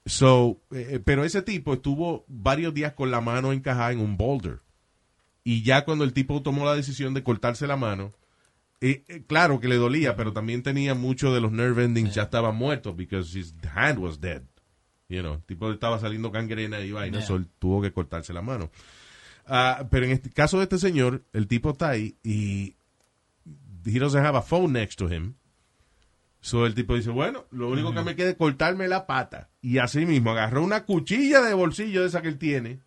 So, 0.06 0.60
eh, 0.70 0.86
eh, 0.92 1.00
pero 1.04 1.24
ese 1.24 1.42
tipo 1.42 1.74
estuvo 1.74 2.24
varios 2.28 2.72
días 2.72 2.92
con 2.94 3.10
la 3.10 3.20
mano 3.20 3.52
encajada 3.52 3.92
en 3.92 3.98
un 4.00 4.16
boulder. 4.16 4.60
Y 5.42 5.62
ya 5.62 5.84
cuando 5.84 6.04
el 6.04 6.12
tipo 6.12 6.42
tomó 6.42 6.64
la 6.64 6.74
decisión 6.74 7.12
de 7.12 7.22
cortarse 7.22 7.66
la 7.66 7.76
mano, 7.76 8.12
eh, 8.80 9.04
eh, 9.08 9.22
claro 9.26 9.58
que 9.60 9.68
le 9.68 9.76
dolía, 9.76 10.16
pero 10.16 10.32
también 10.32 10.62
tenía 10.62 10.94
muchos 10.94 11.34
de 11.34 11.40
los 11.40 11.50
nerve 11.52 11.84
endings 11.84 12.14
ya 12.14 12.24
estaban 12.24 12.54
muertos 12.56 12.96
because 12.96 13.36
his 13.38 13.54
hand 13.74 13.98
was 13.98 14.20
dead. 14.20 14.42
You 15.08 15.20
know, 15.22 15.34
el 15.34 15.42
tipo 15.42 15.70
estaba 15.70 15.98
saliendo 15.98 16.30
gangrena 16.30 16.80
y 16.80 16.92
vaina, 16.92 17.18
Yeah. 17.18 17.26
so 17.26 17.36
él 17.36 17.46
tuvo 17.58 17.80
que 17.80 17.92
cortarse 17.92 18.32
la 18.32 18.42
mano. 18.42 18.70
Ah, 19.46 19.86
pero 19.90 20.06
en 20.06 20.12
este 20.12 20.30
caso 20.30 20.58
de 20.58 20.64
este 20.64 20.78
señor, 20.78 21.24
el 21.32 21.46
tipo 21.46 21.70
está 21.70 21.90
ahí 21.90 22.16
y 22.24 22.74
he 23.84 23.98
doesn't 23.98 24.24
have 24.24 24.36
a 24.36 24.42
phone 24.42 24.72
next 24.72 24.98
to 24.98 25.08
him. 25.08 25.34
So 26.40 26.66
el 26.66 26.74
tipo 26.74 26.94
dice, 26.94 27.10
bueno, 27.10 27.46
lo 27.50 27.68
único 27.70 27.92
que 27.94 28.02
me 28.02 28.14
queda 28.16 28.30
es 28.30 28.36
cortarme 28.36 28.88
la 28.88 29.06
pata. 29.06 29.48
Y 29.66 29.78
así 29.78 30.06
mismo 30.06 30.30
agarró 30.30 30.62
una 30.62 30.84
cuchilla 30.84 31.40
de 31.42 31.52
bolsillo 31.52 32.02
de 32.02 32.06
esa 32.06 32.22
que 32.22 32.28
él 32.28 32.38
tiene 32.38 32.78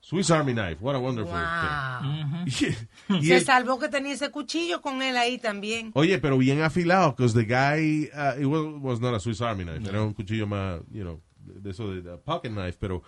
Swiss 0.00 0.30
Army 0.30 0.52
Knife, 0.52 0.76
what 0.80 0.94
a 0.94 0.98
wonderful 0.98 1.32
Wow. 1.34 2.44
thing. 2.46 2.72
Y 3.20 3.26
Se 3.26 3.36
el- 3.38 3.44
salvó 3.44 3.80
que 3.80 3.88
tenía 3.88 4.12
ese 4.14 4.30
cuchillo 4.30 4.80
con 4.80 5.02
él 5.02 5.16
ahí 5.16 5.38
también. 5.38 5.90
Oye, 5.94 6.18
pero 6.18 6.38
bien 6.38 6.62
afilado, 6.62 7.10
because 7.16 7.34
the 7.34 7.44
guy, 7.44 8.08
uh, 8.14 8.40
it 8.40 8.46
was, 8.46 8.62
was 8.80 9.00
not 9.00 9.12
a 9.14 9.18
Swiss 9.18 9.40
Army 9.42 9.64
knife, 9.64 9.88
era 9.88 10.00
un 10.02 10.14
cuchillo 10.14 10.46
más, 10.46 10.80
you 10.92 11.02
know, 11.02 11.20
de 11.36 11.70
eso 11.70 11.90
de, 11.90 12.00
de 12.02 12.16
pocket 12.18 12.50
knife, 12.50 12.76
pero 12.78 13.02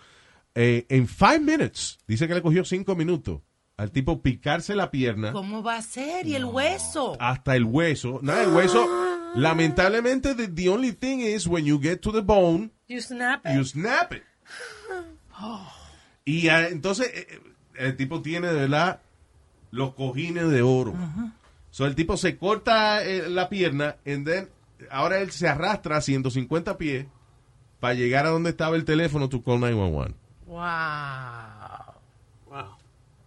eh, 0.53 0.85
en 0.89 1.07
five 1.07 1.39
minutes, 1.39 1.97
dice 2.07 2.27
que 2.27 2.33
le 2.33 2.41
cogió 2.41 2.65
cinco 2.65 2.93
minutos 2.95 3.39
al 3.81 3.89
tipo 3.91 4.21
picarse 4.21 4.75
la 4.75 4.91
pierna 4.91 5.31
¿Cómo 5.31 5.63
va 5.63 5.77
a 5.77 5.81
ser? 5.81 6.27
¿Y 6.27 6.35
el 6.35 6.45
hueso? 6.45 7.17
hasta 7.19 7.55
el 7.55 7.63
hueso. 7.63 8.19
Nada, 8.21 8.43
el 8.43 8.49
hueso, 8.53 8.87
lamentablemente, 9.35 10.35
the, 10.35 10.47
the 10.47 10.69
only 10.69 10.91
thing 10.91 11.19
is 11.21 11.47
when 11.47 11.65
you 11.65 11.79
get 11.81 11.99
to 12.01 12.11
the 12.11 12.21
bone, 12.21 12.71
You 12.87 13.01
snap 13.01 13.45
it. 13.45 13.53
you 13.55 13.63
snap 13.65 14.13
it. 14.13 14.23
Y 16.25 16.49
ah, 16.49 16.67
entonces, 16.67 17.07
eh, 17.13 17.27
eh, 17.31 17.39
el 17.77 17.95
tipo 17.97 18.21
tiene 18.21 18.47
de 18.49 18.53
verdad 18.53 19.01
los 19.71 19.95
cojines 19.95 20.49
de 20.49 20.61
oro. 20.61 20.93
So, 21.71 21.85
el 21.87 21.95
tipo 21.95 22.17
se 22.17 22.37
corta 22.37 23.03
eh, 23.03 23.27
la 23.29 23.49
pierna, 23.49 23.95
and 24.05 24.27
then, 24.27 24.49
ahora 24.91 25.19
él 25.19 25.31
se 25.31 25.47
arrastra 25.47 25.97
a 25.97 26.01
150 26.01 26.77
pies 26.77 27.07
para 27.79 27.93
llegar 27.95 28.25
a 28.27 28.29
donde 28.29 28.51
estaba 28.51 28.75
el 28.75 28.85
teléfono 28.85 29.29
to 29.29 29.41
call 29.41 29.59
911. 29.59 30.13
Wow. 30.45 31.60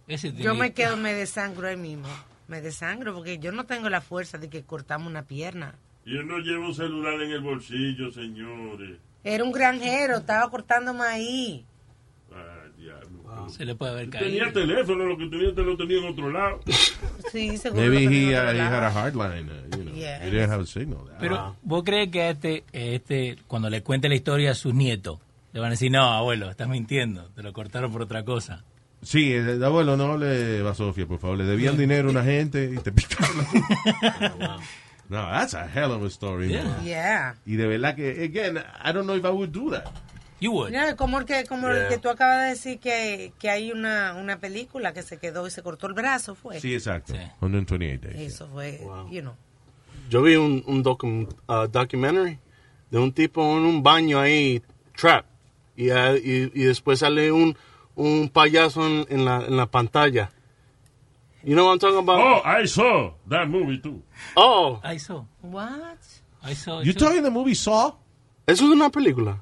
Ese 0.07 0.31
Yo 0.33 0.53
me 0.55 0.73
quedo, 0.73 0.97
me 0.97 1.13
desangro 1.13 1.67
ahí 1.67 1.77
mismo. 1.77 2.07
Me 2.47 2.61
desangro 2.61 3.13
porque 3.13 3.39
yo 3.39 3.51
no 3.51 3.65
tengo 3.65 3.89
la 3.89 4.01
fuerza 4.01 4.37
de 4.37 4.49
que 4.49 4.63
cortamos 4.63 5.07
una 5.07 5.23
pierna. 5.23 5.75
Yo 6.05 6.21
no 6.21 6.37
llevo 6.37 6.67
un 6.67 6.75
celular 6.75 7.19
en 7.21 7.31
el 7.31 7.41
bolsillo, 7.41 8.11
señores. 8.11 8.99
Era 9.23 9.43
un 9.43 9.51
granjero, 9.51 10.17
estaba 10.17 10.47
cortando 10.51 10.93
maíz. 10.93 11.63
Ah, 12.31 12.65
diablo. 12.77 13.49
Se 13.49 13.65
le 13.65 13.73
puede 13.73 13.93
haber 13.93 14.09
caído. 14.11 14.27
Tenía 14.29 14.53
teléfono, 14.53 15.05
lo 15.05 15.17
que 15.17 15.25
tenía 15.25 15.55
te 15.55 15.63
lo 15.63 15.75
tenía 15.75 15.97
en 15.97 16.05
otro 16.05 16.31
lado. 16.31 16.59
Sí, 17.31 17.57
seguro. 17.57 17.81
Maybe 17.81 17.95
lo 17.95 17.99
he, 18.01 18.07
tenía 18.07 18.37
uh, 18.37 18.41
otro 18.43 18.51
he 18.51 18.57
lado. 18.57 18.75
had 18.75 18.83
a 18.83 18.89
hard 18.91 19.15
line, 19.15 19.49
uh, 19.51 19.75
you 19.77 19.83
know. 19.83 19.93
Yeah. 19.95 20.23
He 20.23 20.29
didn't 20.29 20.51
have 20.51 20.61
a 20.61 20.65
signal. 20.65 20.99
Pero, 21.19 21.57
¿vos 21.63 21.83
crees 21.83 22.09
que 22.11 22.21
a 22.21 22.29
este, 22.29 22.63
este, 22.71 23.37
cuando 23.47 23.69
le 23.69 23.81
cuente 23.81 24.07
la 24.07 24.15
historia 24.15 24.51
a 24.51 24.53
sus 24.53 24.73
nietos, 24.73 25.19
le 25.51 25.59
van 25.59 25.67
a 25.67 25.71
decir, 25.71 25.91
no, 25.91 26.03
abuelo, 26.03 26.49
estás 26.49 26.69
mintiendo, 26.69 27.29
te 27.35 27.41
lo 27.43 27.51
cortaron 27.51 27.91
por 27.91 28.03
otra 28.03 28.23
cosa? 28.23 28.63
Sí, 29.05 29.33
el 29.33 29.63
abuelo, 29.63 29.95
no 29.95 30.17
le 30.17 30.61
va 30.63 30.71
a 30.71 30.75
Sofía, 30.75 31.05
por 31.05 31.19
favor. 31.19 31.37
Le 31.37 31.45
debían 31.45 31.77
dinero 31.77 32.07
a 32.07 32.11
una 32.11 32.23
gente 32.23 32.71
y 32.73 32.77
te 32.77 32.91
picaron. 32.91 33.45
no, 35.09 35.17
that's 35.29 35.53
a 35.53 35.67
hell 35.67 35.91
of 35.91 36.03
a 36.03 36.07
story. 36.09 36.49
Yeah. 36.49 36.63
man. 36.63 36.83
Yeah. 36.85 37.35
Y 37.45 37.55
de 37.55 37.67
verdad 37.67 37.95
que, 37.95 38.23
again, 38.23 38.57
I 38.83 38.91
don't 38.91 39.05
know 39.05 39.15
if 39.15 39.23
I 39.23 39.29
would 39.29 39.51
do 39.51 39.69
that. 39.71 39.85
You 40.39 40.51
would. 40.51 40.71
Mira, 40.71 40.95
como 40.95 41.19
el 41.19 41.25
que, 41.25 41.45
como 41.45 41.69
el 41.69 41.75
Yeah. 41.77 41.87
que 41.89 41.97
tú 41.99 42.09
acabas 42.09 42.41
de 42.43 42.49
decir 42.49 42.79
que, 42.79 43.31
que 43.39 43.49
hay 43.49 43.71
una, 43.71 44.15
una 44.15 44.37
película 44.39 44.91
que 44.91 45.01
se 45.03 45.17
quedó 45.17 45.47
y 45.47 45.51
se 45.51 45.61
cortó 45.61 45.87
el 45.87 45.93
brazo, 45.93 46.35
fue. 46.35 46.59
Sí, 46.59 46.73
exacto. 46.73 47.13
128 47.39 48.01
days. 48.07 48.33
Eso 48.33 48.47
fue, 48.51 48.81
you 49.11 49.21
know. 49.21 49.35
Yo 50.09 50.21
vi 50.21 50.35
un, 50.35 50.63
un 50.67 50.83
docu- 50.83 51.27
uh, 51.47 51.67
documentary 51.67 52.37
de 52.91 52.99
un 52.99 53.11
tipo 53.13 53.41
en 53.57 53.63
un 53.63 53.81
baño 53.81 54.19
ahí, 54.19 54.61
trap. 54.95 55.25
Y, 55.77 55.89
ah, 55.89 56.13
y, 56.15 56.51
y 56.53 56.63
después 56.63 56.99
sale 56.99 57.31
un, 57.31 57.57
un 57.95 58.29
payaso 58.29 58.85
en, 58.85 59.05
en 59.09 59.25
la, 59.25 59.37
en 59.45 59.55
la 59.57 59.65
pantalla. 59.67 60.29
You 61.43 61.53
know 61.55 61.65
what 61.65 61.73
I'm 61.73 61.79
talking 61.79 61.99
about? 61.99 62.19
Oh, 62.19 62.41
I 62.43 62.65
saw 62.65 63.11
that 63.29 63.47
movie 63.47 63.77
too. 63.79 64.01
Oh. 64.35 64.79
I 64.83 64.97
saw. 64.97 65.23
What? 65.41 65.99
I 66.43 66.53
saw 66.55 66.81
You 66.81 66.93
talking 66.93 67.21
the 67.23 67.29
movie 67.31 67.53
Saw? 67.55 67.91
Eso 68.47 68.65
es 68.65 68.71
una 68.71 68.89
película. 68.89 69.41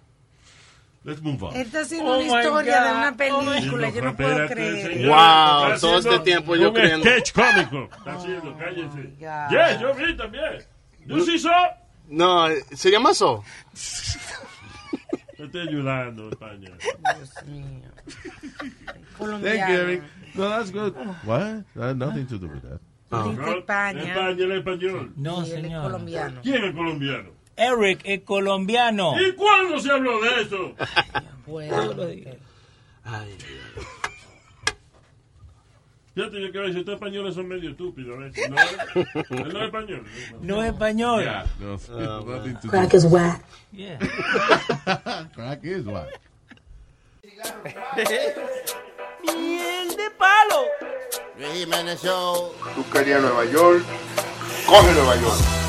Let's 1.05 1.21
move 1.21 1.43
on. 1.43 1.53
Esta 1.55 1.79
ha 1.81 1.85
sido 1.85 2.05
Oh 2.05 2.19
una 2.19 2.23
historia 2.41 2.79
God. 2.79 2.85
de 2.85 2.97
una 2.97 3.17
película, 3.17 3.89
yo 3.89 4.01
no 4.03 4.15
puedo 4.15 4.47
creer. 4.47 5.07
Wow, 5.07 5.73
Está 5.73 5.79
todo 5.79 5.97
este 5.97 6.09
haciendo 6.09 6.21
tiempo 6.23 6.55
yo 6.55 6.69
un 6.69 6.73
creyendo. 6.75 7.05
sketch 7.05 7.33
cómico. 7.33 7.89
Está 7.97 8.13
haciendo, 8.15 8.57
cállese. 8.57 9.15
Yeah, 9.19 9.81
yo 9.81 9.93
vi 9.95 10.15
también. 10.15 10.63
¿You 11.05 11.19
sí 11.25 11.37
saw? 11.39 11.51
No, 12.07 12.47
se 12.73 12.89
llama 12.91 13.11
eso. 13.11 13.43
Te 15.43 15.59
estoy 15.59 15.67
ayudando, 15.67 16.29
España. 16.29 16.69
Dios 17.17 17.45
mío. 17.47 17.89
Thank 18.85 19.17
Colombiano. 19.17 19.73
you, 19.73 19.79
Eric. 19.81 20.03
No, 20.35 20.49
that's 20.49 20.71
good. 20.71 20.95
What? 21.25 21.65
That 21.75 21.83
had 21.89 21.97
nothing 21.97 22.25
to 22.27 22.37
do 22.37 22.47
with 22.47 22.61
that. 22.61 22.79
Dice 23.11 23.35
No, 23.37 23.53
España. 23.57 24.03
España, 24.03 24.43
el 24.45 24.51
español. 24.63 25.13
No, 25.17 25.41
es 25.41 25.49
señor. 25.49 25.83
colombiano. 25.83 26.41
¿Quién 26.43 26.63
es 26.63 26.73
colombiano? 26.73 27.29
Eric 27.57 27.99
es 28.05 28.21
colombiano. 28.23 29.15
¿Y 29.21 29.33
cuándo 29.33 29.79
se 29.79 29.91
habló 29.91 30.21
de 30.21 30.41
eso? 30.43 30.75
Bueno, 31.45 31.93
Fíjate, 36.15 36.41
yo 36.41 36.51
quiero 36.51 36.67
decir, 36.67 36.79
estos 36.81 36.93
españoles 36.93 37.33
son 37.33 37.47
medio 37.47 37.71
estúpidos. 37.71 38.17
¿eh? 38.21 38.31
No, 39.29 39.59
es 39.59 39.65
español. 39.65 40.03
No 40.41 40.63
es 40.63 40.71
español. 40.73 41.23
Yeah, 41.23 41.45
no, 41.59 41.77
nothing 42.25 42.55
to 42.61 42.67
Crack 42.69 42.91
do. 42.91 42.97
is 42.97 43.05
whack. 43.05 43.43
Yeah. 43.71 43.97
Crack 45.35 45.63
is 45.63 45.85
what? 45.85 46.09
Miel 49.23 49.95
de 49.97 50.09
palo. 50.17 50.65
Jiménez 51.53 52.01
Show. 52.01 52.53
Tú 52.75 52.83
querías 52.91 53.21
Nueva 53.21 53.45
York, 53.45 53.83
coge 54.67 54.93
Nueva 54.93 55.15
York. 55.15 55.62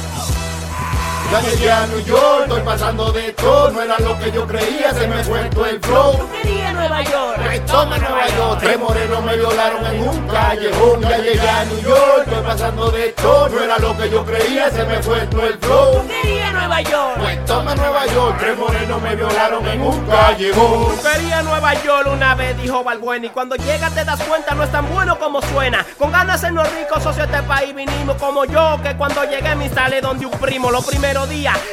Ya 1.31 1.41
llegué 1.41 1.71
a 1.71 1.87
New 1.87 2.01
York, 2.05 2.43
estoy 2.43 2.63
pasando 2.63 3.13
de 3.13 3.33
todo. 3.33 3.71
No 3.71 3.83
era 3.83 3.99
lo 3.99 4.19
que 4.19 4.31
yo 4.31 4.47
creía, 4.47 4.93
se 4.93 5.09
me 5.09 5.25
fue 5.25 5.41
todo 5.51 5.67
el 5.67 5.81
flow. 5.81 6.31
Quería 6.31 6.73
Nueva 6.73 7.03
York. 7.03 7.41
Ay, 7.49 7.61
toma 7.67 7.99
Nueva 7.99 8.29
York. 8.29 8.59
Tres 8.61 8.79
morenos 8.79 9.25
me 9.25 9.37
violaron 9.37 9.87
en 9.87 10.09
un 10.09 10.29
callejón. 10.29 11.01
Ya 11.03 11.19
llegué 11.19 11.49
a 11.49 11.65
New 11.65 11.81
York, 11.83 12.25
estoy 12.27 12.45
pasando 12.45 12.91
de 12.91 13.09
todo. 13.13 13.49
No 13.49 13.61
era 13.61 13.79
lo 13.79 13.97
que 13.97 14.11
yo 14.11 14.25
creía, 14.25 14.71
se 14.71 14.85
me 14.85 15.03
fue 15.03 15.21
todo 15.27 15.47
el 15.47 15.59
flow. 15.59 16.07
Quería 16.07 16.53
Nueva 16.53 16.81
York. 16.83 17.17
Pues 17.19 17.45
toma 17.47 17.75
Nueva 17.75 18.07
York. 18.07 18.37
Tres 18.39 18.59
morenos 18.59 19.03
me 19.03 19.17
violaron 19.17 19.67
en 19.67 19.83
un 19.83 20.07
callejón. 20.07 20.97
Quería 20.99 21.43
Nueva 21.43 21.75
York 21.83 22.09
una 22.13 22.35
vez, 22.35 22.57
dijo 22.63 22.85
Balbuena. 22.85 23.27
Y 23.27 23.31
cuando 23.31 23.57
llegas 23.57 23.93
te 23.95 24.05
das 24.05 24.23
cuenta, 24.23 24.55
no 24.55 24.63
es 24.63 24.71
tan 24.71 24.89
bueno 24.93 25.19
como 25.19 25.43
suena. 25.43 25.85
Con 25.99 26.13
ganas 26.13 26.41
de 26.41 26.47
sernos 26.47 26.73
ricos, 26.75 27.03
socio, 27.03 27.25
este 27.25 27.43
país 27.43 27.75
vinimos 27.75 28.17
como 28.17 28.45
yo. 28.45 28.79
Que 28.83 28.95
cuando 28.97 29.25
llegué 29.25 29.55
me 29.57 29.65
instalé 29.65 30.01
donde 30.01 30.27
un 30.27 30.33
primo, 30.39 30.71
los 30.71 30.85
primeros 30.85 31.14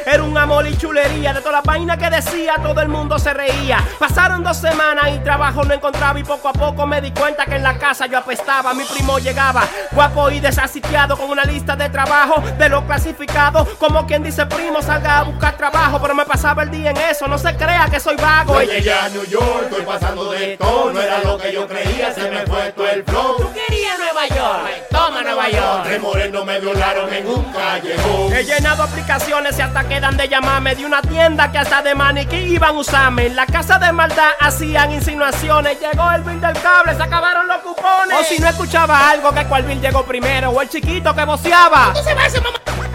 era 0.05 0.23
un 0.23 0.38
amor 0.38 0.68
y 0.68 0.77
chulería. 0.77 1.34
De 1.34 1.39
toda 1.39 1.53
la 1.53 1.61
vaina 1.61 1.97
que 1.97 2.09
decía, 2.09 2.55
todo 2.61 2.80
el 2.81 2.88
mundo 2.88 3.18
se 3.18 3.34
reía. 3.34 3.84
Pasaron 3.97 4.43
dos 4.43 4.57
semanas 4.57 5.09
y 5.15 5.19
trabajo 5.19 5.63
no 5.63 5.73
encontraba. 5.73 6.19
Y 6.19 6.23
poco 6.23 6.49
a 6.49 6.53
poco 6.53 6.85
me 6.85 7.01
di 7.01 7.11
cuenta 7.11 7.45
que 7.45 7.55
en 7.55 7.63
la 7.63 7.77
casa 7.77 8.05
yo 8.05 8.19
apestaba. 8.19 8.73
Mi 8.73 8.84
primo 8.84 9.18
llegaba, 9.18 9.63
guapo 9.91 10.30
y 10.30 10.39
desasitiado, 10.39 11.18
con 11.18 11.30
una 11.30 11.43
lista 11.43 11.76
de 11.76 11.89
trabajo 11.89 12.41
de 12.57 12.69
lo 12.69 12.85
clasificado. 12.85 13.65
Como 13.80 14.05
quien 14.05 14.23
dice, 14.23 14.45
primo, 14.45 14.81
salga 14.81 15.19
a 15.19 15.23
buscar 15.23 15.57
trabajo. 15.57 15.99
Pero 15.99 16.13
me 16.13 16.26
pasaba 16.26 16.63
el 16.63 16.69
día 16.69 16.91
en 16.91 16.97
eso, 16.97 17.27
no 17.27 17.38
se 17.38 17.55
crea 17.55 17.88
que 17.89 17.99
soy 17.99 18.18
vago. 18.18 18.61
Ya 18.61 18.73
llegué 18.73 18.93
a 18.93 19.09
New 19.09 19.26
York, 19.26 19.69
estoy 19.69 19.85
pasando 19.85 20.31
de 20.31 20.57
todo. 20.57 20.93
No 20.93 21.01
era 21.01 21.19
lo 21.23 21.38
que 21.38 21.51
yo 21.51 21.68
creía, 21.68 22.13
se 22.13 22.30
me 22.30 22.45
fue 22.45 22.72
todo 22.73 22.88
el 22.88 23.03
flow. 23.03 23.38
Tú 23.38 23.49
querías 23.53 23.97
Nueva 23.97 24.27
York, 24.27 24.90
toma 25.06 25.22
Nueva 25.22 25.49
York. 25.49 25.84
Tres 25.84 26.02
morenos 26.02 26.45
me 26.45 26.60
violaron 26.60 27.14
en 27.14 27.28
un 27.28 27.44
callejón. 27.52 28.34
He 28.34 28.44
llenado 28.44 28.84
aplicaciones 28.84 29.57
y 29.57 29.61
hasta 29.61 29.84
quedan 29.88 30.18
de 30.18 30.28
llamarme 30.28 30.76
de 30.76 30.86
una 30.86 31.02
tienda 31.02 31.52
que 31.52 31.57
hasta 31.57 31.82
de 31.82 31.95
maniquí 31.95 32.38
iban 32.38 32.76
a 32.76 32.80
usarme. 32.80 33.28
En 33.28 33.36
la 33.36 33.45
casa 33.45 33.80
de 33.80 33.91
maldad 33.91 34.32
hacían 34.40 34.91
insinuaciones. 34.91 35.80
Llegó 35.80 36.11
el 36.11 36.22
bill 36.23 36.41
del 36.41 36.60
cable, 36.61 36.95
se 36.95 37.03
acabaron 37.03 37.48
los 37.48 37.57
cupones. 37.60 38.19
O 38.19 38.23
si 38.23 38.40
no 38.40 38.48
escuchaba 38.48 39.10
algo, 39.10 39.34
que 39.34 39.45
cuál 39.45 39.64
bill 39.64 39.82
llegó 39.82 40.03
primero. 40.03 40.52
O 40.52 40.61
el 40.61 40.69
chiquito 40.69 41.14
que 41.15 41.26
voceaba. 41.26 41.94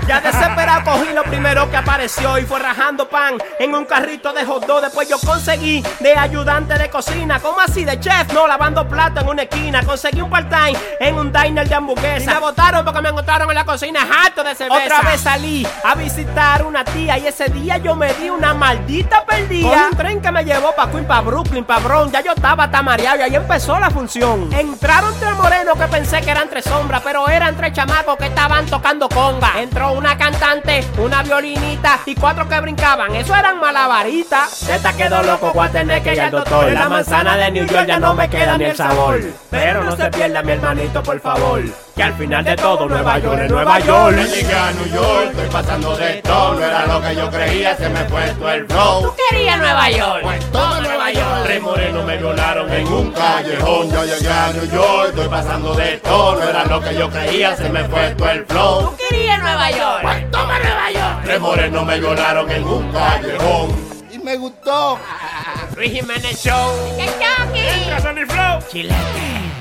Ya 0.06 0.20
desesperado 0.20 0.84
cogí 0.84 1.12
lo 1.12 1.24
primero 1.24 1.68
que 1.68 1.76
apareció 1.76 2.38
y 2.38 2.42
fue 2.42 2.60
rajando 2.60 3.08
pan 3.08 3.38
en 3.58 3.74
un 3.74 3.84
carrito 3.84 4.32
de 4.32 4.44
hot 4.44 4.64
dog. 4.64 4.80
Después 4.82 5.08
yo 5.08 5.18
conseguí 5.18 5.82
de 5.98 6.14
ayudante 6.14 6.78
de 6.78 6.88
cocina, 6.88 7.40
como 7.40 7.58
así 7.58 7.84
de 7.84 7.98
chef, 7.98 8.32
no 8.32 8.46
lavando 8.46 8.86
plato 8.88 9.20
en 9.20 9.28
una 9.28 9.42
esquina. 9.42 9.82
Conseguí 9.82 10.20
un 10.20 10.30
part-time 10.30 10.78
en 11.00 11.16
un 11.16 11.32
diner 11.32 11.68
de 11.68 11.74
hamburguesa. 11.74 12.30
Y 12.30 12.34
me 12.34 12.40
botaron 12.40 12.84
porque 12.84 13.02
me 13.02 13.08
encontraron 13.08 13.48
en 13.50 13.56
la 13.56 13.64
cocina 13.64 14.06
harto 14.24 14.44
de 14.44 14.54
cerveza. 14.54 14.84
Otra 14.84 15.10
vez 15.10 15.20
salí 15.20 15.66
a 15.84 15.94
visitar 15.96 16.64
una 16.64 16.84
tía 16.84 17.18
y 17.18 17.26
ese 17.26 17.48
día 17.48 17.78
yo 17.78 17.96
me 17.96 18.12
di 18.14 18.30
una 18.30 18.54
maldita 18.54 19.24
perdida. 19.24 19.68
Con 19.68 19.78
un 19.78 19.96
tren 19.96 20.20
que 20.20 20.30
me 20.30 20.44
llevó 20.44 20.72
pa' 20.76 20.88
Queen, 20.88 21.04
pa' 21.04 21.20
Brooklyn, 21.20 21.64
pa' 21.64 21.80
Bronx. 21.80 22.12
Ya 22.12 22.20
yo 22.20 22.32
estaba 22.32 22.70
tamareado 22.70 23.18
y 23.18 23.22
ahí 23.22 23.34
empezó 23.34 23.76
la 23.80 23.90
función. 23.90 24.52
Entraron 24.52 25.12
tres 25.18 25.34
morenos 25.34 25.76
que 25.76 25.88
pensé 25.88 26.20
que 26.20 26.30
eran 26.30 26.48
tres 26.48 26.64
sombras, 26.64 27.02
pero 27.02 27.28
eran 27.28 27.56
tres 27.56 27.72
chamacos 27.72 28.16
que 28.16 28.26
estaban 28.26 28.66
tocando 28.66 29.08
conga. 29.08 29.60
Entró 29.60 29.95
una 29.96 30.16
cantante, 30.16 30.84
una 30.98 31.22
violinita 31.22 32.00
y 32.04 32.14
cuatro 32.14 32.48
que 32.48 32.60
brincaban. 32.60 33.14
Eso 33.14 33.34
eran 33.34 33.58
malabaritas. 33.58 34.68
Esta 34.68 34.92
quedó 34.92 35.22
loco, 35.22 35.52
voy 35.52 35.66
a 35.66 35.70
tener 35.70 36.02
que 36.02 36.12
ir 36.12 36.20
al 36.20 36.30
doctor. 36.30 36.70
La 36.72 36.88
manzana 36.88 37.36
de 37.36 37.50
New 37.50 37.66
York 37.66 37.86
ya 37.86 37.98
no 37.98 38.14
me 38.14 38.28
queda 38.28 38.58
ni 38.58 38.64
el 38.64 38.76
sabor. 38.76 39.20
Pero 39.50 39.84
no 39.84 39.96
se 39.96 40.10
pierda 40.10 40.42
mi 40.42 40.52
hermanito, 40.52 41.02
por 41.02 41.20
favor. 41.20 41.62
Que 41.96 42.02
al 42.02 42.12
final 42.12 42.44
de 42.44 42.54
todo 42.56 42.86
Nueva 42.86 43.18
York 43.18 43.40
es 43.44 43.50
Nueva 43.50 43.80
York. 43.80 44.16
Ya 44.18 44.26
llegué 44.26 44.54
a 44.54 44.70
New 44.72 44.86
York, 44.92 45.28
estoy 45.30 45.48
pasando 45.48 45.96
de 45.96 46.14
todo. 46.20 46.52
No 46.52 46.62
era 46.62 46.86
lo 46.86 47.00
que 47.00 47.16
yo 47.16 47.30
creía, 47.30 47.74
se 47.74 47.88
me 47.88 48.04
fue 48.04 48.28
todo 48.32 48.50
el 48.50 48.66
flow. 48.66 49.02
Tú 49.02 49.14
querías 49.30 49.58
Nueva 49.58 49.90
York. 49.90 50.20
Pues 50.22 50.52
toma 50.52 50.80
Nueva 50.82 51.10
York. 51.10 51.42
Tres 51.44 51.62
morenos 51.62 51.94
no 51.94 52.06
me 52.06 52.16
violaron 52.18 52.70
en 52.70 52.86
un 52.86 53.12
callejón. 53.12 53.90
Ya 53.90 54.04
llegué 54.04 54.28
a 54.28 54.52
New 54.52 54.70
York, 54.70 55.08
estoy 55.08 55.28
pasando 55.28 55.74
de 55.74 55.96
todo. 55.96 56.38
No 56.38 56.42
era 56.50 56.64
lo 56.66 56.80
que 56.82 56.94
yo 56.94 57.08
creía, 57.08 57.56
se 57.56 57.70
me 57.70 57.82
fue 57.84 58.10
todo 58.10 58.30
el 58.30 58.44
flow. 58.44 58.80
¿Tú 58.90 58.96
querías 59.08 59.40
Nueva 59.40 59.70
York? 59.70 60.00
Pues 60.02 60.30
toma 60.30 60.58
Nueva 60.58 60.90
York. 60.90 61.20
Tres 61.24 61.40
morenos 61.40 61.86
me 61.86 61.98
violaron 61.98 62.50
en 62.50 62.64
un 62.64 62.92
callejón. 62.92 63.70
Y 64.12 64.18
me 64.18 64.36
gustó. 64.36 64.98
Luis 65.76 65.92
Jiménez 65.92 66.42
Show. 66.42 66.74
Entra, 66.98 68.00
Sonny 68.00 68.26
Flow. 68.26 68.60
Chilete. 68.70 69.55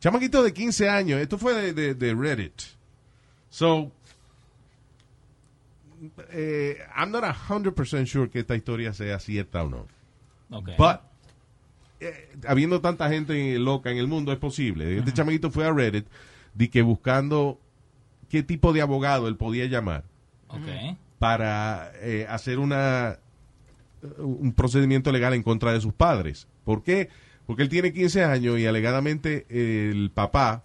Chamaquito 0.00 0.42
de 0.42 0.52
15 0.52 0.88
años. 0.88 1.20
Esto 1.20 1.38
fue 1.38 1.54
de, 1.54 1.72
de- 1.72 1.94
de 1.94 2.14
Reddit. 2.14 2.62
So, 3.50 3.90
eh, 6.30 6.78
I'm 6.96 7.10
not 7.10 7.24
100% 7.24 8.06
sure 8.06 8.28
que 8.30 8.40
esta 8.40 8.54
historia 8.56 8.92
sea 8.92 9.18
cierta 9.18 9.62
o 9.64 9.68
no. 9.68 9.86
Ok. 10.50 10.70
But, 10.78 11.00
eh, 12.00 12.30
habiendo 12.46 12.80
tanta 12.80 13.08
gente 13.10 13.58
loca 13.58 13.90
en 13.90 13.98
el 13.98 14.06
mundo, 14.06 14.32
es 14.32 14.38
posible. 14.38 14.98
Este 14.98 15.12
chamaquito 15.12 15.50
fue 15.50 15.66
a 15.66 15.72
Reddit 15.72 16.06
de 16.54 16.70
que 16.70 16.82
buscando 16.82 17.60
qué 18.28 18.42
tipo 18.42 18.72
de 18.72 18.82
abogado 18.82 19.26
él 19.28 19.36
podía 19.36 19.66
llamar 19.66 20.04
Ok. 20.48 20.96
para 21.18 21.90
eh, 21.96 22.26
hacer 22.28 22.58
una 22.58 23.18
un 24.18 24.52
procedimiento 24.52 25.10
legal 25.10 25.34
en 25.34 25.42
contra 25.42 25.72
de 25.72 25.80
sus 25.80 25.92
padres. 25.92 26.46
¿Por 26.64 26.84
qué? 26.84 27.06
Porque 27.06 27.27
él 27.62 27.68
tiene 27.68 27.92
15 27.92 28.24
años 28.24 28.58
y 28.58 28.66
alegadamente 28.66 29.46
el 29.48 30.10
papá, 30.12 30.62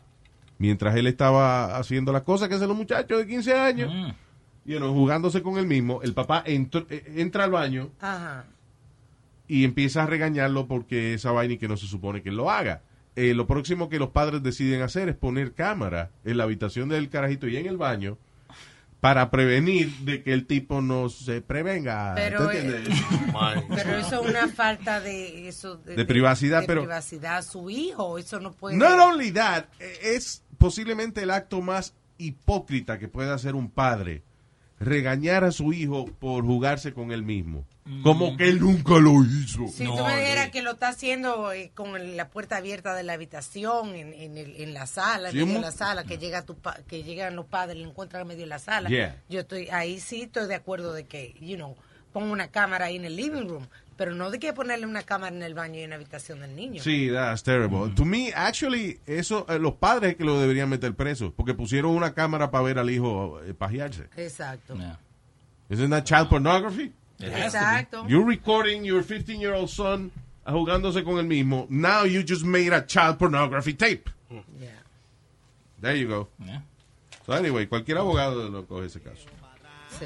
mientras 0.58 0.96
él 0.96 1.08
estaba 1.08 1.78
haciendo 1.78 2.12
las 2.12 2.24
cosas 2.24 2.50
que 2.50 2.56
hacen 2.56 2.68
los 2.68 2.78
muchachos 2.78 3.18
de 3.20 3.28
15 3.28 3.54
años, 3.54 3.92
you 4.66 4.78
know, 4.78 4.94
jugándose 4.94 5.42
con 5.42 5.58
él 5.58 5.66
mismo, 5.66 6.02
el 6.04 6.14
papá 6.14 6.44
entr- 6.46 6.86
eh, 6.90 7.04
entra 7.18 7.44
al 7.46 7.52
baño 7.52 7.90
Ajá. 8.00 8.46
y 9.48 9.64
empieza 9.64 10.04
a 10.04 10.06
regañarlo 10.06 10.68
porque 10.68 11.14
esa 11.14 11.32
vaina 11.32 11.54
y 11.54 11.58
que 11.58 11.68
no 11.68 11.78
se 11.78 11.88
supone 11.88 12.22
que 12.22 12.30
él 12.30 12.36
lo 12.38 12.50
haga. 12.52 12.82
Eh, 13.16 13.34
lo 13.36 13.46
próximo 13.46 13.90
que 13.90 14.00
los 14.00 14.10
padres 14.10 14.42
deciden 14.42 14.82
hacer 14.82 15.08
es 15.08 15.16
poner 15.16 15.54
cámara 15.54 16.10
en 16.26 16.38
la 16.38 16.46
habitación 16.46 16.90
del 16.90 17.10
carajito 17.10 17.48
y 17.48 17.58
en 17.58 17.68
el 17.68 17.78
baño 17.78 18.18
para 19.04 19.30
prevenir 19.30 19.92
de 20.06 20.24
que 20.24 20.32
el 20.32 20.48
tipo 20.48 20.80
no 20.80 21.10
se 21.10 21.42
prevenga. 21.42 22.14
Pero, 22.16 22.48
¿Te 22.48 22.60
eh? 22.60 22.84
Pero 23.76 23.98
eso 23.98 24.24
es 24.24 24.30
una 24.30 24.48
falta 24.48 25.02
de 25.02 25.50
eso 25.50 25.76
De 25.76 26.06
privacidad, 26.06 26.62
de 26.62 26.68
pero- 26.68 26.84
privacidad 26.84 27.40
a 27.40 27.42
su 27.42 27.70
hijo, 27.70 28.18
eso 28.18 28.40
no 28.40 28.54
puede. 28.54 28.78
Not 28.78 28.98
only 28.98 29.34
that, 29.34 29.66
eh, 29.82 30.16
es 30.16 30.46
posiblemente 30.58 31.22
el 31.22 31.32
acto 31.32 31.62
más 31.62 31.94
hipócrita 32.18 32.98
que 32.98 33.10
puede 33.10 33.30
hacer 33.30 33.56
un 33.56 33.70
padre. 33.70 34.24
Regañar 34.84 35.44
a 35.44 35.52
su 35.52 35.74
hijo 35.74 36.06
por 36.20 36.44
jugarse 36.46 36.94
con 36.94 37.12
él 37.12 37.24
mismo. 37.24 37.66
Como 38.02 38.38
que 38.38 38.48
él 38.48 38.60
nunca 38.62 38.94
lo 38.98 39.24
hizo. 39.24 39.68
Si 39.68 39.84
tú 39.84 40.06
me 40.06 40.18
dijeras 40.20 40.50
que 40.52 40.62
lo 40.62 40.72
está 40.72 40.88
haciendo 40.88 41.52
eh, 41.52 41.72
con 41.76 42.16
la 42.16 42.30
puerta 42.30 42.56
abierta 42.58 42.96
de 42.96 43.04
la 43.04 43.14
habitación, 43.14 43.90
en, 43.96 44.14
en, 44.14 44.38
el- 44.38 44.56
en 44.56 44.74
la 44.74 44.86
sala, 44.88 45.32
Sí, 45.32 45.40
en 45.40 45.44
medio 45.46 45.54
de 45.56 45.60
mu- 45.60 45.66
la 45.66 45.72
sala, 45.72 46.04
que 46.06 46.18
llega 46.18 46.44
tu 46.44 46.56
pa- 46.56 46.80
que 46.88 47.04
llegan 47.04 47.36
los 47.36 47.46
padres 47.46 47.78
y 47.78 47.84
lo 47.84 47.90
encuentran 47.90 48.22
en 48.22 48.28
medio 48.30 48.42
de 48.42 48.48
la 48.48 48.60
sala. 48.60 48.88
Yeah. 48.90 49.22
Yo 49.30 49.42
estoy 49.42 49.68
ahí 49.70 50.00
sí 50.00 50.22
estoy 50.24 50.48
de 50.48 50.56
acuerdo 50.56 50.94
de 50.94 51.06
que, 51.08 51.36
you 51.42 51.58
know, 51.58 51.76
pongo 52.14 52.32
una 52.32 52.48
cámara 52.50 52.86
ahí 52.86 52.96
en 52.96 53.06
el 53.06 53.16
living 53.18 53.48
room, 53.50 53.68
pero 53.98 54.16
no 54.16 54.32
de 54.32 54.40
que 54.40 54.54
ponerle 54.54 54.86
una 54.86 55.04
cámara 55.04 55.36
en 55.36 55.44
el 55.44 55.54
baño 55.54 55.80
y 55.80 55.84
en 55.84 55.92
la 55.92 55.96
habitación 55.98 56.40
del 56.42 56.56
niño. 56.56 56.82
Sí, 56.82 57.10
that's 57.12 57.44
terrible. 57.44 57.94
To 57.96 58.06
me, 58.06 58.32
actually, 58.34 59.00
eso, 59.06 59.46
eh, 59.50 59.60
los 59.60 59.74
padres 59.74 60.12
es 60.12 60.18
que 60.18 60.24
lo 60.24 60.40
deberían 60.40 60.70
meter 60.70 60.94
preso, 60.96 61.34
porque 61.36 61.54
pusieron 61.54 61.92
una 61.92 62.14
cámara 62.14 62.52
para 62.52 62.64
ver 62.64 62.80
al 62.80 62.90
hijo 62.90 63.40
eh, 63.42 63.54
pajearse. 63.54 64.08
Exacto. 64.18 64.76
Isn't 65.70 65.90
that 65.90 66.04
child 66.04 66.30
pornography? 66.30 66.92
Exacto. 67.20 68.06
You're 68.08 68.26
recording 68.26 68.84
your 68.84 69.04
15-year-old 69.04 69.70
son 69.70 70.12
jugándose 70.46 71.04
con 71.04 71.18
el 71.20 71.26
mismo. 71.26 71.68
Now 71.70 72.06
you 72.06 72.24
just 72.28 72.44
made 72.44 72.74
a 72.74 72.86
child 72.86 73.18
pornography 73.18 73.74
tape. 73.74 74.10
There 75.82 75.96
you 75.96 76.08
go. 76.08 76.30
So 77.26 77.34
anyway, 77.34 77.68
cualquier 77.68 77.98
abogado 77.98 78.50
lo 78.50 78.66
coge 78.66 78.88
ese 78.88 79.02
caso. 79.02 79.28
Sí. 80.00 80.06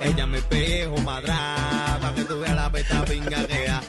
Ella 0.00 0.26
me 0.26 0.40
pejo 0.42 0.94
para 1.04 1.18
atrás, 1.18 1.98
para 2.00 2.14
que 2.14 2.24
tú 2.24 2.40
veas 2.40 2.54
la 2.54 2.70
pesta 2.70 3.04
pinga 3.04 3.46
que 3.46 3.68
ha. 3.68 3.82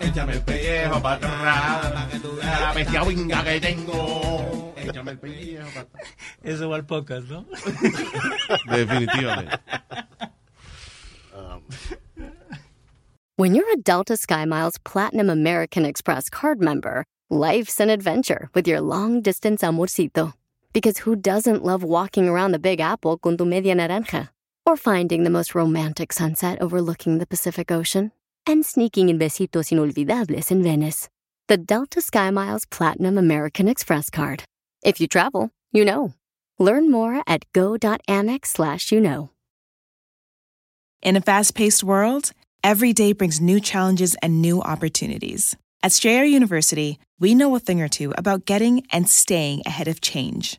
Échame 0.00 0.32
el 0.34 0.42
pellejo 0.42 1.02
para 1.02 1.14
atrás, 1.16 1.92
para 1.92 2.08
que 2.08 2.18
tú 2.20 2.36
veas 2.36 2.60
la 2.60 2.72
bestia 2.72 3.02
winga 3.04 3.44
que 3.44 3.60
tengo. 3.60 4.74
Échame 4.76 5.12
el 5.12 5.18
pellejo 5.18 5.68
para 5.68 5.80
atrás. 5.80 6.08
Eso 6.42 6.68
va 6.68 6.76
al 6.76 6.86
podcast, 6.86 7.28
¿no? 7.28 7.46
Definitivamente. 8.70 9.58
Um. 11.34 11.62
When 13.36 13.54
you're 13.54 13.72
a 13.72 13.76
Delta 13.76 14.14
SkyMiles 14.16 14.78
Platinum 14.84 15.28
American 15.30 15.84
Express 15.84 16.28
card 16.28 16.60
member, 16.60 17.04
life's 17.30 17.80
an 17.80 17.90
adventure 17.90 18.50
with 18.54 18.68
your 18.68 18.80
long 18.80 19.20
distance 19.22 19.62
amorcito. 19.62 20.34
Because 20.74 20.98
who 20.98 21.14
doesn't 21.14 21.64
love 21.64 21.84
walking 21.84 22.28
around 22.28 22.50
the 22.50 22.58
Big 22.58 22.80
Apple 22.80 23.16
con 23.16 23.36
tu 23.36 23.44
media 23.44 23.76
naranja? 23.76 24.30
Or 24.66 24.76
finding 24.76 25.22
the 25.22 25.30
most 25.30 25.54
romantic 25.54 26.12
sunset 26.12 26.60
overlooking 26.60 27.18
the 27.18 27.26
Pacific 27.26 27.70
Ocean? 27.70 28.10
And 28.44 28.66
sneaking 28.66 29.08
in 29.08 29.16
besitos 29.16 29.70
inolvidables 29.70 30.50
in 30.50 30.64
Venice. 30.64 31.08
The 31.46 31.58
Delta 31.58 32.00
SkyMiles 32.00 32.68
Platinum 32.68 33.16
American 33.16 33.68
Express 33.68 34.10
card. 34.10 34.42
If 34.82 35.00
you 35.00 35.06
travel, 35.06 35.50
you 35.70 35.84
know. 35.84 36.12
Learn 36.58 36.90
more 36.90 37.22
at 37.24 37.44
go.amex 37.52 38.46
slash 38.46 38.90
you 38.90 39.00
know. 39.00 39.30
In 41.02 41.14
a 41.14 41.20
fast 41.20 41.54
paced 41.54 41.84
world, 41.84 42.32
every 42.64 42.92
day 42.92 43.12
brings 43.12 43.40
new 43.40 43.60
challenges 43.60 44.16
and 44.22 44.42
new 44.42 44.60
opportunities. 44.60 45.56
At 45.84 45.92
Strayer 45.92 46.24
University, 46.24 46.98
we 47.20 47.36
know 47.36 47.54
a 47.54 47.60
thing 47.60 47.80
or 47.80 47.88
two 47.88 48.12
about 48.18 48.44
getting 48.44 48.82
and 48.90 49.08
staying 49.08 49.62
ahead 49.66 49.86
of 49.86 50.00
change. 50.00 50.58